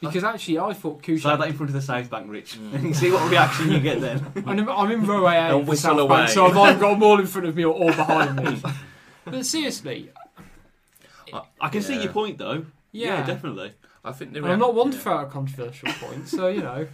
Because 0.00 0.24
actually, 0.24 0.58
I 0.58 0.72
thought 0.72 1.04
Say 1.04 1.16
that 1.18 1.40
in 1.46 1.52
front 1.52 1.68
of 1.70 1.74
the 1.74 1.82
South 1.82 2.08
Bank, 2.10 2.26
Rich, 2.30 2.58
Mm. 2.58 2.74
and 2.74 2.96
see 3.00 3.10
what 3.12 3.30
reaction 3.30 3.70
you 3.70 3.80
get 3.80 4.00
then. 4.00 4.24
I'm 4.46 4.58
in, 4.58 4.68
I'm 4.68 4.90
in 4.90 5.04
row 5.06 5.26
A 5.26 5.34
And 5.34 5.56
of 5.60 5.66
the 5.66 5.70
whistle 5.70 5.90
South 5.98 6.08
Bank, 6.08 6.20
away. 6.22 6.26
so 6.34 6.46
I've 6.46 6.56
either 6.56 6.80
got 6.80 6.90
them 6.94 7.02
all 7.02 7.20
in 7.20 7.26
front 7.26 7.46
of 7.46 7.54
me 7.54 7.64
or 7.64 7.74
all 7.74 7.92
behind 7.92 8.36
me. 8.36 8.62
but 9.26 9.44
seriously, 9.46 10.10
I, 11.32 11.42
I 11.60 11.68
can 11.68 11.82
see 11.82 11.96
Yeah. 11.96 12.02
your 12.04 12.12
point 12.12 12.38
though. 12.38 12.64
yeah, 12.92 13.24
definitely. 13.24 13.74
I 14.04 14.12
think 14.12 14.32
the 14.32 14.38
And 14.42 14.52
I'm 14.52 14.58
not 14.58 14.74
one 14.74 14.90
to 14.92 14.98
throw 14.98 15.18
out 15.18 15.30
controversial 15.30 15.92
points, 16.00 16.30
so 16.30 16.48
you 16.48 16.62
know, 16.62 16.86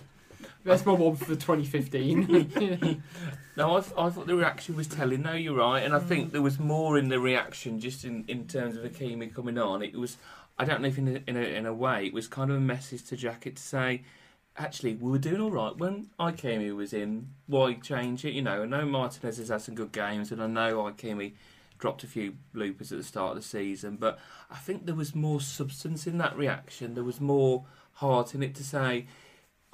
that's 0.64 0.84
my 0.84 0.92
one 0.92 1.16
for 1.16 1.26
2015. 1.36 3.02
No, 3.58 3.78
I, 3.78 3.80
th- 3.80 3.94
I 3.96 4.10
thought 4.10 4.26
the 4.26 4.36
reaction 4.36 4.76
was 4.76 4.86
telling. 4.86 5.22
No, 5.22 5.32
you're 5.32 5.56
right, 5.56 5.82
and 5.82 5.94
I 5.94 5.98
Mm. 5.98 6.08
think 6.08 6.32
there 6.32 6.42
was 6.42 6.58
more 6.60 6.98
in 6.98 7.08
the 7.08 7.18
reaction 7.18 7.80
just 7.80 8.04
in, 8.04 8.26
in 8.28 8.46
terms 8.46 8.76
of 8.76 8.84
Ikeme 8.84 9.34
coming 9.34 9.56
on. 9.56 9.82
It 9.82 9.94
was, 9.96 10.18
I 10.58 10.66
don't 10.66 10.82
know 10.82 10.88
if 10.88 10.98
in 10.98 11.08
a, 11.08 11.22
in 11.26 11.38
a 11.38 11.40
in 11.40 11.64
a 11.64 11.72
way 11.72 12.04
it 12.04 12.12
was 12.12 12.28
kind 12.28 12.50
of 12.50 12.58
a 12.58 12.60
message 12.60 13.04
to 13.04 13.16
Jackett 13.16 13.56
to 13.56 13.62
say, 13.62 14.02
actually 14.58 14.96
we 14.96 15.10
were 15.10 15.16
doing 15.18 15.40
all 15.40 15.50
right 15.50 15.74
when 15.74 16.10
Ikeme 16.20 16.76
was 16.76 16.92
in. 16.92 17.28
Why 17.46 17.72
change 17.74 18.26
it? 18.26 18.34
You 18.34 18.42
know, 18.42 18.64
I 18.64 18.66
know 18.66 18.84
Martinez 18.84 19.38
has 19.38 19.48
had 19.48 19.62
some 19.62 19.74
good 19.74 19.92
games, 19.92 20.30
and 20.30 20.42
I 20.42 20.48
know 20.48 20.76
Ikeme 20.92 21.32
dropped 21.78 22.04
a 22.04 22.06
few 22.06 22.34
bloopers 22.54 22.92
at 22.92 22.98
the 22.98 23.02
start 23.04 23.36
of 23.36 23.42
the 23.42 23.48
season, 23.48 23.96
but 23.96 24.18
I 24.50 24.56
think 24.56 24.86
there 24.86 24.94
was 24.94 25.14
more 25.14 25.40
substance 25.40 26.06
in 26.06 26.18
that 26.18 26.36
reaction. 26.36 26.94
There 26.94 27.04
was 27.04 27.20
more 27.20 27.64
heart 27.94 28.34
in 28.34 28.42
it 28.42 28.54
to 28.56 28.64
say. 28.64 29.06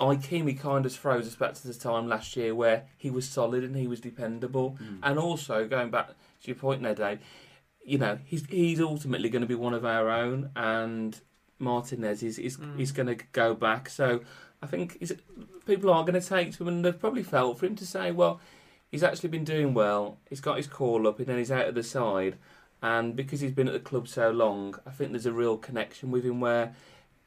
Ikeme 0.00 0.58
kind 0.58 0.84
of 0.84 0.92
throws 0.92 1.28
us 1.28 1.36
back 1.36 1.54
to 1.54 1.68
the 1.68 1.74
time 1.74 2.08
last 2.08 2.36
year 2.36 2.54
where 2.54 2.84
he 2.96 3.08
was 3.10 3.28
solid 3.28 3.62
and 3.62 3.76
he 3.76 3.86
was 3.86 4.00
dependable. 4.00 4.76
And 5.02 5.18
also 5.18 5.68
going 5.68 5.90
back 5.90 6.08
to 6.08 6.14
your 6.46 6.56
point 6.56 6.82
there, 6.82 6.94
Dave, 6.94 7.20
you 7.84 7.98
know, 7.98 8.18
he's 8.24 8.44
he's 8.46 8.80
ultimately 8.80 9.28
going 9.28 9.42
to 9.42 9.46
be 9.48 9.54
one 9.54 9.74
of 9.74 9.84
our 9.84 10.08
own, 10.08 10.50
and 10.56 11.20
Martinez 11.58 12.22
is 12.22 12.38
is, 12.38 12.56
Mm. 12.56 12.80
is 12.80 12.90
going 12.90 13.06
to 13.16 13.24
go 13.32 13.54
back. 13.54 13.88
So 13.88 14.22
I 14.60 14.66
think 14.66 14.98
people 15.66 15.90
are 15.92 16.04
going 16.04 16.20
to 16.20 16.26
take 16.26 16.52
to 16.56 16.62
him, 16.64 16.68
and 16.68 16.84
they've 16.84 16.98
probably 16.98 17.22
felt 17.22 17.58
for 17.58 17.66
him 17.66 17.76
to 17.76 17.86
say, 17.86 18.10
well, 18.10 18.40
he's 18.92 19.02
actually 19.02 19.30
been 19.30 19.42
doing 19.44 19.74
well. 19.74 20.18
He's 20.30 20.40
got 20.40 20.58
his 20.58 20.68
call 20.68 21.08
up, 21.08 21.18
and 21.18 21.26
then 21.26 21.38
he's 21.38 21.50
out 21.50 21.66
of 21.66 21.74
the 21.74 21.82
side, 21.82 22.36
and 22.80 23.16
because 23.16 23.40
he's 23.40 23.50
been 23.52 23.66
at 23.66 23.74
the 23.74 23.80
club 23.80 24.06
so 24.06 24.30
long, 24.30 24.76
I 24.86 24.90
think 24.90 25.10
there's 25.10 25.26
a 25.26 25.32
real 25.32 25.56
connection 25.58 26.12
with 26.12 26.24
him 26.24 26.40
where. 26.40 26.74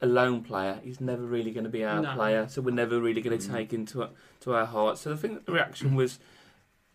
A 0.02 0.06
lone 0.06 0.42
player, 0.42 0.78
he's 0.84 1.00
never 1.00 1.22
really 1.22 1.50
going 1.52 1.64
to 1.64 1.70
be 1.70 1.82
our 1.82 2.02
No. 2.02 2.12
player, 2.14 2.48
so 2.50 2.60
we're 2.60 2.70
never 2.74 3.00
really 3.00 3.22
going 3.22 3.38
to 3.38 3.48
Mm. 3.48 3.50
take 3.50 3.72
him 3.72 3.86
to 3.86 4.10
to 4.40 4.52
our 4.54 4.66
hearts. 4.66 5.00
So 5.00 5.12
I 5.14 5.16
think 5.16 5.46
the 5.46 5.52
reaction 5.52 5.94
was 5.94 6.18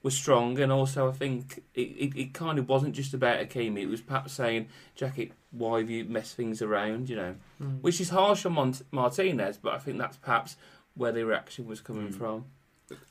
was 0.03 0.13
strong, 0.15 0.60
and 0.60 0.71
also 0.71 1.10
I 1.10 1.12
think 1.12 1.63
it, 1.73 1.81
it, 1.81 2.15
it 2.15 2.34
kind 2.36 2.60
of 2.60 2.69
wasn't 2.69 2.93
just 2.93 3.15
about 3.15 3.39
Ikeme. 3.39 3.79
It 3.79 3.88
was 3.88 4.01
perhaps 4.01 4.34
saying, 4.34 4.67
Jackett, 4.95 5.31
why 5.49 5.79
have 5.79 5.89
you 5.89 6.05
messed 6.05 6.36
things 6.36 6.62
around? 6.62 7.10
You 7.10 7.15
know, 7.15 7.36
Mm. 7.60 7.81
which 7.81 7.99
is 7.99 8.10
harsh 8.10 8.45
on 8.45 8.53
Mont- 8.53 8.84
Martinez, 8.91 9.57
but 9.57 9.73
I 9.73 9.79
think 9.79 9.97
that's 9.97 10.17
perhaps 10.17 10.55
where 10.93 11.12
the 11.12 11.25
reaction 11.25 11.65
was 11.65 11.81
coming 11.81 12.10
Mm. 12.10 12.15
from. 12.15 12.45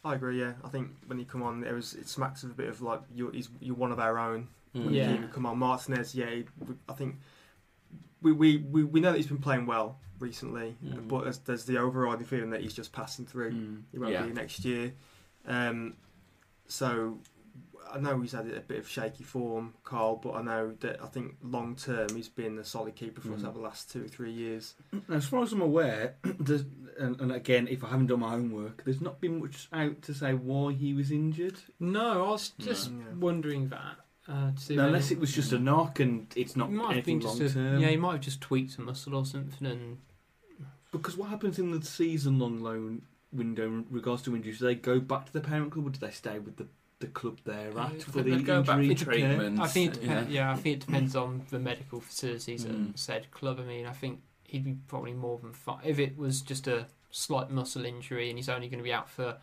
I 0.04 0.14
agree. 0.14 0.38
Yeah, 0.40 0.52
I 0.64 0.68
think 0.68 0.88
when 1.06 1.18
you 1.18 1.24
come 1.24 1.42
on, 1.42 1.64
it 1.64 1.72
was 1.72 1.94
it 1.94 2.08
smacks 2.08 2.42
of 2.42 2.50
a 2.50 2.54
bit 2.54 2.68
of 2.68 2.80
like 2.82 3.00
you're 3.14 3.32
he's, 3.32 3.48
you're 3.60 3.76
one 3.76 3.92
of 3.92 3.98
our 4.00 4.18
own. 4.18 4.48
When 4.72 4.92
Yeah. 4.94 5.12
you 5.12 5.28
come 5.32 5.46
on, 5.46 5.58
Martinez. 5.58 6.14
Yeah, 6.14 6.30
he- 6.30 6.44
I 6.88 6.92
think 6.92 7.16
we, 8.22 8.32
we, 8.32 8.58
we, 8.58 8.84
we 8.84 9.00
know 9.00 9.10
that 9.12 9.16
he's 9.16 9.26
been 9.26 9.38
playing 9.38 9.66
well 9.66 9.98
recently, 10.20 10.76
Mm. 10.84 11.08
but 11.08 11.24
there's, 11.24 11.38
there's 11.38 11.64
the 11.64 11.78
overriding 11.78 12.24
feeling 12.26 12.50
that 12.50 12.60
he's 12.60 12.74
just 12.74 12.92
passing 12.92 13.26
through. 13.26 13.52
Mm. 13.52 13.82
He 13.90 13.98
won't 13.98 14.12
Yeah. 14.12 14.22
be 14.26 14.32
next 14.32 14.64
year. 14.64 14.92
Um, 15.46 15.94
so 16.68 17.18
I 17.92 17.98
know 17.98 18.20
he's 18.20 18.32
had 18.32 18.46
a 18.48 18.60
bit 18.60 18.78
of 18.78 18.88
shaky 18.88 19.24
form, 19.24 19.74
Carl, 19.84 20.16
but 20.22 20.32
I 20.34 20.42
know 20.42 20.74
that 20.80 21.02
I 21.02 21.06
think 21.06 21.36
long 21.42 21.74
term 21.76 22.08
he's 22.14 22.28
been 22.28 22.58
a 22.58 22.64
solid 22.64 22.94
keeper 22.96 23.20
for 23.20 23.34
us 23.34 23.40
Mm. 23.40 23.46
over 23.48 23.58
the 23.58 23.64
last 23.64 23.90
two 23.90 24.04
or 24.04 24.08
three 24.08 24.30
years. 24.32 24.74
As 25.08 25.26
far 25.26 25.42
as 25.42 25.52
I'm 25.52 25.60
aware, 25.62 26.14
there's, 26.22 26.64
and, 26.98 27.20
and 27.20 27.32
again, 27.32 27.66
if 27.68 27.82
I 27.84 27.88
haven't 27.88 28.06
done 28.06 28.20
my 28.20 28.30
homework, 28.30 28.84
there's 28.84 29.00
not 29.00 29.20
been 29.20 29.40
much 29.40 29.68
out 29.72 30.02
to 30.02 30.14
say 30.14 30.34
why 30.34 30.72
he 30.72 30.94
was 30.94 31.10
injured. 31.10 31.56
No, 31.80 32.26
I 32.26 32.30
was 32.30 32.50
just 32.58 32.90
No. 32.92 33.04
Wondering 33.18 33.68
that. 33.70 33.96
Uh, 34.28 34.52
to 34.52 34.60
see 34.60 34.76
No, 34.76 34.86
unless 34.86 35.10
it 35.10 35.18
was 35.18 35.32
just 35.32 35.52
a 35.52 35.58
knock 35.58 35.98
and 35.98 36.26
it's 36.36 36.54
not 36.54 36.68
It 36.68 36.72
might 36.72 36.82
have 36.84 36.92
anything 36.92 37.18
been 37.18 37.26
long 37.28 37.48
term. 37.48 37.80
yeah, 37.80 37.88
he 37.88 37.96
might 37.96 38.12
have 38.12 38.20
just 38.20 38.40
tweaked 38.40 38.78
a 38.78 38.82
muscle 38.82 39.16
or 39.16 39.26
something, 39.26 39.66
and 39.66 39.98
Because 40.92 41.16
what 41.16 41.30
happens 41.30 41.58
in 41.58 41.70
the 41.72 41.84
season-long 41.84 42.60
loan 42.60 43.02
window 43.32 43.66
in 43.66 43.86
regards 43.90 44.22
to 44.22 44.34
injuries? 44.36 44.58
Do 44.58 44.66
they 44.66 44.74
go 44.74 45.00
back 45.00 45.26
to 45.26 45.32
the 45.32 45.40
parent 45.40 45.72
club 45.72 45.86
or 45.86 45.90
do 45.90 45.98
they 46.00 46.10
stay 46.10 46.38
with 46.38 46.56
the, 46.56 46.66
the 47.00 47.06
club 47.08 47.38
they're 47.44 47.70
at 47.70 47.76
I 47.76 47.98
for 47.98 48.10
the 48.22 48.22
they 48.36 48.42
go 48.42 48.62
back 48.62 48.78
injury 48.78 48.94
for 48.94 49.04
treatment. 49.06 49.60
I 49.60 49.66
think 49.66 49.94
it 49.96 50.02
yeah. 50.02 50.08
depends. 50.08 50.32
Yeah. 50.32 50.52
I 50.52 50.56
think 50.56 50.76
it 50.76 50.86
depends 50.86 51.16
on 51.16 51.42
the 51.50 51.58
medical 51.58 52.00
facilities 52.00 52.64
Mm. 52.64 52.96
said 52.98 53.30
club. 53.30 53.58
I 53.58 53.64
mean, 53.64 53.86
I 53.86 53.92
think 53.92 54.20
he'd 54.44 54.64
be 54.64 54.76
probably 54.86 55.12
more 55.14 55.38
than 55.38 55.52
fine 55.52 55.80
if 55.84 55.98
it 55.98 56.16
was 56.16 56.40
just 56.42 56.66
a 56.66 56.86
slight 57.10 57.50
muscle 57.50 57.84
injury 57.84 58.28
and 58.28 58.38
he's 58.38 58.48
only 58.48 58.68
going 58.68 58.78
to 58.78 58.84
be 58.84 58.92
out 58.92 59.08
for 59.10 59.38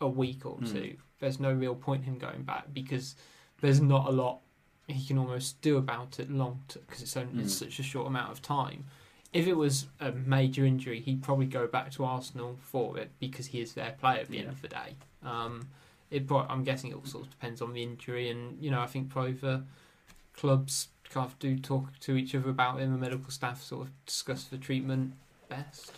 a 0.00 0.08
week 0.08 0.44
or 0.46 0.56
Mm. 0.58 0.72
two. 0.72 0.96
There's 1.18 1.38
no 1.38 1.52
real 1.52 1.74
point 1.74 2.02
in 2.06 2.14
him 2.14 2.18
going 2.18 2.42
back 2.44 2.72
because 2.72 3.14
there's 3.60 3.80
not 3.80 4.08
a 4.08 4.10
lot 4.10 4.40
he 4.88 5.06
can 5.06 5.18
almost 5.18 5.60
do 5.60 5.76
about 5.76 6.18
it 6.18 6.30
long 6.30 6.62
because 6.72 7.02
it's 7.02 7.16
only 7.16 7.42
it's 7.44 7.54
Mm. 7.54 7.58
such 7.58 7.78
a 7.78 7.82
short 7.82 8.06
amount 8.06 8.32
of 8.32 8.40
time. 8.42 8.86
If 9.32 9.46
it 9.46 9.54
was 9.54 9.86
a 10.00 10.10
major 10.10 10.64
injury, 10.64 11.00
he'd 11.00 11.22
probably 11.22 11.46
go 11.46 11.68
back 11.68 11.92
to 11.92 12.04
Arsenal 12.04 12.56
for 12.62 12.98
it 12.98 13.10
because 13.20 13.46
he 13.48 13.60
is 13.60 13.74
their 13.74 13.92
player 13.92 14.20
at 14.20 14.28
the 14.28 14.38
end 14.38 14.48
of 14.48 14.60
the 14.62 14.66
day. 14.68 14.96
Um, 15.22 15.68
it. 16.10 16.26
I'm 16.30 16.64
guessing 16.64 16.90
it 16.90 16.94
all 16.96 17.04
sort 17.04 17.24
of 17.24 17.30
depends 17.30 17.60
on 17.62 17.72
the 17.72 17.82
injury, 17.82 18.30
and 18.30 18.62
you 18.62 18.70
know, 18.70 18.80
I 18.80 18.86
think 18.86 19.08
probably 19.10 19.32
the 19.32 19.62
clubs 20.34 20.88
kind 21.08 21.26
of 21.26 21.38
do 21.38 21.58
talk 21.58 21.98
to 22.00 22.16
each 22.16 22.34
other 22.34 22.50
about 22.50 22.80
him. 22.80 22.92
The 22.92 22.98
medical 22.98 23.30
staff 23.30 23.62
sort 23.62 23.86
of 23.88 24.06
discuss 24.06 24.44
the 24.44 24.58
treatment 24.58 25.14
best. 25.48 25.92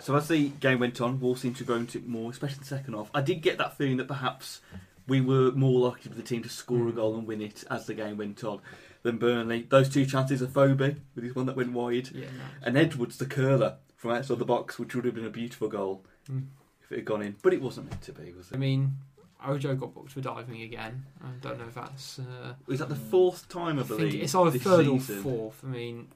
So 0.00 0.14
as 0.14 0.28
the 0.28 0.50
game 0.50 0.78
went 0.78 1.00
on, 1.00 1.18
Wolves 1.20 1.40
seemed 1.40 1.56
to 1.56 1.64
grow 1.64 1.76
into 1.76 1.98
it 1.98 2.06
more, 2.06 2.30
especially 2.30 2.56
in 2.56 2.60
the 2.60 2.66
second 2.66 2.94
half. 2.94 3.10
I 3.12 3.20
did 3.20 3.40
get 3.42 3.58
that 3.58 3.76
feeling 3.76 3.96
that 3.96 4.06
perhaps 4.06 4.60
we 5.08 5.20
were 5.20 5.50
more 5.52 5.80
likely 5.88 6.10
for 6.10 6.16
the 6.16 6.22
team 6.22 6.42
to 6.42 6.48
score 6.48 6.86
a 6.88 6.92
Mm. 6.92 6.96
goal 6.96 7.16
and 7.16 7.26
win 7.26 7.40
it 7.40 7.64
as 7.70 7.86
the 7.86 7.94
game 7.94 8.16
went 8.18 8.44
on 8.44 8.60
than 9.02 9.16
Burnley. 9.18 9.62
Those 9.68 9.88
two 9.88 10.04
chances 10.06 10.40
of 10.42 10.52
Phoebe 10.52 10.96
with 11.14 11.24
his 11.24 11.34
one 11.34 11.46
that 11.46 11.56
went 11.56 11.72
wide, 11.72 12.10
Yeah, 12.12 12.26
and 12.62 12.76
Edwards 12.76 13.16
the 13.16 13.26
curler 13.26 13.76
from 13.96 14.12
outside 14.12 14.38
the 14.38 14.44
box, 14.44 14.78
which 14.78 14.94
would 14.94 15.04
have 15.06 15.14
been 15.14 15.24
a 15.26 15.30
beautiful 15.30 15.66
goal 15.68 16.04
Mm. 16.30 16.46
if 16.84 16.92
it 16.92 16.96
had 16.96 17.04
gone 17.04 17.22
in. 17.22 17.36
But 17.42 17.54
it 17.54 17.62
wasn't 17.62 17.88
meant 17.90 18.02
to 18.02 18.12
be, 18.12 18.32
was 18.34 18.50
it? 18.52 18.54
I 18.54 18.58
mean, 18.58 18.98
Ojo 19.46 19.74
got 19.76 19.94
booked 19.94 20.12
for 20.12 20.20
diving 20.20 20.62
again. 20.62 21.04
I 21.22 21.28
don't 21.40 21.58
know 21.58 21.66
if 21.66 21.74
that's. 21.74 22.18
Uh, 22.18 22.54
Was 22.66 22.80
that 22.80 22.88
the 22.88 22.94
fourth 22.96 23.48
time 23.48 23.78
I 23.78 23.82
I 23.82 23.84
believe? 23.84 24.10
think 24.12 24.22
it's 24.24 24.34
either 24.34 24.50
this 24.50 24.62
third 24.62 24.86
season? 24.86 25.18
or 25.18 25.22
fourth. 25.22 25.60
I 25.64 25.68
mean, 25.68 26.08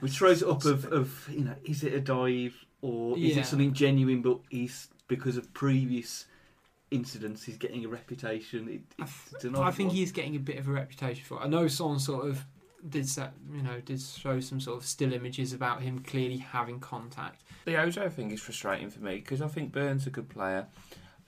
Which 0.00 0.18
throws 0.18 0.42
it 0.42 0.48
up 0.48 0.64
of, 0.64 0.84
of 0.92 1.28
you 1.30 1.44
know, 1.44 1.54
is 1.64 1.82
it 1.82 1.94
a 1.94 2.00
dive 2.00 2.54
or 2.82 3.16
is 3.16 3.36
Yeah. 3.36 3.40
it 3.42 3.46
something 3.46 3.72
genuine? 3.72 4.20
But 4.22 4.40
he's 4.50 4.88
because 5.08 5.36
of 5.36 5.52
previous 5.54 6.26
incidents, 6.90 7.42
he's 7.44 7.56
getting 7.56 7.84
a 7.84 7.88
reputation. 7.88 8.68
It, 8.68 8.80
I, 9.00 9.04
it's, 9.04 9.44
it's 9.44 9.58
I 9.58 9.70
think 9.70 9.88
one. 9.88 9.96
he's 9.96 10.12
getting 10.12 10.36
a 10.36 10.40
bit 10.40 10.58
of 10.58 10.68
a 10.68 10.72
reputation 10.72 11.24
for 11.24 11.38
it. 11.38 11.44
I 11.44 11.48
know 11.48 11.66
someone 11.68 11.98
sort 11.98 12.28
of 12.28 12.44
did 12.88 13.04
that, 13.06 13.32
you 13.54 13.62
know, 13.62 13.80
did 13.80 14.00
show 14.00 14.40
some 14.40 14.60
sort 14.60 14.76
of 14.78 14.84
still 14.84 15.12
images 15.12 15.52
about 15.52 15.80
him 15.82 16.00
clearly 16.00 16.38
having 16.38 16.80
contact. 16.80 17.44
The 17.64 17.80
Ojo 17.80 18.08
thing 18.10 18.30
is 18.32 18.40
frustrating 18.42 18.90
for 18.90 19.00
me 19.00 19.16
because 19.16 19.40
I 19.40 19.48
think 19.48 19.72
Burns 19.72 20.06
a 20.06 20.10
good 20.10 20.28
player, 20.28 20.66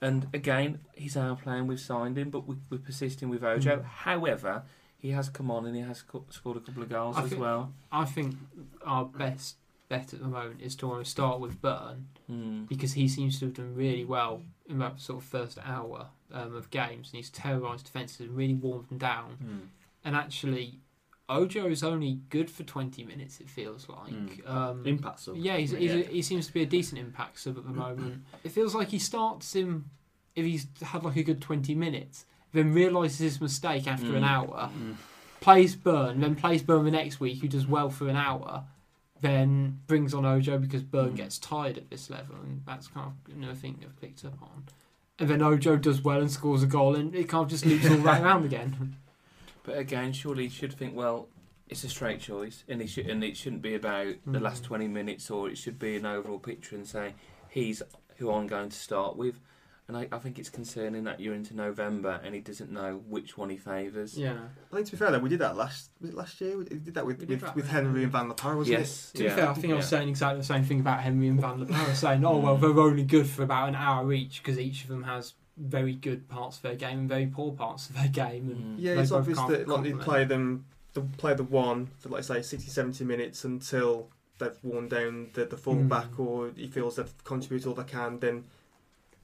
and 0.07 0.27
again 0.33 0.79
he's 0.93 1.15
our 1.17 1.35
player 1.35 1.57
and 1.57 1.67
we've 1.67 1.79
signed 1.79 2.17
him, 2.17 2.29
but 2.29 2.47
we, 2.47 2.55
we're 2.69 2.77
persisting 2.77 3.29
with 3.29 3.43
Ojo. 3.43 3.77
Mm. 3.77 3.83
However, 3.85 4.63
he 4.97 5.11
has 5.11 5.29
come 5.29 5.49
on 5.51 5.65
and 5.65 5.75
he 5.75 5.81
has 5.81 6.01
co- 6.01 6.25
scored 6.29 6.57
a 6.57 6.59
couple 6.61 6.83
of 6.83 6.89
goals 6.89 7.15
I 7.17 7.23
as 7.23 7.29
think- 7.29 7.41
well. 7.41 7.73
I 7.91 8.05
think 8.05 8.35
our 8.85 9.05
best 9.05 9.57
bet 9.89 10.13
at 10.13 10.19
the 10.19 10.27
moment 10.27 10.61
is 10.61 10.75
to 10.77 10.89
almost 10.89 11.11
start 11.11 11.39
with 11.39 11.61
Byrne 11.61 12.07
Mm. 12.31 12.67
because 12.67 12.93
he 12.93 13.07
seems 13.07 13.37
to 13.39 13.45
have 13.45 13.53
done 13.53 13.75
really 13.75 14.03
well 14.03 14.41
in 14.67 14.79
that 14.79 14.99
sort 14.99 15.19
of 15.21 15.25
first 15.29 15.59
hour 15.63 16.07
um, 16.31 16.55
of 16.55 16.71
games 16.71 17.09
and 17.11 17.17
he's 17.17 17.29
terrorised 17.29 17.85
defences 17.85 18.21
and 18.21 18.35
really 18.35 18.55
warmed 18.55 18.89
them 18.89 18.97
down. 18.97 19.37
Mm. 19.43 19.67
And 20.03 20.15
actually, 20.15 20.79
Ojo 21.27 21.67
is 21.67 21.83
only 21.83 22.19
good 22.29 22.51
for 22.51 22.63
20 22.63 23.03
minutes, 23.03 23.39
it 23.39 23.49
feels 23.49 23.89
like. 23.89 24.13
Mm. 24.13 24.49
Um, 24.49 24.85
Impact 24.85 25.19
sub. 25.19 25.35
Yeah, 25.37 25.57
he's, 25.57 25.71
he's 25.71 25.91
Yeah. 25.93 26.03
he 26.03 26.21
seems 26.21 26.45
to 26.47 26.53
be 26.53 26.61
a 26.61 26.65
decent 26.67 26.99
impact 26.99 27.39
sub 27.39 27.57
at 27.57 27.63
the 27.65 27.73
moment. 27.73 28.23
It 28.43 28.51
feels 28.51 28.75
like 28.75 28.89
he 28.89 28.99
starts 28.99 29.55
him 29.55 29.89
if 30.35 30.45
he's 30.45 30.67
had 30.81 31.03
like 31.03 31.15
a 31.15 31.23
good 31.23 31.41
twenty 31.41 31.73
minutes, 31.73 32.25
then 32.53 32.73
realises 32.73 33.19
his 33.19 33.41
mistake 33.41 33.87
after 33.87 34.15
an 34.15 34.23
Mm. 34.23 34.27
hour, 34.29 34.69
Mm. 34.77 34.95
plays 35.41 35.75
Byrne, 35.75 36.19
then 36.19 36.35
plays 36.35 36.61
Byrne 36.61 36.85
the 36.85 36.91
next 36.91 37.19
week, 37.19 37.41
who 37.41 37.47
does 37.47 37.65
well 37.65 37.89
for 37.89 38.07
an 38.09 38.15
hour, 38.17 38.65
then 39.21 39.79
brings 39.87 40.13
on 40.13 40.25
Ojo 40.25 40.57
because 40.59 40.83
Byrne 40.83 41.13
Mm. 41.13 41.17
gets 41.17 41.39
tired 41.39 41.77
at 41.77 41.89
this 41.89 42.09
level, 42.09 42.35
and 42.43 42.61
that's 42.65 42.87
kind 42.89 43.07
of 43.27 43.33
another 43.35 43.55
thing 43.55 43.79
I've 43.83 43.99
picked 43.99 44.23
up 44.25 44.39
on. 44.41 44.65
And 45.17 45.29
then 45.29 45.41
Ojo 45.41 45.77
does 45.77 46.01
well 46.03 46.19
and 46.19 46.29
scores 46.29 46.61
a 46.61 46.67
goal, 46.67 46.95
and 46.95 47.15
it 47.15 47.29
kind 47.29 47.43
of 47.45 47.49
just 47.49 47.65
loops 47.65 47.89
all 47.89 47.97
right 48.09 48.21
around 48.21 48.43
again. 48.45 48.97
But 49.65 49.77
again, 49.77 50.13
surely 50.13 50.43
he 50.43 50.49
should 50.49 50.73
think, 50.73 50.95
well, 50.95 51.27
it's 51.67 51.83
a 51.83 51.89
straight 51.89 52.19
choice, 52.19 52.63
and 52.67 52.79
he 52.81 52.87
should, 52.87 53.07
and 53.07 53.23
it 53.23 53.35
shouldn't 53.35 53.61
be 53.63 53.73
about 53.75 54.13
the 54.27 54.39
last 54.39 54.63
Mm. 54.63 54.67
twenty 54.67 54.87
minutes, 54.87 55.31
or 55.31 55.49
it 55.49 55.57
should 55.57 55.79
be 55.79 55.95
an 55.95 56.05
overall 56.05 56.39
picture 56.39 56.75
and 56.75 56.85
say 56.87 57.15
he's 57.49 57.81
who 58.17 58.31
I'm 58.31 58.47
going 58.47 58.69
to 58.69 58.77
start 58.77 59.17
with. 59.17 59.39
And 59.87 59.95
I, 59.95 60.07
I 60.11 60.17
think 60.17 60.39
it's 60.39 60.49
concerning 60.49 61.03
that 61.03 61.19
you're 61.19 61.35
into 61.35 61.55
November 61.55 62.19
and 62.23 62.33
he 62.33 62.41
doesn't 62.41 62.71
know 62.71 63.03
which 63.07 63.37
one 63.37 63.51
he 63.51 63.57
favours. 63.57 64.17
Yeah. 64.17 64.33
I 64.71 64.75
think 64.75 64.87
to 64.87 64.91
be 64.93 64.97
fair 64.97 65.11
though, 65.11 65.19
we 65.19 65.29
did 65.29 65.37
that 65.39 65.55
last 65.55 65.91
was 66.01 66.09
it 66.09 66.15
last 66.15 66.41
year? 66.41 66.57
We 66.57 66.63
did 66.65 66.95
that 66.95 67.05
with 67.05 67.19
did 67.19 67.29
with, 67.29 67.41
that 67.41 67.55
with 67.55 67.65
with- 67.65 67.71
Henry 67.71 68.01
and 68.01 68.11
Van 68.11 68.27
La 68.27 68.33
Parra, 68.33 68.57
wasn't 68.57 68.79
Yes. 68.79 69.11
To 69.11 69.19
be 69.19 69.23
yeah, 69.25 69.35
fair, 69.35 69.49
I 69.49 69.53
think 69.53 69.73
I 69.73 69.75
was 69.75 69.85
yeah. 69.85 69.89
saying 69.99 70.09
exactly 70.09 70.39
the 70.39 70.43
same 70.45 70.63
thing 70.63 70.79
about 70.79 71.01
Henry 71.01 71.27
and 71.27 71.39
Van 71.39 71.59
der 71.59 71.65
Poel, 71.67 71.93
saying, 71.93 72.25
oh, 72.25 72.37
well, 72.39 72.57
Mm. 72.57 72.61
they're 72.61 72.79
only 72.79 73.03
good 73.03 73.27
for 73.27 73.43
about 73.43 73.69
an 73.69 73.75
hour 73.75 74.11
each 74.11 74.41
because 74.41 74.57
each 74.57 74.81
of 74.83 74.89
them 74.89 75.03
has 75.03 75.33
very 75.57 75.93
good 75.93 76.27
parts 76.27 76.57
of 76.57 76.63
their 76.63 76.75
game 76.75 76.99
and 76.99 77.09
very 77.09 77.27
poor 77.27 77.53
parts 77.53 77.89
of 77.89 77.95
their 77.95 78.07
game. 78.09 78.49
And 78.49 78.77
Mm. 78.77 78.81
Yeah, 78.83 78.95
They 78.95 79.01
it's 79.01 79.11
obvious 79.11 79.39
that 79.39 79.67
like, 79.67 79.83
they 79.83 79.93
play 79.93 80.25
them, 80.25 80.65
they 80.93 81.01
play 81.17 81.33
the 81.33 81.43
one 81.43 81.87
for 81.99 82.09
like 82.09 82.23
say 82.23 82.41
60, 82.41 82.69
70 82.69 83.03
minutes 83.05 83.43
until 83.45 84.09
they've 84.37 84.57
worn 84.63 84.89
down 84.89 85.29
the, 85.33 85.45
the 85.45 85.55
full 85.57 85.75
Mm. 85.75 86.19
or 86.19 86.51
he 86.55 86.67
feels 86.67 86.97
they've 86.97 87.23
contributed 87.23 87.67
all 87.67 87.73
they 87.73 87.83
can. 87.89 88.19
Then 88.19 88.43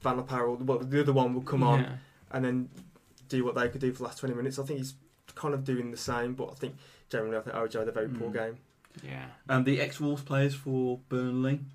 Van 0.00 0.16
La 0.16 0.22
Parra, 0.22 0.52
well, 0.54 0.78
the 0.78 1.00
other 1.00 1.12
one 1.12 1.34
will 1.34 1.42
come 1.42 1.62
on 1.62 1.80
Yeah. 1.80 1.96
and 2.30 2.44
then 2.44 2.68
do 3.28 3.44
what 3.44 3.54
they 3.54 3.68
could 3.68 3.80
do 3.80 3.92
for 3.92 3.98
the 3.98 4.04
last 4.04 4.18
20 4.18 4.34
minutes. 4.34 4.58
I 4.58 4.64
think 4.64 4.78
he's 4.78 4.94
kind 5.34 5.52
of 5.54 5.64
doing 5.64 5.90
the 5.90 5.96
same, 5.98 6.34
but 6.34 6.50
I 6.50 6.54
think 6.54 6.76
generally 7.10 7.36
I 7.36 7.40
think 7.40 7.56
Ojo 7.56 7.78
had 7.80 7.88
a 7.88 7.92
very 7.92 8.08
poor 8.08 8.30
Mm. 8.30 8.32
game. 8.32 8.56
Yeah. 9.02 9.26
And 9.48 9.64
the 9.66 9.80
ex-Wolves 9.80 10.22
players 10.22 10.54
for 10.54 10.98
Burnley, 11.08 11.60
n- 11.60 11.66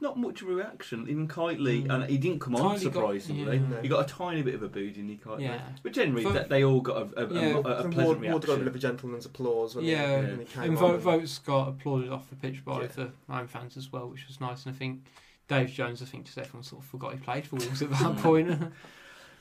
not 0.00 0.18
much 0.18 0.42
of 0.42 0.48
a 0.48 0.52
reaction. 0.52 1.06
Even 1.08 1.26
Kightly, 1.28 1.82
Mm. 1.84 1.92
and 1.94 2.04
he 2.10 2.18
didn't 2.18 2.40
come 2.40 2.56
on 2.56 2.62
Kightly 2.76 2.84
got- 2.86 2.92
surprisingly. 2.94 3.56
yeah. 3.58 3.82
He 3.82 3.88
got 3.88 4.04
a 4.04 4.08
tiny 4.12 4.42
bit 4.42 4.54
of 4.54 4.62
a 4.62 4.68
boot, 4.68 4.94
didn't 4.94 5.10
he, 5.10 5.16
Kightly? 5.16 5.44
Yeah. 5.44 5.60
But 5.82 5.92
generally, 5.92 6.22
For- 6.24 6.32
that 6.32 6.48
they 6.48 6.64
all 6.64 6.80
got 6.80 6.96
a, 6.96 7.20
a, 7.24 7.26
a- 7.28 7.32
Yeah. 7.34 7.40
a, 7.56 7.58
a 7.60 7.82
Then 7.82 7.92
pleasant 7.92 7.96
Ward, 8.20 8.20
Ward 8.32 8.46
got 8.46 8.54
a 8.54 8.58
bit 8.58 8.66
of 8.68 8.74
a 8.74 8.78
gentleman's 8.78 9.26
applause 9.26 9.74
when, 9.74 9.84
Yeah. 9.84 10.20
he, 10.22 10.26
when 10.30 10.38
he 10.40 10.44
came 10.46 10.62
And 10.62 10.72
on. 10.72 10.78
vote, 10.78 11.00
Vokes 11.00 11.38
got 11.44 11.68
applauded 11.68 12.10
off 12.10 12.28
the 12.30 12.36
pitch 12.36 12.64
by 12.64 12.82
Yeah. 12.82 12.86
the 12.88 13.10
home 13.28 13.46
fans 13.46 13.76
as 13.76 13.90
well, 13.92 14.08
which 14.08 14.26
was 14.28 14.40
nice. 14.40 14.66
And 14.66 14.74
I 14.74 14.78
think 14.78 15.04
Dave 15.48 15.70
Jones, 15.70 16.02
I 16.02 16.04
think 16.04 16.26
just 16.26 16.38
everyone 16.38 16.62
sort 16.62 16.82
of 16.82 16.88
forgot 16.88 17.12
he 17.14 17.18
played 17.18 17.46
for 17.46 17.56
Wolves 17.56 17.82
at 17.82 17.90
that 17.90 18.16
point. 18.22 18.60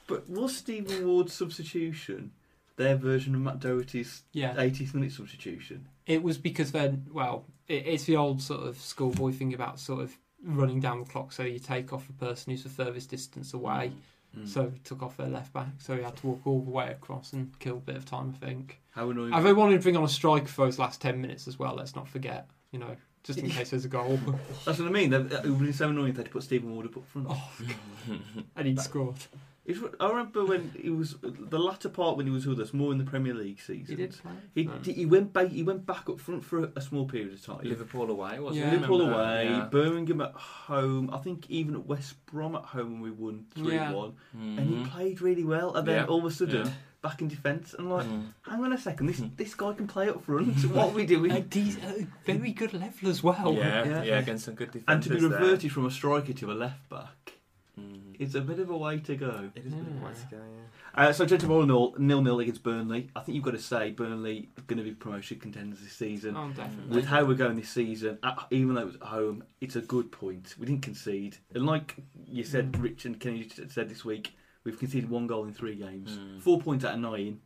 But 0.07 0.27
was 0.29 0.57
Stephen 0.57 1.07
Ward's 1.07 1.33
substitution 1.33 2.31
their 2.77 2.95
version 2.95 3.35
of 3.35 3.41
Matt 3.41 3.59
Doherty's 3.59 4.23
yeah. 4.31 4.55
80th 4.55 4.93
minute 4.93 5.11
substitution? 5.11 5.87
It 6.07 6.23
was 6.23 6.37
because 6.37 6.71
then, 6.71 7.05
well, 7.11 7.45
it, 7.67 7.85
it's 7.85 8.05
the 8.05 8.15
old 8.15 8.41
sort 8.41 8.61
of 8.65 8.77
schoolboy 8.79 9.33
thing 9.33 9.53
about 9.53 9.79
sort 9.79 10.01
of 10.01 10.17
running 10.43 10.79
down 10.79 10.99
the 10.99 11.05
clock. 11.05 11.31
So 11.31 11.43
you 11.43 11.59
take 11.59 11.93
off 11.93 12.07
the 12.07 12.13
person 12.13 12.51
who's 12.51 12.63
the 12.63 12.69
furthest 12.69 13.09
distance 13.09 13.53
away. 13.53 13.91
Mm. 14.37 14.47
So 14.47 14.69
he 14.69 14.79
took 14.79 15.01
off 15.01 15.17
their 15.17 15.27
left 15.27 15.53
back. 15.53 15.67
So 15.79 15.95
he 15.95 16.03
had 16.03 16.15
to 16.17 16.27
walk 16.27 16.41
all 16.45 16.61
the 16.61 16.69
way 16.69 16.89
across 16.91 17.33
and 17.33 17.57
kill 17.59 17.77
a 17.77 17.81
bit 17.81 17.95
of 17.95 18.05
time, 18.05 18.33
I 18.35 18.45
think. 18.45 18.79
How 18.91 19.09
annoying! 19.09 19.31
They 19.43 19.53
wanted 19.53 19.77
to 19.77 19.83
bring 19.83 19.97
on 19.97 20.03
a 20.03 20.09
striker 20.09 20.47
for 20.47 20.65
those 20.65 20.77
last 20.79 21.01
10 21.01 21.19
minutes 21.19 21.47
as 21.47 21.57
well? 21.57 21.75
Let's 21.75 21.95
not 21.95 22.07
forget, 22.07 22.47
you 22.71 22.79
know, 22.79 22.95
just 23.23 23.39
in 23.39 23.49
case 23.49 23.71
there's 23.71 23.85
a 23.85 23.89
goal. 23.89 24.19
That's 24.65 24.79
what 24.79 24.87
I 24.87 24.91
mean. 24.91 25.13
It 25.13 25.31
would 25.31 25.59
been 25.59 25.73
so 25.73 25.89
annoying 25.89 26.09
if 26.09 26.15
they 26.15 26.19
had 26.21 26.27
to 26.27 26.31
put 26.31 26.43
Stephen 26.43 26.73
Ward 26.73 26.87
up 26.87 26.97
up 26.97 27.05
front. 27.07 27.27
oh, 27.29 27.51
and 28.55 28.67
he'd 28.67 28.79
scored. 28.79 29.15
It's, 29.69 29.79
I 29.99 30.09
remember 30.09 30.43
when 30.45 30.71
he 30.81 30.89
was 30.89 31.15
the 31.21 31.59
latter 31.59 31.89
part 31.89 32.17
when 32.17 32.25
he 32.25 32.31
was 32.31 32.45
with 32.47 32.59
us, 32.59 32.73
more 32.73 32.91
in 32.91 32.97
the 32.97 33.03
Premier 33.03 33.33
League 33.35 33.61
season. 33.61 33.95
He 33.97 34.03
did 34.03 34.17
play. 34.19 34.31
He, 34.55 34.63
No. 34.65 34.73
he 34.83 35.05
went 35.05 35.31
back. 35.31 35.47
He 35.49 35.63
went 35.63 35.85
back 35.85 36.09
up 36.09 36.19
front 36.19 36.43
for 36.43 36.63
a, 36.63 36.71
a 36.75 36.81
small 36.81 37.05
period 37.05 37.31
of 37.33 37.45
time. 37.45 37.59
Liverpool 37.63 38.09
away, 38.09 38.39
wasn't 38.39 38.65
Yeah. 38.65 38.71
it? 38.71 38.73
Liverpool 38.73 39.01
away, 39.01 39.45
Yeah. 39.45 39.65
Birmingham 39.71 40.21
at 40.21 40.33
home. 40.33 41.09
I 41.13 41.19
think 41.19 41.49
even 41.49 41.75
at 41.75 41.85
West 41.85 42.15
Brom 42.25 42.55
at 42.55 42.63
home 42.63 42.93
when 42.93 43.01
we 43.01 43.11
won 43.11 43.45
three 43.53 43.75
Yeah. 43.75 43.91
one, 43.93 44.13
Mhm. 44.35 44.57
and 44.57 44.67
he 44.69 44.83
played 44.89 45.21
really 45.21 45.43
well. 45.43 45.75
And 45.75 45.87
then 45.87 45.95
Yeah. 45.97 46.05
all 46.07 46.19
of 46.19 46.25
a 46.25 46.31
sudden, 46.31 46.65
Yeah. 46.65 46.73
back 47.01 47.21
in 47.21 47.27
defence, 47.27 47.75
and 47.77 47.89
like, 47.89 48.07
Mm. 48.07 48.25
hang 48.41 48.63
on 48.63 48.73
a 48.73 48.77
second, 48.77 49.05
this 49.07 49.19
Mhm. 49.19 49.37
this 49.37 49.53
guy 49.55 49.71
can 49.73 49.87
play 49.87 50.09
up 50.09 50.23
front. 50.25 50.47
what 50.73 50.87
are 50.89 50.95
we 50.95 51.05
doing? 51.05 51.31
A 51.31 51.41
de- 51.41 51.77
a 51.85 52.07
very 52.25 52.51
good 52.53 52.73
level 52.73 53.07
as 53.09 53.21
well. 53.23 53.53
yeah, 53.53 53.85
Yeah. 53.85 54.03
yeah, 54.03 54.19
against 54.19 54.45
some 54.45 54.55
good 54.55 54.83
and 54.87 55.03
to 55.03 55.09
be 55.09 55.19
there. 55.19 55.29
reverted 55.29 55.71
from 55.71 55.85
a 55.85 55.91
striker 55.91 56.33
to 56.33 56.51
a 56.51 56.55
left 56.55 56.89
back, 56.89 57.15
Mm. 57.27 57.33
It's 58.19 58.35
a 58.35 58.41
bit 58.41 58.59
of 58.59 58.69
a 58.69 58.77
way 58.77 58.99
to 58.99 59.15
go. 59.15 59.49
It 59.55 59.65
is 59.65 59.73
a 59.73 59.75
bit 59.77 59.87
of 59.87 60.01
a 60.01 60.05
way 60.05 60.11
to 60.13 60.35
go, 60.35 60.37
yeah. 60.37 60.63
Uh, 61.07 61.13
so, 61.13 61.25
gentlemen, 61.25 61.55
all 61.57 61.63
in 61.63 61.71
all, 61.71 61.95
nil 61.97 62.21
nil 62.21 62.39
against 62.39 62.61
Burnley. 62.63 63.09
I 63.15 63.21
think 63.21 63.35
you've 63.35 63.43
got 63.43 63.51
to 63.51 63.59
say 63.59 63.91
Burnley 63.91 64.49
are 64.57 64.61
going 64.63 64.77
to 64.77 64.83
be 64.83 64.91
promotion 64.91 65.39
contenders 65.39 65.79
this 65.81 65.93
season. 65.93 66.35
Oh, 66.35 66.49
definitely. 66.49 66.95
With 66.95 67.05
how 67.05 67.23
we're 67.25 67.35
going 67.35 67.55
this 67.57 67.69
season, 67.69 68.17
at, 68.23 68.37
even 68.51 68.73
though 68.75 68.81
it 68.81 68.85
was 68.87 68.95
at 68.95 69.03
home, 69.03 69.43
it's 69.61 69.75
a 69.75 69.81
good 69.81 70.11
point. 70.11 70.55
We 70.59 70.65
didn't 70.65 70.81
concede, 70.81 71.37
and 71.53 71.65
like 71.65 71.95
you 72.27 72.43
said, 72.43 72.71
Mm. 72.73 72.83
Rich 72.83 73.05
and 73.05 73.19
Kenny 73.19 73.47
said 73.67 73.87
this 73.89 74.03
week, 74.03 74.33
we've 74.63 74.77
conceded 74.77 75.09
one 75.09 75.27
goal 75.27 75.45
in 75.45 75.53
three 75.53 75.75
games, 75.75 76.17
Mm. 76.17 76.41
four 76.41 76.59
points 76.59 76.83
out 76.85 76.95
of 76.95 76.99
nine. 76.99 77.39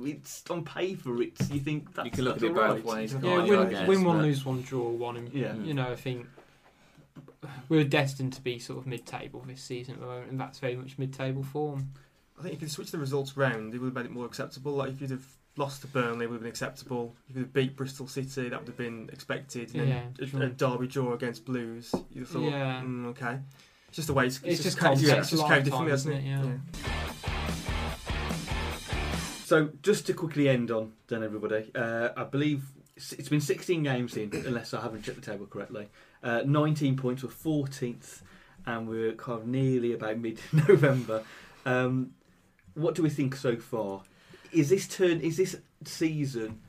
It's 0.00 0.44
on 0.48 0.64
paper. 0.64 1.20
It's 1.22 1.50
you 1.50 1.58
think 1.58 1.92
that's 1.92 2.04
You 2.06 2.10
can 2.12 2.24
look 2.24 2.36
at 2.36 2.40
that's 2.42 2.52
it 2.52 2.56
all 2.58 2.74
both 2.76 2.84
ways. 2.84 3.14
yeah, 3.20 3.42
win, 3.42 3.74
I 3.76 3.86
win 3.88 4.04
one, 4.04 4.18
but- 4.18 4.22
lose 4.22 4.44
one, 4.44 4.62
draw 4.62 4.88
one. 4.90 5.16
And, 5.16 5.32
Yeah. 5.34 5.54
You 5.56 5.74
know, 5.74 5.90
I 5.90 5.96
think 5.96 6.26
we're 7.68 7.84
destined 7.84 8.32
to 8.34 8.40
be 8.42 8.58
sort 8.58 8.78
of 8.78 8.86
mid-table 8.86 9.44
this 9.46 9.62
season 9.62 9.94
at 9.94 10.00
the 10.00 10.06
moment, 10.06 10.30
and 10.30 10.40
that's 10.40 10.58
very 10.58 10.76
much 10.76 10.98
mid-table 10.98 11.42
form. 11.42 11.92
I 12.38 12.42
think 12.42 12.54
if 12.54 12.62
you'd 12.62 12.70
switched 12.70 12.92
the 12.92 12.98
results 12.98 13.36
round, 13.36 13.74
it 13.74 13.78
would 13.78 13.88
have 13.88 13.94
made 13.94 14.04
it 14.06 14.10
more 14.12 14.26
acceptable. 14.26 14.72
Like 14.72 14.90
if 14.92 15.00
you'd 15.00 15.10
have 15.10 15.26
lost 15.56 15.80
to 15.82 15.88
Burnley, 15.88 16.24
it 16.24 16.28
would 16.28 16.36
have 16.36 16.42
been 16.42 16.48
acceptable. 16.50 17.14
If 17.28 17.34
you'd 17.36 17.42
have 17.42 17.52
beat 17.52 17.76
Bristol 17.76 18.06
City, 18.06 18.48
that 18.48 18.58
would 18.60 18.68
have 18.68 18.76
been 18.76 19.10
expected. 19.12 19.74
And 19.74 19.88
Yeah, 19.88 20.02
then 20.18 20.28
true. 20.28 20.40
a, 20.42 20.46
a 20.46 20.48
derby 20.50 20.86
draw 20.86 21.14
against 21.14 21.44
Blues, 21.44 21.92
you'd 22.12 22.20
have 22.20 22.28
thought, 22.28 22.42
Yeah. 22.50 22.80
mm, 22.84 23.06
okay. 23.06 23.38
It's 23.88 23.96
just 23.96 24.06
the 24.08 24.14
way 24.14 24.26
it's, 24.26 24.36
it's, 24.38 24.46
It's 24.46 24.62
just 24.62 24.78
kind 24.78 24.94
of- 24.94 25.02
yeah, 25.02 25.14
it's 25.16 25.30
just 25.30 25.40
a 25.40 25.42
lot 25.42 25.48
kind 25.50 25.66
of 25.66 25.72
of 25.74 25.88
differently, 25.88 25.90
time, 25.90 25.90
hasn't 25.90 26.14
it? 26.14 26.24
isn't 26.30 26.52
it? 26.54 26.60
Yeah. 27.24 27.38
So, 29.44 29.70
just 29.82 30.06
to 30.06 30.12
quickly 30.14 30.48
end 30.48 30.70
on, 30.70 30.92
then 31.08 31.22
everybody, 31.22 31.70
uh, 31.74 32.10
I 32.16 32.24
believe 32.24 32.64
it's 33.12 33.28
been 33.28 33.40
16 33.40 33.82
games 33.82 34.16
in, 34.16 34.30
unless 34.46 34.74
I 34.74 34.80
haven't 34.80 35.02
checked 35.02 35.20
the 35.20 35.30
table 35.30 35.46
correctly. 35.46 35.88
Uh, 36.22 36.42
19 36.44 36.96
points, 36.96 37.22
we're 37.22 37.30
14th, 37.30 38.22
and 38.66 38.88
we're 38.88 39.12
kind 39.12 39.40
of 39.40 39.46
nearly 39.46 39.92
about 39.92 40.18
mid-November. 40.18 41.22
Um, 41.64 42.14
what 42.74 42.94
do 42.94 43.02
we 43.02 43.10
think 43.10 43.36
so 43.36 43.56
far? 43.56 44.02
Is 44.52 44.70
this 44.70 44.88
turn? 44.88 45.20
Is 45.20 45.36
this 45.36 45.56
season 45.84 46.60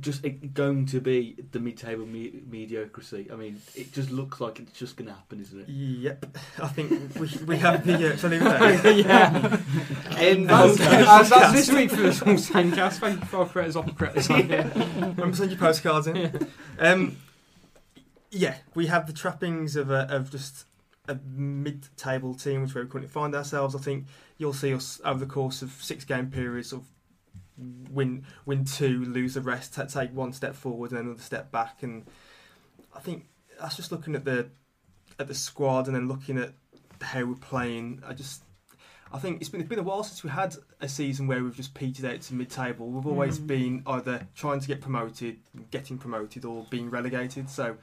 just 0.00 0.24
going 0.54 0.86
to 0.86 1.00
be 1.00 1.36
the 1.52 1.60
mid-table 1.60 2.06
me- 2.06 2.42
mediocrity? 2.48 3.28
I 3.32 3.36
mean, 3.36 3.60
it 3.74 3.92
just 3.92 4.10
looks 4.10 4.40
like 4.40 4.58
it's 4.58 4.78
just 4.78 4.96
going 4.96 5.08
to 5.08 5.14
happen, 5.14 5.40
isn't 5.40 5.60
it? 5.60 5.68
Yep, 5.68 6.36
I 6.62 6.68
think 6.68 7.14
we, 7.14 7.30
we 7.46 7.56
have 7.58 7.86
the. 7.86 8.12
Uh, 8.12 8.16
shall 8.16 8.32
I 8.32 8.36
leave 8.36 8.42
it 8.46 8.82
there? 8.82 8.92
yeah. 8.92 9.60
End 10.18 10.48
That's, 10.48 10.78
that's, 10.78 11.30
that's 11.30 11.52
this 11.52 11.70
week 11.72 11.90
for 11.90 12.02
the 12.02 12.12
Small 12.12 12.34
Sandcast. 12.34 12.92
Thank 12.98 13.20
you 13.20 13.26
for 13.26 13.38
our 13.38 13.46
creators 13.46 13.76
off 13.76 13.86
this 14.14 14.30
idea. 14.30 14.70
Remember 14.74 15.34
send 15.34 15.50
your 15.50 15.60
postcards 15.60 16.06
in. 16.06 16.48
Um, 16.78 17.16
yeah, 18.30 18.56
we 18.74 18.86
have 18.86 19.06
the 19.06 19.12
trappings 19.12 19.76
of 19.76 19.90
a, 19.90 20.12
of 20.14 20.30
just 20.30 20.66
a 21.08 21.18
mid-table 21.34 22.34
team, 22.34 22.62
which 22.62 22.74
we 22.74 22.84
currently 22.86 23.08
find 23.08 23.34
ourselves. 23.34 23.74
I 23.74 23.78
think 23.78 24.06
you'll 24.38 24.52
see 24.52 24.74
us 24.74 25.00
over 25.04 25.20
the 25.20 25.30
course 25.30 25.62
of 25.62 25.70
six-game 25.70 26.30
periods 26.30 26.72
of 26.72 26.84
win, 27.56 28.24
win 28.46 28.64
two, 28.64 29.04
lose 29.04 29.34
the 29.34 29.40
rest, 29.40 29.74
ta 29.74 29.84
take 29.84 30.14
one 30.14 30.32
step 30.32 30.54
forward 30.54 30.90
and 30.90 31.00
another 31.00 31.20
step 31.20 31.50
back, 31.52 31.82
and 31.82 32.04
I 32.94 33.00
think 33.00 33.26
that's 33.60 33.76
just 33.76 33.92
looking 33.92 34.14
at 34.14 34.24
the 34.24 34.48
at 35.18 35.28
the 35.28 35.34
squad 35.34 35.86
and 35.86 35.94
then 35.94 36.08
looking 36.08 36.38
at 36.38 36.52
how 37.00 37.24
we're 37.24 37.34
playing. 37.36 38.02
I 38.06 38.14
just 38.14 38.42
I 39.12 39.18
think 39.18 39.40
it's 39.40 39.48
been 39.48 39.60
it's 39.60 39.68
been 39.70 39.78
a 39.78 39.82
while 39.84 40.02
since 40.02 40.24
we 40.24 40.30
had 40.30 40.56
a 40.80 40.88
season 40.88 41.26
where 41.26 41.42
we've 41.42 41.54
just 41.54 41.74
petered 41.74 42.04
out 42.04 42.20
to 42.22 42.34
mid-table. 42.34 42.88
We've 42.90 43.06
always 43.06 43.38
Mm. 43.38 43.46
been 43.46 43.82
either 43.86 44.26
trying 44.34 44.60
to 44.60 44.66
get 44.66 44.80
promoted, 44.80 45.38
getting 45.70 45.98
promoted, 45.98 46.44
or 46.44 46.66
being 46.70 46.90
relegated. 46.90 47.48
So 47.48 47.76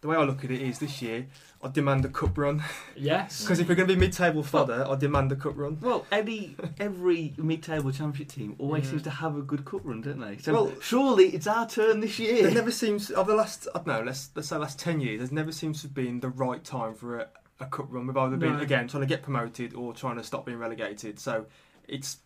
the 0.00 0.08
way 0.08 0.16
I 0.16 0.22
look 0.22 0.44
at 0.44 0.50
it 0.50 0.62
is 0.62 0.78
this 0.78 1.02
year 1.02 1.26
I 1.62 1.68
demand 1.68 2.04
a 2.04 2.08
cup 2.08 2.38
run 2.38 2.62
Yes. 2.96 3.40
because 3.42 3.58
if 3.58 3.68
we're 3.68 3.74
going 3.74 3.88
to 3.88 3.94
be 3.94 3.98
mid-table 4.00 4.42
fodder, 4.44 4.86
I 4.88 4.94
demand 4.94 5.32
a 5.32 5.36
cup 5.36 5.56
run. 5.56 5.78
Well, 5.80 6.06
any 6.12 6.54
every 6.78 7.34
mid-table 7.36 7.90
championship 7.90 8.28
team 8.28 8.54
always 8.58 8.84
Yeah. 8.84 8.90
seems 8.90 9.02
to 9.02 9.10
have 9.10 9.36
a 9.36 9.42
good 9.42 9.64
cup 9.64 9.80
run, 9.84 10.00
don't 10.02 10.20
they? 10.20 10.38
So 10.38 10.52
Well- 10.52 10.72
surely 10.80 11.30
it's 11.30 11.46
our 11.48 11.68
turn 11.68 12.00
this 12.00 12.18
year. 12.18 12.42
There 12.44 12.52
never 12.54 12.70
seems 12.70 13.10
of 13.10 13.26
the 13.26 13.34
last 13.34 13.66
I 13.74 13.78
don't 13.78 13.86
know 13.88 14.02
let's 14.02 14.30
let's 14.36 14.48
say 14.48 14.56
last 14.56 14.78
ten 14.78 15.00
years. 15.00 15.20
There 15.30 15.34
never 15.34 15.52
seems 15.52 15.80
to 15.82 15.88
have 15.88 15.94
been 15.94 16.20
the 16.20 16.28
right 16.30 16.62
time 16.62 16.94
for 16.94 17.18
a, 17.18 17.26
a 17.58 17.66
cup 17.66 17.86
run. 17.90 18.06
We've 18.06 18.16
either 18.16 18.36
been 18.36 18.56
No. 18.58 18.62
again 18.62 18.86
trying 18.86 19.02
to 19.02 19.06
get 19.08 19.22
promoted 19.22 19.74
or 19.74 19.92
trying 19.94 20.16
to 20.16 20.22
stop 20.22 20.46
being 20.46 20.58
relegated. 20.58 21.18
So 21.18 21.46
it's 21.88 22.18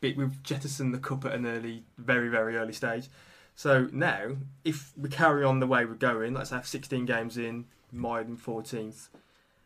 bit 0.00 0.16
we've 0.16 0.42
jettisoned 0.42 0.92
the 0.92 0.98
cup 0.98 1.24
at 1.24 1.32
an 1.32 1.46
early, 1.46 1.84
very 1.96 2.28
very 2.28 2.56
early 2.56 2.72
stage. 2.72 3.08
So 3.54 3.88
now, 3.92 4.36
if 4.64 4.92
we 4.96 5.08
carry 5.08 5.44
on 5.44 5.60
the 5.60 5.66
way 5.66 5.84
we're 5.84 5.94
going, 5.94 6.34
let's 6.34 6.50
have 6.50 6.66
16 6.66 7.06
games 7.06 7.36
in, 7.38 7.66
Maiden 7.92 8.36
14th. 8.36 9.08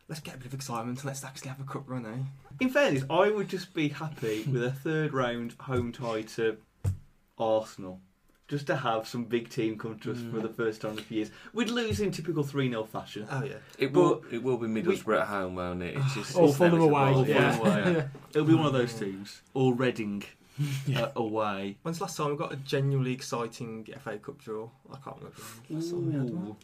Let's 0.09 0.20
get 0.20 0.34
a 0.34 0.39
bit 0.39 0.47
of 0.47 0.55
excitement 0.55 0.99
and 0.99 1.07
let's 1.07 1.24
actually 1.24 1.49
have 1.49 1.61
a 1.61 1.64
cup 1.64 1.84
run, 1.86 2.07
eh? 2.07 2.24
In 2.61 2.70
fairness, 2.70 3.05
I 3.11 3.30
would 3.30 3.49
just 3.49 3.74
be 3.74 3.89
happy 3.89 4.43
with 4.45 4.62
a 4.62 4.70
third 4.70 5.12
round 5.12 5.55
home 5.61 5.93
tie 5.93 6.22
to 6.22 6.57
Arsenal. 7.39 8.01
Just 8.47 8.66
to 8.68 8.76
have 8.76 9.07
some 9.07 9.24
big 9.24 9.51
team 9.51 9.76
come 9.76 9.99
to 9.99 10.11
us 10.12 10.18
for 10.18 10.39
Mm. 10.39 10.43
the 10.43 10.49
first 10.49 10.80
time 10.80 10.93
in 10.93 10.99
a 11.01 11.03
few 11.03 11.18
years. 11.18 11.30
We'd 11.53 11.68
lose 11.68 12.01
in 12.01 12.11
typical 12.11 12.43
3 12.43 12.70
0 12.70 12.84
fashion. 12.84 13.26
Oh 13.30 13.45
yeah. 13.45 13.57
It 13.78 13.93
will. 13.93 14.24
It 14.32 14.43
will 14.43 14.57
be 14.57 14.66
Middlesbrough 14.66 15.20
at 15.20 15.26
home, 15.28 15.57
won't 15.57 15.82
it? 15.82 15.99
It's 15.99 16.14
just 16.14 16.34
Or 16.34 16.49
it's 16.49 16.57
Fulham 16.57 16.80
away. 16.80 17.12
Or 17.14 17.26
Yeah. 17.26 17.59
Away, 17.59 17.93
yeah. 17.93 18.03
It'll 18.30 18.47
be 18.47 18.55
one 18.55 18.64
of 18.64 18.72
those 18.72 18.95
teams. 18.95 19.43
Or 19.53 19.74
Reading 19.74 20.24
uh, 20.96 21.09
away. 21.16 21.76
When's 21.82 21.98
the 21.98 22.04
last 22.04 22.16
time 22.16 22.30
we 22.30 22.36
got 22.36 22.52
a 22.52 22.56
genuinely 22.56 23.12
exciting 23.12 23.86
FA 24.02 24.18
Cup 24.18 24.38
draw? 24.38 24.68
I 24.92 24.96
can't 24.98 25.16
remember. 25.16 25.40
last 25.70 25.90
time 25.90 26.06
we 26.06 26.12
had 26.12 26.30
one. 26.30 26.56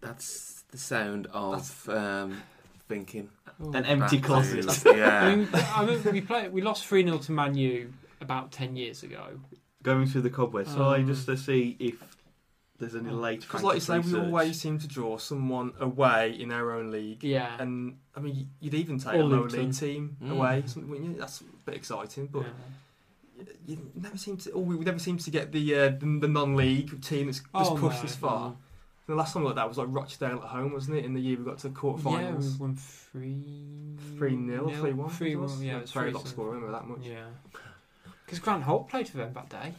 That's 0.00 0.64
the 0.70 0.78
sound 0.78 1.28
of 1.32 1.88
um, 1.88 2.42
thinking. 2.88 3.28
An 3.72 3.84
empty 3.84 4.16
back 4.18 4.26
closet. 4.26 4.68
to- 4.68 4.90
I 4.94 4.96
Yeah. 4.96 5.34
mean, 5.34 5.48
I 5.52 5.84
mean, 5.84 6.02
we 6.12 6.20
played. 6.20 6.52
We 6.52 6.62
lost 6.62 6.86
three 6.86 7.04
0 7.04 7.18
to 7.18 7.32
Man 7.32 7.56
U 7.56 7.92
about 8.20 8.50
ten 8.50 8.74
years 8.76 9.02
ago. 9.02 9.38
Going 9.82 10.06
through 10.06 10.22
the 10.22 10.30
cobwebs. 10.30 10.72
So 10.72 10.84
I 10.84 10.98
Um, 10.98 11.06
just 11.06 11.26
to 11.26 11.36
see 11.36 11.76
if 11.78 12.02
there's 12.82 12.94
any 12.94 13.10
late. 13.10 13.40
Because, 13.40 13.62
like 13.62 13.74
you 13.76 13.80
say, 13.80 13.98
we 14.00 14.14
always 14.18 14.60
seem 14.60 14.78
to 14.78 14.86
draw 14.86 15.16
someone 15.16 15.72
away 15.80 16.36
in 16.38 16.52
our 16.52 16.72
own 16.72 16.90
league. 16.90 17.24
Yeah. 17.24 17.56
And 17.58 17.96
I 18.14 18.20
mean, 18.20 18.50
you'd 18.60 18.74
even 18.74 18.98
take 18.98 19.14
Or 19.14 19.20
a 19.20 19.24
lower 19.24 19.48
league 19.48 19.72
team 19.74 20.16
Mm. 20.22 20.32
away. 20.32 20.62
Something. 20.66 21.16
That's 21.16 21.40
a 21.40 21.44
bit 21.64 21.74
exciting, 21.76 22.26
but 22.26 22.42
Yeah. 23.38 23.44
you, 23.66 23.74
you 23.94 24.00
never 24.02 24.18
seem 24.18 24.36
to. 24.38 24.52
Oh, 24.52 24.60
we 24.60 24.76
never 24.78 24.98
seem 24.98 25.16
to 25.18 25.30
get 25.30 25.52
the 25.52 25.74
uh, 25.74 25.88
the, 25.88 26.18
the 26.20 26.28
non-league 26.28 27.00
team 27.02 27.26
that's 27.26 27.38
just 27.40 27.50
Oh, 27.54 27.76
pushed 27.76 27.96
no, 27.98 28.02
this 28.02 28.16
far. 28.16 28.48
no. 28.50 28.56
The 29.08 29.14
last 29.16 29.34
time 29.34 29.42
like 29.44 29.56
that 29.56 29.68
was 29.68 29.78
like 29.78 29.88
Rochdale 29.90 30.36
at 30.36 30.48
home, 30.50 30.72
wasn't 30.72 30.96
it? 30.98 31.04
In 31.04 31.12
the 31.14 31.20
year 31.20 31.36
we 31.36 31.44
got 31.44 31.58
to 31.58 31.68
the 31.68 31.74
Yeah, 31.74 31.80
quarterfinals. 31.80 32.52
we 32.52 32.58
won 32.58 32.76
three. 32.76 33.96
Three 34.16 34.30
0 34.36 34.40
nil, 34.40 34.70
three 34.80 34.92
one. 34.92 35.10
Three 35.10 35.36
one. 35.36 35.60
Yeah, 35.62 35.78
it 35.78 35.80
was 35.82 35.90
very 35.92 36.10
three 36.12 36.18
low 36.18 36.24
score. 36.24 36.46
Remember 36.50 36.70
that 36.72 36.86
much? 36.86 37.00
Yeah. 37.02 37.26
Because 38.24 38.38
Grant 38.38 38.62
Holt 38.62 38.88
played 38.88 39.08
for 39.08 39.18
them 39.18 39.32
that 39.34 39.48
day. 39.48 39.74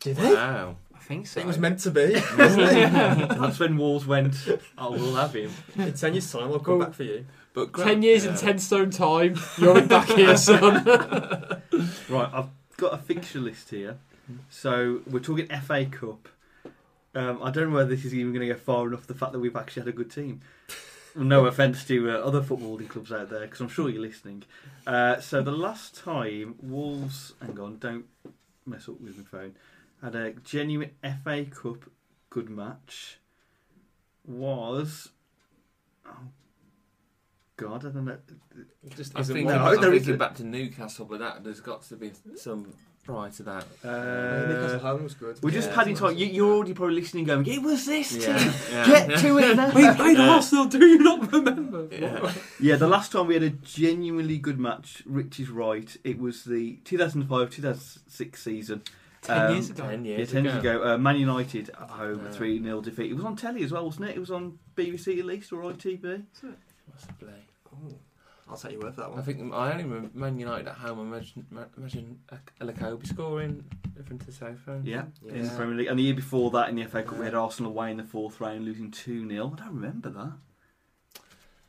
Did 0.00 0.18
Wow. 0.18 0.76
I 0.94 0.98
think 1.06 1.26
so. 1.26 1.40
It 1.40 1.46
was 1.46 1.58
meant 1.58 1.80
to 1.80 1.90
be. 1.90 2.14
That's 2.36 3.58
when 3.58 3.76
Wolves 3.76 4.06
went. 4.06 4.36
Oh, 4.78 4.92
we'll 4.92 5.14
have 5.16 5.34
him. 5.34 5.50
In 5.76 5.92
ten 5.92 6.14
years' 6.14 6.30
time, 6.32 6.44
I'll 6.52 6.60
come 6.60 6.78
Well, 6.78 6.86
back 6.88 6.96
for 6.96 7.02
you. 7.04 7.26
But 7.52 7.74
Ten 7.74 8.02
years 8.02 8.24
yeah. 8.24 8.30
and 8.30 8.38
ten 8.38 8.58
stone 8.58 8.90
time. 8.90 9.36
You're 9.58 9.86
back 9.86 10.08
here, 10.08 10.36
son. 10.36 10.84
Right, 12.08 12.30
I've 12.32 12.48
got 12.76 12.94
a 12.94 12.98
fixture 12.98 13.40
list 13.40 13.70
here. 13.70 13.98
So 14.48 15.00
we're 15.06 15.20
talking 15.20 15.46
FA 15.48 15.84
Cup. 15.86 16.28
Um, 17.14 17.40
I 17.42 17.50
don't 17.50 17.70
know 17.70 17.76
whether 17.76 17.90
this 17.94 18.04
is 18.04 18.14
even 18.14 18.32
going 18.32 18.46
to 18.48 18.54
go 18.54 18.58
far 18.58 18.86
enough. 18.88 19.06
The 19.06 19.14
fact 19.14 19.32
that 19.32 19.38
we've 19.38 19.54
actually 19.56 19.82
had 19.82 19.88
a 19.88 19.92
good 19.92 20.10
team. 20.10 20.40
No 21.16 21.46
offence 21.46 21.84
to 21.84 22.10
uh, 22.10 22.14
other 22.14 22.40
footballing 22.42 22.88
clubs 22.88 23.12
out 23.12 23.30
there, 23.30 23.42
because 23.42 23.60
I'm 23.60 23.68
sure 23.68 23.88
you're 23.88 24.02
listening. 24.02 24.42
Uh, 24.86 25.20
so 25.20 25.42
the 25.42 25.52
last 25.52 25.94
time 25.96 26.56
Wolves, 26.60 27.34
hang 27.40 27.58
on, 27.60 27.78
don't 27.78 28.06
mess 28.66 28.88
up 28.88 29.00
with 29.00 29.16
my 29.16 29.22
phone, 29.24 29.54
had 30.04 30.14
a 30.14 30.32
genuine 30.32 30.90
FA 31.02 31.46
Cup 31.50 31.90
good 32.30 32.50
match 32.50 33.18
was. 34.26 35.10
Oh, 36.06 36.10
God, 37.56 37.86
I 37.86 37.90
don't 37.90 38.04
know. 38.04 38.18
Just 38.96 39.14
I'm 39.14 39.22
isn't 39.22 39.34
thinking. 39.34 39.54
No, 39.56 39.64
I'm 39.64 39.80
thinking 39.80 40.16
back 40.18 40.34
to 40.36 40.44
Newcastle, 40.44 41.06
but 41.06 41.20
that 41.20 41.42
there's 41.44 41.60
got 41.60 41.82
to 41.84 41.96
be 41.96 42.10
some 42.36 42.66
prior 43.04 43.30
to 43.30 43.42
that. 43.44 43.64
Newcastle 43.84 44.76
Uh, 44.76 44.78
home 44.80 45.04
was 45.04 45.14
good. 45.14 45.38
we're 45.42 45.50
just 45.50 45.70
padding 45.72 45.94
time. 45.94 46.16
You, 46.16 46.26
you're 46.26 46.52
already 46.52 46.74
probably 46.74 46.96
listening, 46.96 47.24
going, 47.24 47.46
"It 47.46 47.62
was 47.62 47.86
this 47.86 48.12
Yeah, 48.16 48.38
team. 48.38 48.52
yeah. 48.70 48.86
Get 48.86 49.18
to 49.20 49.38
it 49.38 49.56
now." 49.56 49.66
we 49.74 49.94
played 49.94 50.18
Yeah. 50.18 50.30
Arsenal. 50.30 50.64
Do 50.66 50.84
you 50.84 50.98
not 50.98 51.32
remember? 51.32 51.88
Yeah. 51.92 52.32
Yeah, 52.60 52.76
the 52.76 52.88
last 52.88 53.12
time 53.12 53.28
we 53.28 53.34
had 53.34 53.42
a 53.44 53.50
genuinely 53.50 54.36
good 54.38 54.58
match, 54.58 55.02
Rich 55.06 55.38
is 55.40 55.48
right. 55.48 55.96
It 56.04 56.18
was 56.18 56.44
the 56.44 56.78
2005-2006 56.84 58.36
season. 58.36 58.82
Ten 59.24 59.46
Um, 59.46 59.52
years 59.54 59.70
ago. 59.70 59.82
Ten 59.88 60.04
Yeah, 60.04 60.16
years 60.18 60.30
ten 60.32 60.46
ago. 60.46 60.52
years 60.52 60.60
ago. 60.64 60.94
Uh, 60.94 60.98
Man 60.98 61.16
United 61.16 61.70
at 61.70 61.90
home, 61.90 62.20
Yeah. 62.24 62.30
three 62.30 62.62
0 62.62 62.80
defeat. 62.82 63.10
It 63.10 63.14
was 63.14 63.24
on 63.24 63.36
telly 63.36 63.64
as 63.64 63.72
well, 63.72 63.86
wasn't 63.86 64.10
it? 64.10 64.16
It 64.16 64.20
was 64.20 64.30
on 64.30 64.58
BBC 64.76 65.18
at 65.18 65.24
least 65.24 65.52
or 65.52 65.62
ITV. 65.62 66.24
Possibly. 66.92 67.32
Oh, 67.72 67.94
I'll 68.50 68.56
take 68.58 68.72
your 68.72 68.82
word 68.82 68.94
for 68.94 69.00
that 69.00 69.10
one. 69.10 69.18
I 69.18 69.22
think 69.22 69.52
I 69.52 69.72
only 69.72 69.84
remember 69.84 70.10
Man 70.12 70.38
United 70.38 70.68
at 70.68 70.74
home. 70.76 71.00
Imagine, 71.00 71.46
imagine 71.78 72.20
Elokobi 72.60 73.06
scoring 73.06 73.64
different 73.96 74.24
to 74.26 74.32
Southend. 74.32 74.86
Yeah, 74.86 75.04
in 75.26 75.44
the 75.44 75.50
Premier 75.56 75.74
League. 75.76 75.88
And 75.88 75.98
the 75.98 76.02
year 76.02 76.14
before 76.14 76.50
that, 76.50 76.68
in 76.68 76.76
the 76.76 76.84
FA 76.84 77.02
Cup, 77.02 77.16
we 77.18 77.24
had 77.24 77.34
Arsenal 77.34 77.70
away 77.72 77.90
in 77.90 77.96
the 77.96 78.04
fourth 78.04 78.40
round, 78.42 78.66
losing 78.66 78.90
two 78.90 79.26
0 79.28 79.54
I 79.56 79.60
don't 79.64 79.74
remember 79.74 80.10
that. 80.10 80.32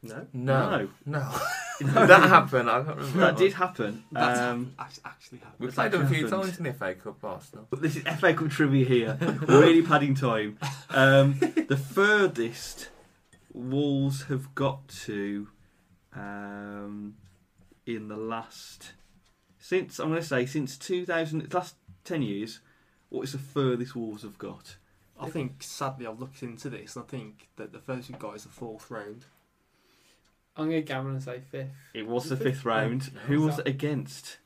No. 0.04 0.28
No, 0.34 0.70
no, 0.78 0.90
No. 1.06 1.32
that 1.82 2.30
happened. 2.30 2.70
I 2.70 2.84
can't 2.84 2.98
remember. 2.98 3.20
That 3.20 3.34
one. 3.34 3.42
did 3.42 3.54
happen. 3.54 4.04
That's 4.12 4.40
Um, 4.40 4.74
act- 4.80 5.00
actually 5.06 5.40
happened. 5.40 5.60
We 5.60 5.66
That's 5.68 5.76
played 5.76 5.92
them 5.92 6.02
a 6.04 6.08
few 6.10 6.28
times 6.30 6.58
in 6.58 6.64
the 6.64 6.74
FA 6.74 6.94
Cup, 6.96 7.24
Arsenal. 7.24 7.68
But 7.70 7.82
this 7.82 7.96
is 7.96 8.04
FA 8.04 8.34
Cup 8.34 8.50
trivia 8.50 8.86
here. 8.86 9.18
Really 9.48 9.82
padding 9.82 10.16
time. 10.16 10.58
Um, 10.90 11.38
the 11.68 11.78
furthest 11.78 12.90
Wolves 13.54 14.24
have 14.24 14.54
got 14.56 14.88
to 15.06 15.48
um, 16.14 17.16
in 17.86 18.08
the 18.08 18.18
last 18.18 18.94
since 19.58 20.00
I'm 20.00 20.10
going 20.10 20.22
to 20.22 20.28
say 20.28 20.46
since 20.46 20.78
2000, 20.78 21.54
last 21.54 21.76
ten 22.04 22.22
years. 22.22 22.60
What 23.10 23.24
is 23.24 23.32
the 23.34 23.38
furthest 23.38 23.96
Wolves 23.96 24.24
have 24.24 24.38
got? 24.38 24.78
I 25.20 25.30
think, 25.30 25.64
sadly, 25.64 26.06
I've 26.06 26.20
looked 26.20 26.44
into 26.44 26.70
this 26.70 26.96
and 26.98 27.06
I 27.06 27.08
think 27.08 27.48
that 27.56 27.72
the 27.72 27.80
first 27.80 28.10
we've 28.10 28.20
got 28.20 28.36
is 28.36 28.44
the 28.44 28.50
fourth 28.50 28.92
round. 28.92 29.26
I'm 30.58 30.66
gonna 30.70 30.82
gamble 30.82 31.12
and 31.12 31.22
say 31.24 31.42
fifth. 31.52 31.70
It 31.94 32.08
was 32.08 32.30
the 32.30 32.36
Is 32.36 32.42
fifth 32.42 32.66
round. 32.66 33.14
No, 33.14 33.20
Who 33.22 33.34
is 33.42 33.46
was 33.46 33.56
that- 33.58 33.68
it 33.68 33.72
against? 33.72 34.38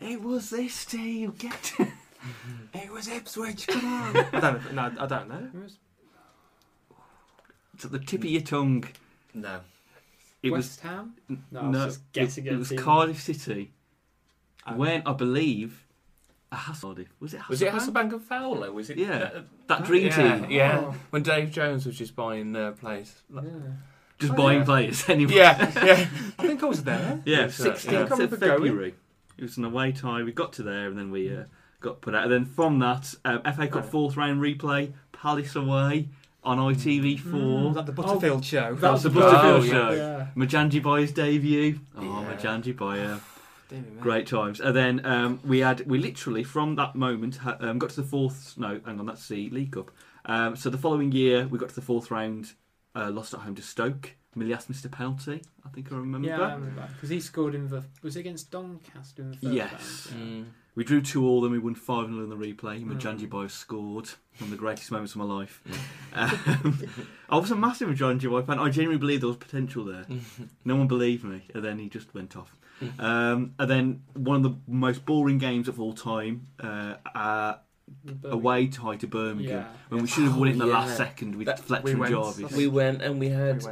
It 0.00 0.22
was 0.22 0.50
this 0.50 0.84
team. 0.84 1.32
Get 1.38 1.72
It 2.74 2.92
was 2.92 3.08
Ipswich, 3.08 3.66
come 3.66 3.84
on! 3.84 4.16
I 4.32 4.40
don't 4.40 4.74
know. 4.74 4.88
No, 4.88 5.02
I 5.02 5.06
don't 5.06 5.28
know. 5.28 5.48
Who 5.52 5.60
was 5.60 5.76
it's 7.74 7.84
at 7.84 7.92
the 7.92 7.98
tip 8.00 8.20
of 8.24 8.30
your 8.30 8.42
tongue. 8.42 8.84
No. 9.34 9.60
It 10.42 10.50
West 10.50 10.80
Ham? 10.80 11.14
was 11.28 11.38
No, 11.52 11.60
I 11.60 11.68
was 11.68 11.84
just 11.96 12.12
guessing 12.12 12.46
It, 12.46 12.52
it 12.54 12.56
was 12.58 12.68
team. 12.70 12.78
Cardiff 12.78 13.20
City. 13.22 13.70
Um, 14.66 14.78
when 14.78 15.02
I 15.06 15.12
believe 15.12 15.84
a 16.50 16.56
Hasselbaink 16.56 17.06
was 17.20 17.34
it 17.34 17.40
Hasselbaink? 17.40 17.48
Was 17.50 17.62
it 17.62 17.72
Hasselbaink 17.72 18.12
and 18.12 18.22
Fowler? 18.22 18.72
Was 18.72 18.90
it? 18.90 18.96
Yeah. 18.98 19.30
uh, 19.34 19.40
that 19.66 19.84
dream 19.84 20.06
yeah, 20.06 20.38
team? 20.38 20.50
Yeah. 20.50 20.80
Oh. 20.82 20.94
When 21.10 21.22
Dave 21.22 21.50
Jones 21.50 21.84
was 21.86 21.96
just 21.96 22.16
buying 22.16 22.54
uh, 22.56 22.72
place. 22.72 23.22
Yeah. 23.34 23.42
just 24.18 24.32
Oh, 24.32 24.36
buying 24.36 24.60
yeah. 24.60 24.64
players 24.64 25.08
anyway. 25.08 25.34
Yeah, 25.34 25.72
yeah. 25.84 26.06
I 26.38 26.46
think 26.46 26.62
I 26.62 26.66
was 26.66 26.82
there. 26.84 27.20
Yeah, 27.24 27.40
Yes, 27.42 27.60
uh, 27.60 27.72
16th 27.72 27.92
yeah. 27.92 27.98
I 27.98 28.02
of 28.02 28.08
going. 28.08 28.28
February. 28.30 28.94
It 29.36 29.42
was 29.42 29.56
an 29.58 29.64
away 29.64 29.92
tie. 29.92 30.22
We 30.22 30.32
got 30.32 30.52
to 30.54 30.62
there 30.62 30.88
and 30.88 30.98
then 30.98 31.10
we 31.10 31.34
uh, 31.36 31.44
got 31.80 32.00
put 32.00 32.14
out. 32.14 32.24
And 32.24 32.32
then 32.32 32.44
from 32.46 32.78
that, 32.80 33.14
um, 33.24 33.42
FA 33.42 33.68
Cup 33.68 33.84
Oh. 33.84 33.88
fourth 33.88 34.16
round 34.16 34.40
replay, 34.40 34.92
Palace 35.12 35.54
away 35.54 36.08
on 36.42 36.58
ITV4. 36.58 37.66
Was 37.66 37.74
that 37.74 37.86
the 37.86 37.92
Butterfield 37.92 38.44
show? 38.44 38.74
That 38.76 38.90
was 38.92 39.02
the. 39.02 39.10
Butterfield 39.10 39.64
Oh, 39.64 39.66
show. 39.66 39.90
Yeah. 39.92 40.26
Mujangi 40.36 40.82
Bia's 40.82 41.12
debut. 41.12 41.78
Oh, 41.96 42.02
Yeah. 42.02 42.34
Mujangi 42.34 42.76
Bia. 42.76 43.20
Great 44.00 44.26
times. 44.26 44.60
And 44.60 44.74
then 44.74 45.04
um, 45.04 45.40
we 45.44 45.58
had, 45.60 45.86
we 45.86 45.98
literally 45.98 46.42
from 46.44 46.76
that 46.76 46.94
moment 46.94 47.36
ha- 47.36 47.56
um, 47.60 47.78
got 47.78 47.90
to 47.90 47.96
the 48.02 48.06
fourth, 48.08 48.54
no, 48.56 48.80
hang 48.84 48.98
on, 48.98 49.06
that's 49.06 49.28
the 49.28 49.50
League 49.50 49.72
Cup. 49.72 49.90
Um, 50.24 50.56
so 50.56 50.70
the 50.70 50.78
following 50.78 51.12
year, 51.12 51.46
we 51.48 51.58
got 51.58 51.68
to 51.70 51.74
the 51.74 51.80
fourth 51.82 52.10
round, 52.10 52.52
uh, 52.94 53.10
lost 53.10 53.34
at 53.34 53.40
home 53.40 53.54
to 53.56 53.62
Stoke. 53.62 54.14
Milijas 54.36 54.68
missed 54.68 54.84
a 54.84 54.88
penalty, 54.88 55.42
I 55.66 55.68
think 55.70 55.90
I 55.90 55.96
remember. 55.96 56.28
Yeah, 56.28 56.38
I 56.40 56.54
remember 56.54 56.80
that 56.82 56.92
because 56.94 57.08
he 57.08 57.18
scored 57.18 57.54
in 57.56 57.68
the 57.68 57.82
was 58.02 58.14
it 58.14 58.20
against 58.20 58.50
Doncaster 58.52 59.22
in 59.22 59.30
the 59.32 59.36
first 59.36 59.52
Yes. 59.52 60.08
round? 60.12 60.22
Mm. 60.22 60.44
We 60.76 60.84
drew 60.84 61.00
two 61.02 61.26
all, 61.26 61.40
then 61.40 61.50
we 61.50 61.58
won 61.58 61.74
5 61.74 62.06
0 62.08 62.22
in 62.22 62.28
the 62.28 62.36
replay. 62.36 62.84
Mm. 62.84 62.92
Mujangi 62.94 63.28
Bia 63.28 63.48
scored. 63.48 64.10
One 64.38 64.42
of 64.46 64.50
the 64.50 64.56
greatest 64.56 64.92
moments 64.92 65.12
of 65.14 65.18
my 65.18 65.24
life. 65.24 65.60
Um, 66.14 66.88
I 67.28 67.36
was 67.36 67.50
a 67.50 67.56
massive 67.56 67.88
Mujangi 67.88 68.30
Bia 68.30 68.42
fan. 68.42 68.58
I 68.58 68.70
genuinely 68.70 68.98
believed 68.98 69.22
there 69.22 69.28
was 69.28 69.36
potential 69.38 69.84
there. 69.84 70.04
No 70.64 70.76
one 70.76 70.86
believed 70.86 71.24
me, 71.24 71.42
and 71.54 71.64
then 71.64 71.78
he 71.78 71.88
just 71.88 72.14
went 72.14 72.36
off. 72.36 72.54
Um, 72.98 73.54
and 73.58 73.70
then 73.70 74.02
one 74.14 74.36
of 74.36 74.42
the 74.42 74.56
most 74.66 75.04
boring 75.04 75.38
games 75.38 75.68
of 75.68 75.80
all 75.80 75.92
time, 75.94 76.46
uh, 76.60 76.94
uh, 77.14 77.54
away 78.24 78.66
tie 78.68 78.96
to 78.96 79.06
Birmingham, 79.06 79.60
Yeah. 79.62 79.68
when 79.88 80.02
we 80.02 80.08
should 80.08 80.24
have 80.24 80.36
won 80.36 80.48
it 80.48 80.52
in 80.52 80.58
the 80.58 80.64
Oh, 80.66 80.68
last 80.68 80.96
second 80.96 81.34
with 81.36 81.46
That- 81.46 81.60
Fletcher 81.60 81.84
we 81.84 81.90
and 81.92 82.00
went. 82.00 82.12
Jarvis. 82.12 82.52
We 82.52 82.66
went 82.66 83.02
and 83.02 83.18
we 83.18 83.28
had 83.30 83.62
We 83.64 83.70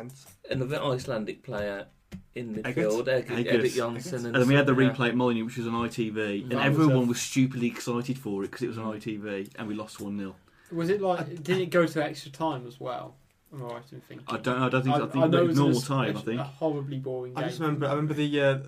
another 0.50 0.82
Icelandic 0.82 1.42
player 1.42 1.86
in 2.34 2.58
Eggert? 2.64 2.74
midfield, 2.90 3.08
Eggert, 3.08 3.38
Eggert. 3.38 3.54
Eggert 3.54 3.70
Jonsson. 3.72 4.24
And 4.26 4.34
then 4.34 4.48
we 4.48 4.54
had 4.54 4.66
the 4.66 4.74
yeah. 4.74 4.90
replay 4.90 5.08
at 5.08 5.16
Molyneux, 5.16 5.44
which 5.44 5.58
was 5.58 5.66
on 5.66 5.74
ITV, 5.74 6.42
and 6.42 6.52
That 6.52 6.56
was 6.56 6.64
everyone 6.66 7.04
a- 7.04 7.08
was 7.08 7.20
stupidly 7.20 7.66
excited 7.68 8.18
for 8.18 8.42
it 8.44 8.50
because 8.50 8.62
it 8.62 8.68
was 8.68 8.78
on 8.78 8.86
ITV, 8.94 9.50
and 9.58 9.68
we 9.68 9.74
lost 9.74 10.00
1 10.00 10.18
0. 10.18 10.34
Was 10.72 10.88
it 10.88 11.00
like? 11.00 11.42
Did 11.44 11.58
it 11.58 11.70
go 11.70 11.86
to 11.86 12.04
extra 12.04 12.30
time 12.32 12.66
as 12.66 12.80
well? 12.80 13.16
Am 13.52 13.62
I 13.62 13.66
right 13.74 13.82
in 13.92 14.00
thinking? 14.00 14.26
I 14.28 14.38
don't, 14.38 14.58
I 14.60 14.68
don't 14.68 14.82
think, 14.82 14.96
I, 14.96 14.98
think 15.06 15.14
know 15.14 15.24
it 15.24 15.34
it 15.34 15.40
was 15.46 15.48
was 15.48 15.58
normal 15.58 15.78
a- 15.78 15.82
time, 15.82 16.16
I 16.16 16.20
think. 16.20 16.40
horribly 16.40 16.98
boring 16.98 17.34
game. 17.34 17.44
I 17.44 17.46
just 17.48 17.60
remember. 17.60 17.86
I 17.86 17.90
remember 17.90 18.14
the. 18.14 18.40
Uh, 18.40 18.58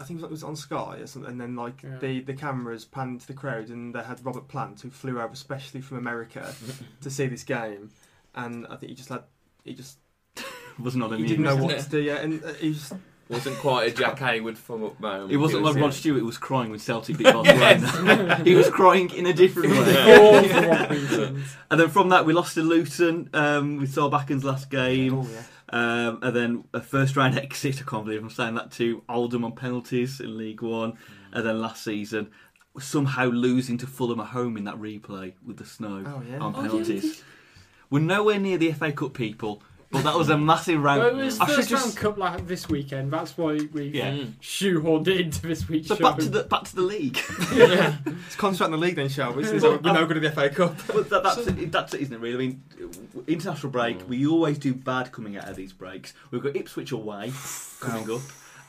I 0.00 0.04
think 0.04 0.22
it 0.22 0.30
was 0.30 0.42
on 0.42 0.56
Sky 0.56 0.96
or 1.00 1.06
something, 1.06 1.30
and 1.30 1.40
then 1.40 1.54
like 1.54 1.82
Yeah. 1.82 1.98
the 1.98 2.20
the 2.20 2.34
cameras 2.34 2.84
panned 2.86 3.20
to 3.20 3.26
the 3.26 3.34
crowd, 3.34 3.68
and 3.68 3.94
they 3.94 4.02
had 4.02 4.24
Robert 4.24 4.48
Plant 4.48 4.80
who 4.80 4.90
flew 4.90 5.18
over 5.20 5.32
especially 5.32 5.80
from 5.82 5.98
America 5.98 6.54
to 7.02 7.10
see 7.10 7.26
this 7.26 7.44
game, 7.44 7.90
and 8.34 8.66
I 8.68 8.76
think 8.76 8.90
he 8.90 8.94
just 8.96 9.10
had 9.10 9.24
he 9.64 9.74
just 9.74 9.98
wasn't 10.78 11.04
on 11.04 11.10
he 11.10 11.16
any 11.16 11.26
didn't 11.28 11.44
know 11.44 11.56
news. 11.56 11.64
what 11.66 11.78
to 11.80 11.88
do. 11.90 12.00
Yeah, 12.00 12.16
and 12.16 12.42
uh, 12.42 12.54
he 12.54 12.68
was 12.70 12.92
Wasn't 13.32 13.56
quite 13.58 13.88
a 13.88 13.94
Jack 13.96 14.18
Hayward 14.18 14.58
from 14.58 14.84
up 14.84 15.00
moment. 15.00 15.32
It 15.32 15.38
wasn't 15.38 15.62
like 15.62 15.76
Rod 15.76 15.94
Stewart 15.94 16.22
was 16.22 16.38
crying 16.38 16.70
when 16.70 16.78
Celtic 16.78 17.16
beat 17.18 17.24
Barcelona. 17.32 18.42
he 18.44 18.54
was 18.54 18.68
crying 18.68 19.10
in 19.10 19.26
a 19.26 19.32
different 19.32 19.70
way. 19.70 20.16
all 20.18 20.42
the 20.42 20.68
wrong 20.68 20.88
reasons. 20.90 21.56
and 21.70 21.80
then 21.80 21.88
from 21.88 22.10
that, 22.10 22.26
we 22.26 22.32
lost 22.32 22.54
to 22.54 22.62
Luton 22.62 23.30
um, 23.32 23.78
with 23.78 23.94
Solbakken's 23.94 24.44
last 24.44 24.70
game. 24.70 25.14
oh 25.14 25.26
yeah. 25.32 25.42
Um, 25.74 26.18
and 26.20 26.36
then 26.36 26.64
a 26.74 26.82
first 26.82 27.16
round 27.16 27.38
exit, 27.38 27.80
I 27.80 27.90
can't 27.90 28.04
believe 28.04 28.22
I'm 28.22 28.28
saying 28.28 28.56
that, 28.56 28.70
to 28.72 29.02
Oldham 29.08 29.42
on 29.46 29.52
penalties 29.52 30.20
in 30.20 30.36
League 30.36 30.60
One. 30.60 30.98
And 31.32 31.46
then 31.46 31.62
last 31.62 31.82
season, 31.82 32.30
somehow 32.78 33.26
losing 33.26 33.78
to 33.78 33.86
Fulham 33.86 34.20
at 34.20 34.26
home 34.26 34.58
in 34.58 34.64
that 34.64 34.74
replay 34.76 35.32
with 35.46 35.56
the 35.56 35.64
snow 35.64 36.04
Oh 36.06 36.22
yeah. 36.28 36.38
on 36.38 36.54
Oh, 36.54 36.62
yeah, 36.62 36.68
penalties. 36.68 37.24
We're 37.88 38.00
nowhere 38.00 38.38
near 38.38 38.58
the 38.58 38.72
FA 38.72 38.92
Cup 38.92 39.14
people, 39.14 39.62
but 39.92 40.04
that 40.04 40.16
was 40.16 40.30
a 40.30 40.38
massive 40.38 40.82
round. 40.82 41.00
Well, 41.00 41.20
it 41.20 41.24
was 41.24 41.38
I 41.38 41.46
first 41.46 41.70
round 41.70 41.84
just- 41.84 41.96
cup 41.96 42.16
like 42.18 42.46
this 42.46 42.68
weekend. 42.68 43.12
That's 43.12 43.36
why 43.36 43.58
we 43.72 43.88
Yeah. 43.88 44.12
Mm. 44.12 44.32
shoehorned 44.40 45.06
it 45.08 45.20
into 45.20 45.42
this 45.46 45.68
week's 45.68 45.88
So 45.88 45.96
show. 45.96 46.02
back 46.02 46.18
to 46.18 46.28
the 46.28 46.42
back 46.44 46.64
to 46.64 46.74
the 46.74 46.82
league. 46.82 47.18
yeah. 47.54 47.96
Let's 48.06 48.36
concentrate 48.36 48.64
on 48.66 48.70
the 48.72 48.78
league 48.78 48.96
then, 48.96 49.08
shall 49.08 49.32
we? 49.34 49.44
Since 49.44 49.62
we're 49.62 49.78
no 49.80 50.06
good 50.06 50.16
at 50.16 50.22
the 50.22 50.30
FA 50.32 50.48
Cup. 50.50 50.76
But 50.86 51.10
that, 51.10 51.22
that's 51.22 51.46
it, 51.46 51.70
that's 51.72 51.94
it, 51.94 52.00
isn't 52.00 52.14
it? 52.14 52.20
Really, 52.20 52.34
I 52.34 52.38
mean, 52.38 52.62
international 53.26 53.70
break. 53.70 53.98
Mm. 53.98 54.08
We 54.08 54.26
always 54.26 54.58
do 54.58 54.74
bad 54.74 55.12
coming 55.12 55.36
out 55.36 55.48
of 55.48 55.56
these 55.56 55.72
breaks. 55.72 56.14
We've 56.30 56.42
got 56.42 56.56
Ipswich 56.56 56.92
away 56.92 57.32
coming 57.80 58.10
up, 58.10 58.20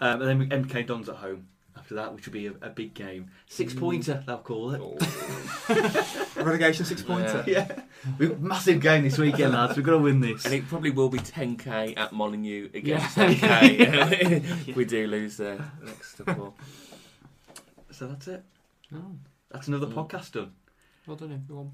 um, 0.02 0.22
and 0.22 0.50
then 0.50 0.64
MK 0.66 0.86
Dons 0.88 1.08
at 1.10 1.16
home 1.16 1.48
after 1.94 2.06
that, 2.10 2.14
which 2.16 2.26
will 2.26 2.34
be 2.34 2.48
a, 2.48 2.54
a 2.62 2.70
big 2.70 2.94
game. 2.94 3.30
Six 3.48 3.74
pointer, 3.74 4.24
they'll 4.26 4.38
call 4.40 4.74
it. 4.74 4.82
Oh. 4.82 4.98
Relegation 6.36 6.86
six 6.86 7.02
pointer. 7.02 7.44
Yeah, 7.48 7.82
we've 8.18 8.40
massive 8.40 8.82
game 8.82 9.04
this 9.04 9.18
weekend, 9.18 9.54
lads. 9.54 9.76
We've 9.76 9.86
got 9.86 9.92
to 9.94 9.98
win 10.00 10.20
this. 10.20 10.46
And 10.46 10.54
it 10.54 10.68
probably 10.68 10.90
will 10.92 11.10
be 11.10 11.20
10k 11.20 11.98
at 11.98 12.12
Molyneux 12.14 12.70
against 12.74 13.18
Yeah. 13.18 13.30
10k. 13.34 14.68
if 14.70 14.76
we 14.76 14.86
do 14.86 15.08
lose 15.08 15.38
the 15.38 15.64
next 15.84 16.16
couple. 16.16 16.56
So 17.92 18.08
that's 18.08 18.28
it. 18.28 18.44
Oh, 18.94 19.16
That's 19.52 19.68
another 19.68 19.88
Mm. 19.88 19.94
podcast 19.94 20.32
done. 20.32 20.52
Well 21.06 21.18
done, 21.18 21.34
everyone. 21.44 21.72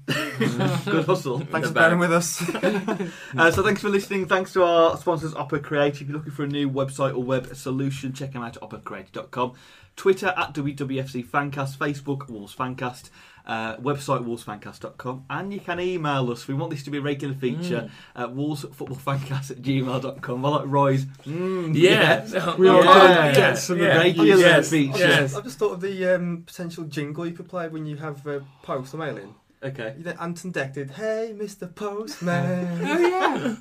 Good 0.84 1.04
hustle. 1.04 1.38
Thanks 1.38 1.68
for 1.68 1.74
bearing 1.74 1.98
with 1.98 2.12
us. 2.12 2.42
Uh, 3.36 3.50
so 3.50 3.62
thanks 3.62 3.80
for 3.80 3.88
listening. 3.88 4.26
Thanks 4.26 4.52
to 4.52 4.64
our 4.64 4.96
sponsors, 4.96 5.34
Opera 5.34 5.60
Creative. 5.60 6.02
If 6.02 6.08
you're 6.08 6.16
looking 6.16 6.32
for 6.32 6.42
a 6.42 6.48
new 6.48 6.68
website 6.68 7.14
or 7.14 7.22
web 7.22 7.54
solution, 7.54 8.12
check 8.12 8.32
them 8.32 8.42
out 8.42 8.56
at 8.56 8.62
operacreative.com. 8.62 9.54
Twitter 9.96 10.34
at 10.36 10.52
WWFC 10.54 11.24
Fancast, 11.26 11.76
Facebook 11.76 12.28
Wolves 12.28 12.54
Fancast, 12.54 13.10
uh, 13.46 13.76
website 13.76 14.24
wolvesfancast.com, 14.24 15.24
and 15.30 15.52
you 15.52 15.60
can 15.60 15.80
email 15.80 16.30
us. 16.30 16.46
We 16.48 16.54
want 16.54 16.70
this 16.70 16.82
to 16.84 16.90
be 16.90 16.98
a 16.98 17.02
regular 17.02 17.34
feature 17.34 17.90
at 18.14 18.28
wolvesfootballfancast 18.30 19.50
at 19.50 19.62
gmail.com. 19.62 20.44
I 20.44 20.48
like 20.48 20.66
Roy's. 20.66 21.04
Mm, 21.26 21.74
Yeah. 21.74 22.20
We 22.58 22.68
are 22.68 22.82
gonna 22.82 23.08
yeah, 23.08 23.32
get 23.34 23.58
some 23.58 23.78
yeah. 23.78 23.96
regular 23.98 24.36
Yes, 24.36 24.70
feature. 24.70 24.98
yes. 24.98 25.34
I've 25.34 25.44
just 25.44 25.58
thought 25.58 25.72
of 25.72 25.80
the 25.80 26.14
um, 26.14 26.44
potential 26.46 26.84
jingle 26.84 27.26
you 27.26 27.32
could 27.32 27.48
play 27.48 27.68
when 27.68 27.86
you 27.86 27.96
have 27.96 28.26
uh, 28.26 28.40
post 28.62 28.94
or 28.94 28.98
mail-in. 28.98 29.34
Okay. 29.62 29.94
You 29.98 30.04
know, 30.04 30.14
Ant 30.18 30.42
and 30.44 30.54
Dec 30.54 30.72
did, 30.72 30.90
"Hey, 30.92 31.34
Mr. 31.38 31.72
Postman." 31.74 32.80
Oh 32.82 32.98
yeah. 32.98 33.56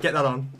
Get 0.00 0.12
that 0.12 0.26
on. 0.26 0.50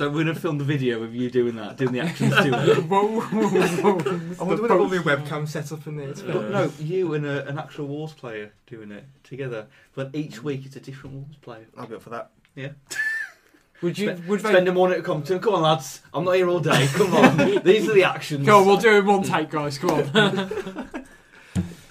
So 0.00 0.08
we're 0.08 0.24
going 0.24 0.34
to 0.34 0.34
film 0.34 0.56
the 0.56 0.64
video 0.64 1.02
of 1.02 1.14
you 1.14 1.28
doing 1.30 1.56
that, 1.56 1.76
doing 1.76 1.92
the 1.92 2.00
actions 2.00 2.34
to 2.34 2.70
it. 2.70 2.84
whoa, 2.84 3.20
whoa, 3.20 3.48
whoa. 3.48 4.20
I 4.40 4.44
wonder 4.44 4.62
when 4.62 4.72
all 4.72 4.88
the 4.88 4.96
webcam 4.96 5.46
set 5.46 5.70
up 5.72 5.86
in 5.86 5.98
there. 5.98 6.08
It's 6.08 6.22
uh, 6.22 6.32
But 6.32 6.50
no, 6.50 6.72
you 6.78 7.12
and 7.12 7.26
a, 7.26 7.46
an 7.46 7.58
actual 7.58 7.86
Wars 7.86 8.14
player 8.14 8.50
doing 8.66 8.92
it 8.92 9.04
together. 9.24 9.66
But 9.94 10.14
each 10.14 10.36
mm. 10.36 10.44
week 10.44 10.64
it's 10.64 10.74
a 10.74 10.80
different 10.80 11.16
Wars 11.16 11.36
player. 11.42 11.66
I'll 11.76 11.86
be 11.86 11.96
up 11.96 12.00
for 12.00 12.08
that. 12.08 12.30
Yeah. 12.54 12.70
Would 13.82 13.98
you? 13.98 14.16
Spe- 14.16 14.26
Would 14.26 14.40
they? 14.40 14.48
Spend 14.48 14.68
a 14.68 14.72
morning 14.72 15.00
at 15.00 15.04
Compton. 15.04 15.38
Come 15.38 15.52
on, 15.52 15.60
lads. 15.60 16.00
I'm 16.14 16.24
not 16.24 16.32
here 16.32 16.48
all 16.48 16.60
day. 16.60 16.86
Come 16.94 17.14
on. 17.14 17.62
These 17.62 17.86
are 17.86 17.92
the 17.92 18.04
actions. 18.04 18.46
Go 18.46 18.60
on, 18.60 18.66
we'll 18.66 18.78
do 18.78 18.96
it 18.96 19.00
in 19.00 19.04
one 19.06 19.22
take, 19.22 19.50
guys. 19.50 19.76
Come 19.76 19.90
on. 19.90 20.90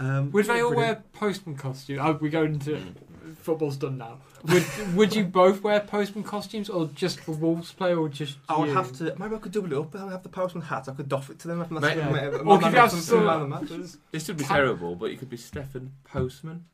Um, 0.02 0.32
Would 0.32 0.46
they 0.46 0.62
all 0.62 0.70
brilliant. 0.70 0.78
wear 0.78 1.04
postman 1.12 1.58
costumes? 1.58 2.00
Oh, 2.02 2.18
we're 2.22 2.32
going 2.32 2.58
to 2.60 2.78
mm. 2.78 2.94
Football's 3.42 3.78
done 3.78 3.98
now. 3.98 4.20
Would 4.46 4.66
Would 4.96 5.16
you 5.16 5.26
both 5.26 5.62
wear 5.64 5.80
postman 5.80 6.24
costumes, 6.24 6.70
or 6.70 6.88
just 6.96 7.26
the 7.26 7.32
Wolves 7.32 7.72
player, 7.74 7.98
or 8.00 8.10
just? 8.10 8.38
I 8.48 8.58
would 8.60 8.70
you? 8.70 8.74
have 8.76 8.92
to. 8.98 9.16
Maybe 9.18 9.36
I 9.36 9.40
could 9.40 9.52
double 9.52 9.72
it 9.74 9.78
up. 9.78 9.96
I 9.96 10.04
would 10.04 10.12
have 10.12 10.24
the 10.24 10.30
postman 10.30 10.64
hat. 10.64 10.88
I 10.88 10.94
could 10.94 11.10
doff 11.10 11.30
it 11.30 11.40
to 11.40 11.48
them. 11.48 11.62
And 11.62 11.72
Mate, 11.72 11.82
that's 11.82 11.98
yeah. 11.98 12.10
my- 12.10 12.26
Or 12.28 12.44
my 12.44 12.58
could 12.58 12.72
you 12.74 12.80
have 12.80 12.94
of- 12.94 13.00
some- 13.00 13.50
man. 13.50 13.90
This 14.12 14.28
would 14.28 14.38
be 14.38 14.44
Ta- 14.44 14.56
terrible, 14.56 14.96
but 14.96 15.12
you 15.12 15.18
could 15.18 15.30
be 15.30 15.38
Stefan 15.38 15.92
Postman. 16.06 16.66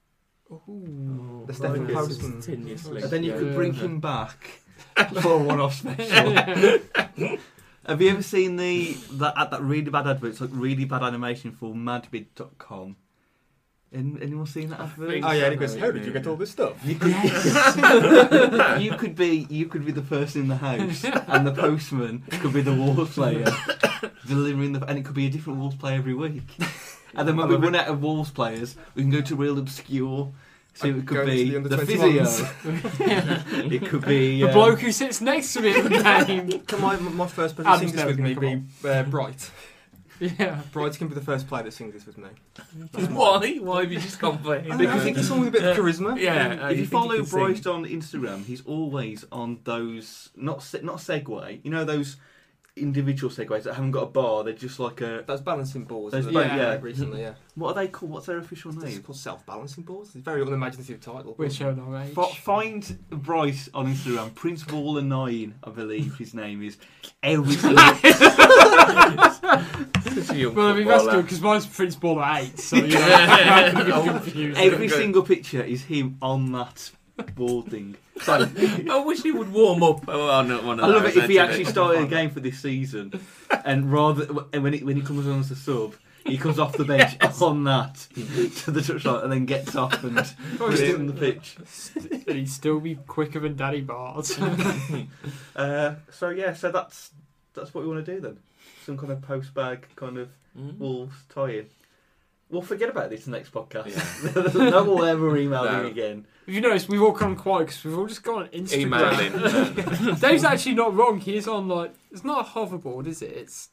Ooh. 0.51 1.43
The 1.47 1.53
oh, 1.53 1.55
Stephen 1.55 1.85
Like, 1.87 1.93
Postman. 1.95 2.43
And 2.47 3.03
then 3.11 3.23
you 3.23 3.33
could 3.33 3.47
Yeah. 3.47 3.53
bring 3.53 3.73
him 3.73 3.99
back 3.99 4.61
for 5.21 5.33
a 5.33 5.37
one-off 5.39 5.73
special. 5.75 6.33
Have 7.87 8.01
you 8.01 8.09
ever 8.09 8.23
seen 8.23 8.55
the 8.55 8.93
that 9.13 9.35
that 9.51 9.61
really 9.61 9.89
bad 9.91 10.07
advert? 10.07 10.31
It's 10.31 10.41
like 10.41 10.49
really 10.53 10.85
bad 10.85 11.03
animation 11.03 11.51
for 11.51 11.73
madbid.com. 11.73 12.95
Any- 13.95 14.21
Anyone 14.21 14.45
seen 14.45 14.69
that 14.69 14.79
advert? 14.81 15.09
think 15.09 15.25
Oh 15.25 15.31
yeah, 15.31 15.45
and 15.45 15.53
he 15.53 15.57
goes, 15.59 15.75
"How 15.75 15.91
did 15.91 16.05
you 16.05 16.11
get 16.11 16.27
all 16.27 16.35
this 16.35 16.51
stuff?" 16.51 16.73
You 16.85 16.95
could, 16.95 17.11
you 18.81 18.91
could 18.97 19.15
be 19.15 19.47
you 19.49 19.67
could 19.67 19.85
be 19.85 19.91
the 19.91 20.01
person 20.01 20.41
in 20.41 20.47
the 20.49 20.57
house, 20.57 21.03
and 21.05 21.47
the 21.47 21.51
postman 21.53 22.23
could 22.41 22.53
be 22.53 22.61
the 22.61 22.73
Wolves 22.73 23.13
player 23.13 23.45
delivering 24.27 24.73
the, 24.73 24.85
and 24.85 24.97
it 24.99 25.05
could 25.05 25.15
be 25.15 25.27
a 25.27 25.29
different 25.29 25.59
Wolves 25.59 25.75
player 25.75 25.97
every 25.97 26.13
week. 26.13 26.43
And 27.17 27.25
then 27.25 27.37
when 27.37 27.47
we 27.47 27.55
run 27.55 27.75
out 27.75 27.87
of 27.87 28.01
Wolves 28.01 28.29
players, 28.29 28.75
we 28.93 29.01
can 29.03 29.09
go 29.09 29.21
to 29.21 29.37
real 29.37 29.57
obscure. 29.57 30.33
So 30.73 30.87
it 30.87 31.07
could 31.07 31.25
be 31.25 31.49
the 31.51 31.59
the 31.61 31.77
21s. 31.77 32.45
physio. 32.45 33.43
it 33.73 33.85
could 33.87 34.05
be 34.05 34.41
The 34.41 34.49
bloke 34.51 34.81
who 34.81 34.91
sits 34.91 35.21
next 35.21 35.53
to 35.53 35.61
me 35.61 35.71
at 35.71 35.83
the 35.85 36.25
game. 36.27 36.59
Can 36.65 36.81
my 36.81 36.97
my 36.97 37.27
first 37.27 37.55
person 37.55 37.71
to 37.71 37.77
Adam's 37.77 37.91
sing 37.91 37.95
this 37.95 38.17
never 38.17 38.21
with 38.21 38.41
me 38.41 38.55
be 38.83 38.89
uh, 38.89 39.03
Bright? 39.03 39.49
Yeah. 40.19 40.61
Bright 40.71 40.97
can 40.97 41.07
be 41.07 41.15
the 41.15 41.21
first 41.21 41.47
player 41.47 41.63
that 41.63 41.73
sings 41.73 41.93
this 41.93 42.05
with 42.05 42.17
me. 42.17 42.29
Why? 43.09 43.55
Why 43.57 43.81
have 43.81 43.91
you 43.91 43.99
just 43.99 44.19
gone 44.19 44.37
for? 44.39 44.57
Because 44.59 44.79
I 44.79 44.99
think 44.99 45.17
he's 45.17 45.27
someone 45.27 45.45
with 45.51 45.55
a 45.55 45.59
bit 45.59 45.69
of 45.69 45.77
charisma. 45.77 46.19
Yeah. 46.19 46.57
Uh, 46.61 46.69
if 46.69 46.77
you 46.79 46.85
think 46.85 46.91
follow 46.91 47.15
can? 47.17 47.25
Bryce 47.25 47.65
on 47.65 47.85
Instagram, 47.85 48.45
he's 48.45 48.61
always 48.65 49.25
on 49.31 49.59
those 49.63 50.29
not 50.35 50.63
se- 50.63 50.81
not 50.83 50.97
Segway. 50.97 51.59
You 51.63 51.71
know 51.71 51.83
those 51.85 52.17
individual 52.77 53.31
segways 53.33 53.63
that 53.63 53.73
haven't 53.75 53.91
got 53.91 54.03
a 54.03 54.07
bar. 54.07 54.43
They're 54.43 54.53
just 54.53 54.79
like 54.79 54.99
a. 55.01 55.23
Those 55.25 55.41
balancing 55.41 55.85
boards. 55.85 56.11
Those- 56.13 56.25
that 56.25 56.33
yeah. 56.33 56.55
yeah. 56.55 56.77
recently, 56.81 57.21
yeah. 57.21 57.33
What 57.55 57.69
are 57.69 57.73
they 57.83 57.87
called? 57.87 58.11
What's 58.11 58.25
their 58.25 58.37
official 58.37 58.71
It's 58.73 58.83
name? 58.83 59.01
called 59.01 59.17
self-balancing 59.17 59.83
boards. 59.85 60.09
It's 60.09 60.17
a 60.17 60.19
very 60.19 60.41
unimaginative 60.41 60.99
title. 60.99 61.35
We're 61.37 61.49
showing 61.49 61.79
our 61.79 62.01
age. 62.03 62.17
F- 62.17 62.37
find 62.39 62.83
Bryce 63.09 63.69
on 63.73 63.87
Instagram. 63.93 64.35
Prince 64.35 64.63
Baller 64.65 65.05
Nine, 65.05 65.55
I 65.63 65.69
believe 65.69 66.17
his 66.17 66.33
name 66.33 66.61
is. 66.63 66.75
Every 67.23 67.53
single, 67.55 67.77
Such 70.15 70.29
a 70.31 70.37
young 70.37 70.53
Well, 70.55 70.67
I 70.67 70.73
mean, 70.73 70.85
that's 70.87 71.03
footballer. 71.03 71.11
good 71.11 71.21
because 71.23 71.41
mine's 71.41 71.65
Prince 71.65 71.95
Ball 71.95 72.21
at 72.21 72.43
eight, 72.43 72.59
so 72.59 72.75
you 72.75 72.87
know, 72.93 72.99
I'm 72.99 73.73
going 73.87 74.05
to 74.07 74.13
be 74.13 74.31
confused. 74.31 74.59
every 74.59 74.89
single 74.89 75.23
picture 75.23 75.61
is 75.63 75.83
him 75.83 76.17
on 76.21 76.51
that 76.53 76.91
board. 77.35 77.71
So, 78.21 78.33
I 78.91 79.03
wish 79.05 79.21
he 79.23 79.31
would 79.31 79.51
warm 79.51 79.83
up 79.83 80.07
on 80.07 80.49
one 80.65 80.79
of 80.79 80.85
I 80.85 80.87
love 80.87 81.05
it 81.05 81.15
if 81.15 81.29
he 81.29 81.39
actually. 81.39 81.39
actually 81.39 81.65
started 81.65 82.03
a 82.03 82.07
game 82.07 82.29
for 82.29 82.39
this 82.39 82.59
season, 82.59 83.19
and 83.65 83.91
rather 83.91 84.27
and 84.53 84.63
when 84.63 84.73
he, 84.73 84.83
when 84.83 84.95
he 84.95 85.01
comes 85.01 85.27
on 85.27 85.39
as 85.39 85.51
a 85.51 85.55
sub, 85.55 85.95
he 86.25 86.37
comes 86.37 86.59
off 86.59 86.73
the 86.73 86.83
bench 86.85 87.17
on 87.41 87.63
that 87.65 87.95
to 88.15 88.71
the 88.71 88.79
touchline 88.81 89.23
and 89.23 89.31
then 89.31 89.45
gets 89.45 89.75
off 89.75 90.03
and 90.03 90.15
puts 90.57 90.79
it 90.79 90.95
on 90.95 91.07
the 91.07 91.13
pitch. 91.13 91.57
And 92.27 92.35
he'd 92.37 92.49
still 92.49 92.79
be 92.79 92.95
quicker 92.95 93.39
than 93.39 93.55
Danny 93.55 93.81
Batth. 93.81 94.39
Uh, 95.55 95.95
so 96.11 96.29
yeah, 96.29 96.53
so 96.53 96.71
that's 96.71 97.11
that's 97.53 97.73
what 97.73 97.83
we 97.83 97.89
want 97.89 98.05
to 98.05 98.15
do 98.15 98.19
then. 98.21 98.37
Some 98.85 98.97
kind 98.97 99.11
of 99.11 99.21
post 99.21 99.53
bag 99.53 99.87
kind 99.95 100.17
of 100.17 100.29
Mm. 100.57 100.77
Wolves 100.77 101.17
tie-in. 101.27 101.65
We'll 102.49 102.61
forget 102.61 102.87
about 102.87 103.09
this 103.09 103.27
next 103.27 103.51
podcast. 103.51 103.87
Yeah. 104.23 104.69
no 104.69 104.83
one 104.85 104.87
will 104.99 105.03
ever 105.03 105.35
email 105.35 105.65
No. 105.65 105.83
me 105.83 105.89
again. 105.89 106.25
If 106.47 106.53
you 106.53 106.61
notice, 106.61 106.87
we've 106.87 107.01
all 107.01 107.11
come 107.11 107.35
quiet 107.35 107.67
because 107.67 107.83
we've 107.83 107.97
all 107.97 108.05
just 108.05 108.21
gone 108.23 108.43
on 108.43 108.47
Instagram. 108.49 109.33
Emailing. 109.95 110.15
Dave's 110.19 110.43
actually 110.43 110.75
not 110.75 110.95
wrong. 110.95 111.19
He 111.19 111.35
is 111.37 111.47
on 111.47 111.67
like 111.67 111.93
it's 112.11 112.23
not 112.23 112.45
a 112.45 112.49
hoverboard, 112.51 113.07
is 113.07 113.21
it? 113.21 113.31
It's 113.31 113.69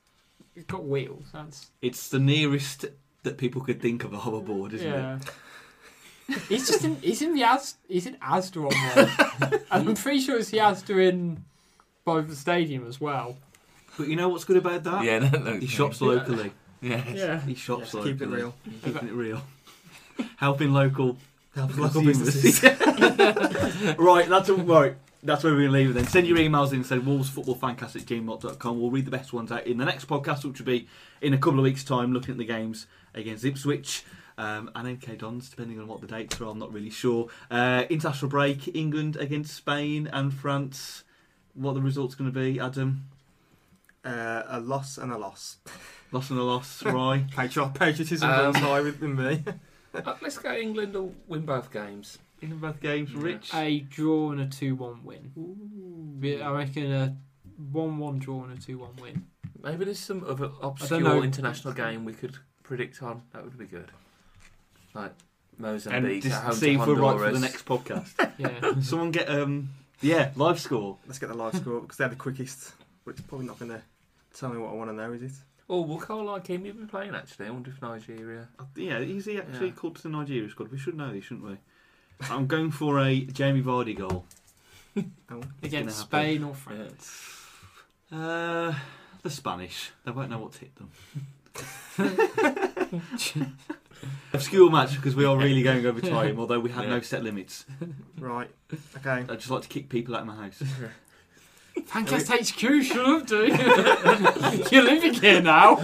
it's 0.57 0.65
got 0.67 0.85
wheels. 0.85 1.27
That's 1.33 1.71
It's 1.83 2.09
the 2.09 2.19
nearest 2.19 2.87
that 3.25 3.37
people 3.39 3.61
could 3.63 3.81
think 3.81 4.05
of 4.05 4.13
a 4.13 4.19
hoverboard, 4.19 4.73
isn't 4.73 4.89
it? 4.89 4.93
yeah. 6.29 6.39
he's 6.49 6.67
just 6.67 6.85
in. 6.85 6.97
He's 7.03 7.21
in 7.23 7.35
the 7.35 7.43
As. 7.43 7.77
He's 7.89 8.07
in 8.07 8.15
Asda 8.17 8.57
on 8.57 9.51
one. 9.51 9.61
and 9.71 9.89
I'm 9.91 9.95
pretty 9.95 10.21
sure 10.21 10.39
it's 10.39 10.51
the 10.51 10.59
Asda 10.59 11.09
in 11.09 11.45
by 12.05 12.21
the 12.23 12.35
stadium 12.35 12.87
as 12.89 13.01
well. 13.01 13.37
But 13.99 14.09
you 14.09 14.17
know 14.17 14.31
what's 14.31 14.45
good 14.45 14.57
about 14.57 14.83
that? 14.85 15.05
yeah, 15.05 15.19
no, 15.31 15.39
no, 15.39 15.59
He 15.61 15.67
shops 15.67 16.01
locally. 16.01 16.53
Yeah. 16.81 17.05
Yeah. 17.13 17.41
He 17.43 17.55
shops 17.55 17.93
Yeah, 17.93 18.01
locally. 18.01 18.13
keep 18.15 18.23
it 18.23 18.29
real. 18.29 18.55
Keeping 18.83 19.09
it 19.09 19.13
real. 19.13 19.43
Helping 20.37 20.73
local. 20.73 21.17
Help 21.55 21.77
local 21.77 22.03
businesses. 22.03 22.63
right, 23.99 24.29
that's 24.29 24.49
a, 24.49 24.55
right. 24.55 24.97
That's 25.23 25.45
where 25.45 25.53
we're 25.53 25.69
going 25.69 25.73
to 25.73 25.79
leave 25.79 25.91
it 25.91 25.93
then. 25.93 26.07
Send 26.07 26.27
your 26.27 26.39
emails 26.39 26.73
in, 26.73 26.83
say 26.83 26.99
wolvesfootballfancast 26.99 27.95
at 27.97 28.03
gmail.com. 28.03 28.81
We'll 28.81 28.91
read 28.91 29.05
the 29.05 29.11
best 29.11 29.33
ones 29.33 29.53
out 29.53 29.67
in 29.67 29.77
the 29.79 29.85
next 29.85 30.09
podcast, 30.09 30.45
which 30.45 30.59
will 30.59 30.67
be 30.67 30.89
in 31.21 31.35
a 31.35 31.39
couple 31.39 31.59
of 31.59 31.63
weeks' 31.65 31.85
time, 31.85 32.13
looking 32.13 32.33
at 32.33 32.39
the 32.39 32.45
games 32.45 32.87
against 33.15 33.45
Ipswich 33.45 34.03
um, 34.39 34.71
and 34.75 34.99
MK 34.99 35.19
Dons, 35.19 35.49
depending 35.51 35.79
on 35.79 35.87
what 35.87 36.01
the 36.01 36.07
dates 36.07 36.41
are. 36.41 36.47
I'm 36.47 36.59
not 36.59 36.73
really 36.73 36.91
sure. 36.91 37.29
Uh, 37.51 37.85
international 37.91 38.31
break, 38.31 38.75
England 38.75 39.17
against 39.17 39.55
Spain 39.55 40.09
and 40.13 40.33
France. 40.33 41.05
What 41.55 41.75
the 41.75 41.83
results 41.83 42.15
going 42.15 42.33
to 42.33 42.39
be, 42.39 42.59
Adam? 42.59 43.05
Uh, 44.05 44.43
a 44.49 44.59
loss 44.59 44.99
and 44.99 45.13
a 45.13 45.19
loss. 45.19 45.59
Loss 46.11 46.31
and 46.31 46.39
a 46.39 46.43
loss, 46.43 46.83
Rye. 46.83 47.27
Patriot, 47.37 47.69
patriotism 47.75 48.29
Um, 48.29 48.41
runs 48.41 48.57
high 48.57 48.81
within 48.81 49.15
me. 49.15 49.45
Uh, 50.07 50.15
let's 50.23 50.39
go 50.39 50.55
England 50.55 50.95
will 50.95 51.15
win 51.29 51.45
both 51.45 51.71
games. 51.71 52.19
In 52.41 52.57
both 52.59 52.81
games, 52.81 53.15
Rich. 53.15 53.53
A 53.55 53.81
draw 53.81 54.33
and 54.33 54.41
a 54.41 54.47
two-one 54.47 55.05
win. 55.05 56.19
Yeah, 56.23 56.49
I 56.49 56.53
reckon 56.53 56.91
a 56.91 57.17
one-one 57.71 58.19
draw 58.19 58.43
and 58.45 58.59
a 58.59 58.61
two-one 58.61 58.97
win. 59.01 59.27
Maybe 59.63 59.85
there's 59.85 59.99
some 59.99 60.25
other 60.27 60.49
know. 60.49 60.59
obscure 60.63 61.23
international 61.23 61.75
game 61.75 62.05
we 62.05 62.15
could 62.15 62.37
predict 62.63 63.03
on. 63.03 63.23
That 63.33 63.45
would 63.45 63.59
be 63.59 63.67
good. 63.67 63.91
Like 64.95 65.13
and 65.59 65.59
Mozambique 65.59 66.23
just 66.23 66.37
at 66.37 66.43
home 66.43 66.55
see 66.55 66.75
to 66.75 66.81
if 66.81 66.87
we're 66.87 66.95
right 66.95 67.19
for 67.19 67.33
the 67.33 67.39
next 67.39 67.65
podcast. 67.65 68.33
Yeah. 68.39 68.73
Someone 68.81 69.11
get 69.11 69.29
um 69.29 69.71
yeah 70.01 70.31
live 70.35 70.59
score. 70.59 70.97
Let's 71.07 71.19
get 71.19 71.29
the 71.29 71.37
live 71.37 71.55
score 71.55 71.81
because 71.81 71.99
they're 71.99 72.09
the 72.09 72.17
quickest. 72.17 72.73
But 73.05 73.13
it's 73.13 73.21
probably 73.21 73.47
not 73.47 73.59
going 73.59 73.71
to 73.73 73.83
tell 74.35 74.49
me 74.49 74.59
what 74.59 74.71
I 74.71 74.75
want 74.75 74.91
to 74.91 74.97
know, 74.97 75.13
is 75.13 75.23
it? 75.23 75.33
Oh, 75.73 75.81
will 75.81 75.97
Carl 75.97 76.27
Ikeme 76.39 76.65
be 76.65 76.85
playing 76.87 77.15
actually? 77.15 77.47
I 77.47 77.51
wonder 77.51 77.71
if 77.71 77.81
Nigeria. 77.81 78.47
Yeah, 78.77 78.99
is 78.99 79.25
he 79.25 79.39
actually 79.39 79.69
Yeah. 79.69 79.73
called 79.73 79.97
to 79.97 80.03
the 80.03 80.11
Nigeria 80.11 80.51
squad? 80.51 80.71
We 80.71 80.77
should 80.77 80.95
know 80.95 81.11
this, 81.11 81.25
shouldn't 81.25 81.47
we? 81.47 81.57
I'm 82.29 82.47
going 82.47 82.71
for 82.71 83.01
a 83.01 83.21
Jamie 83.21 83.63
Vardy 83.63 83.97
goal. 83.97 84.27
Against 85.63 85.73
happen. 85.73 85.91
Spain 85.91 86.45
or 86.45 86.55
France. 86.55 87.41
Uh, 88.13 88.75
the 89.23 89.31
Spanish. 89.31 89.93
They 90.05 90.11
won't 90.11 90.29
know 90.29 90.41
what 90.41 90.53
to 90.53 90.59
hit 90.61 90.73
them. 90.77 90.91
Obscure 94.35 94.71
match 94.71 94.97
because 94.97 95.17
we 95.17 95.25
are 95.25 95.39
really 95.39 95.63
going 95.63 95.87
over 95.87 96.03
time, 96.03 96.39
although 96.39 96.61
we 96.61 96.69
have 96.71 96.87
no 96.87 97.01
set 97.01 97.25
limits. 97.25 97.65
Right. 98.19 98.51
Okay. 98.99 99.25
I 99.27 99.37
just 99.37 99.49
like 99.49 99.63
to 99.63 99.69
kick 99.69 99.89
people 99.89 100.15
out 100.15 100.21
of 100.21 100.27
my 100.27 100.37
house. 100.37 100.63
Fancast 101.81 102.29
HQ, 102.29 102.83
shut 102.85 103.05
up, 103.07 103.27
dude. 103.27 104.71
You're 104.73 104.83
living 104.83 105.15
here 105.15 105.41
now. 105.43 105.77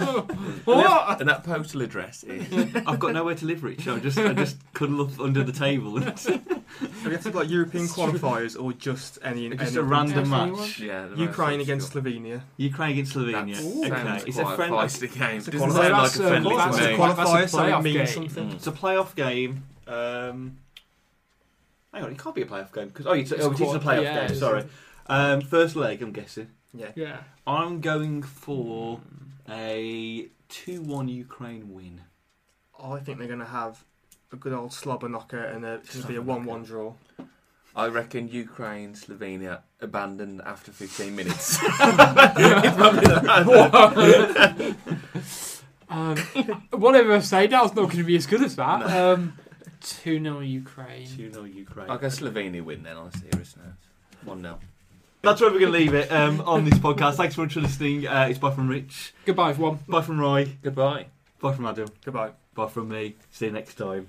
what? 0.65 1.21
And 1.21 1.29
that 1.29 1.45
postal 1.45 1.83
address 1.83 2.25
is. 2.25 2.75
I've 2.87 2.99
got 2.99 3.13
nowhere 3.13 3.35
to 3.35 3.47
live, 3.47 3.63
Rich. 3.65 3.89
I 3.89 3.99
just 3.99 4.19
I 4.19 4.33
just 4.33 4.57
cuddle 4.75 5.03
up 5.03 5.19
under 5.21 5.43
the 5.43 5.53
table. 5.53 6.01
So 6.17 6.33
we 7.05 7.13
have 7.13 7.23
to 7.23 7.31
do 7.31 7.39
like 7.39 7.49
European 7.51 7.87
qualifiers 7.87 8.61
or 8.61 8.73
just 8.75 9.19
any. 9.23 9.49
Just 9.51 9.73
any 9.73 9.77
a 9.77 9.83
random 9.83 10.31
match. 10.31 10.79
Yeah, 10.81 11.07
the 11.09 11.17
Ukraine 11.17 11.61
obscure. 11.61 11.77
against 11.77 11.93
Slovenia. 11.95 12.41
Ukraine 12.57 12.91
against 12.93 13.15
Slovenia. 13.15 13.57
That 13.57 13.65
Ooh. 13.65 13.85
okay, 13.85 13.89
sounds 14.05 14.25
it's 14.25 14.37
quite 14.39 14.53
a 14.53 14.57
friend. 14.57 14.73
feisty 14.75 15.19
game. 15.19 15.37
It's 15.39 15.49
a 15.49 15.51
Doesn't 15.51 15.71
qualifier. 15.71 15.75
sound 15.75 15.93
like 15.93 15.99
a 15.99 16.03
That's, 16.03 16.17
friendly 16.17 16.57
that's 16.57 16.77
to 16.79 16.85
a 16.85 16.91
me. 16.91 16.97
Qualifier, 16.97 17.17
That's 17.17 17.31
a 17.45 17.49
so 17.49 17.59
it 17.65 17.71
playoff 17.71 17.83
means 17.83 17.97
game. 17.97 18.07
something. 18.07 18.49
Mm. 18.51 18.55
It's 18.55 18.67
a 18.67 18.73
playoff 18.73 19.15
game. 19.15 19.63
Um, 19.87 20.57
hang 21.93 22.05
on, 22.05 22.13
it 22.13 22.19
can't 22.19 22.35
be 22.35 22.43
a 22.43 22.47
playoff 22.47 22.73
game 22.75 22.89
because 22.89 23.07
oh, 23.07 23.13
it's, 23.13 23.33
It's 23.33 23.45
oh, 23.45 23.51
it 23.53 23.55
is 23.55 23.61
a 23.61 23.79
quad- 23.81 23.83
playoff 23.83 24.03
yeah, 24.03 24.15
game. 24.15 24.25
it's- 24.25 24.39
Sorry. 24.39 24.65
Um, 25.09 25.41
first 25.41 25.77
leg, 25.77 26.03
I'm 26.03 26.13
guessing. 26.13 26.49
Yeah. 26.75 26.93
Yeah. 26.95 27.19
I'm 27.47 27.81
going 27.81 28.23
for 28.23 29.01
a 29.49 30.29
two-one 30.49 31.09
Ukraine 31.09 31.73
win. 31.73 32.03
I 32.83 32.99
think 33.01 33.19
they're 33.19 33.27
going 33.27 33.39
to 33.41 33.47
have 33.47 33.85
a 34.33 34.37
good 34.37 34.53
old 34.53 34.73
slobber 34.73 35.09
knocker 35.09 35.43
and 35.43 35.65
a, 35.65 35.75
it's 35.75 35.95
going 35.95 36.03
to 36.03 36.09
be 36.09 36.17
a 36.17 36.23
1 36.23 36.45
1 36.45 36.65
draw. 36.65 36.93
I 37.75 37.87
reckon 37.87 38.29
Ukraine, 38.29 38.95
Slovenia 38.95 39.61
abandoned 39.81 40.43
after 40.45 40.73
15 40.73 41.15
minutes. 41.15 41.59
it's 41.63 42.77
probably 42.77 43.07
the 43.07 44.77
Um, 45.91 46.19
whatever 46.71 47.15
I 47.15 47.21
say, 47.21 47.47
now's 47.47 47.75
not 47.75 47.85
going 47.87 47.97
to 47.97 48.05
be 48.05 48.17
as 48.17 48.27
good 48.27 48.43
as 48.43 48.57
that. 48.57 48.83
Um, 48.83 49.39
2 49.81 50.23
0 50.23 50.41
Ukraine. 50.41 51.07
Two 51.07 51.33
0 51.33 51.45
Ukraine. 51.45 51.89
I 51.89 51.97
guess 51.97 52.21
Slovenia 52.21 52.63
win 52.63 52.83
then 52.83 52.97
on 52.97 53.07
a 53.09 53.13
serious 53.17 53.57
note. 53.57 53.73
1 54.25 54.43
0. 54.43 54.59
That's 55.23 55.41
where 55.41 55.51
we're 55.51 55.59
going 55.61 55.73
to 55.73 55.79
leave 55.79 55.95
it 55.95 56.11
um, 56.13 56.41
on 56.43 56.65
this 56.65 56.75
podcast. 56.79 57.15
Thanks 57.15 57.35
so 57.37 57.43
much 57.43 57.55
for 57.55 57.61
listening. 57.61 58.07
Uh, 58.07 58.29
it's 58.31 58.39
bye 58.39 58.51
from 58.53 58.69
Rich, 58.69 59.15
Goodbye, 59.25 59.51
everyone. 59.51 59.79
bye 59.89 60.01
from 60.03 60.21
Roy, 60.21 60.49
Goodbye. 60.63 61.07
bye 61.41 61.53
from 61.53 61.67
Adam, 61.67 61.89
Goodbye. 62.05 62.31
bye 62.55 62.69
from 62.69 62.89
me. 62.89 63.17
See 63.31 63.47
you 63.47 63.53
next 63.53 63.75
time. 63.75 64.09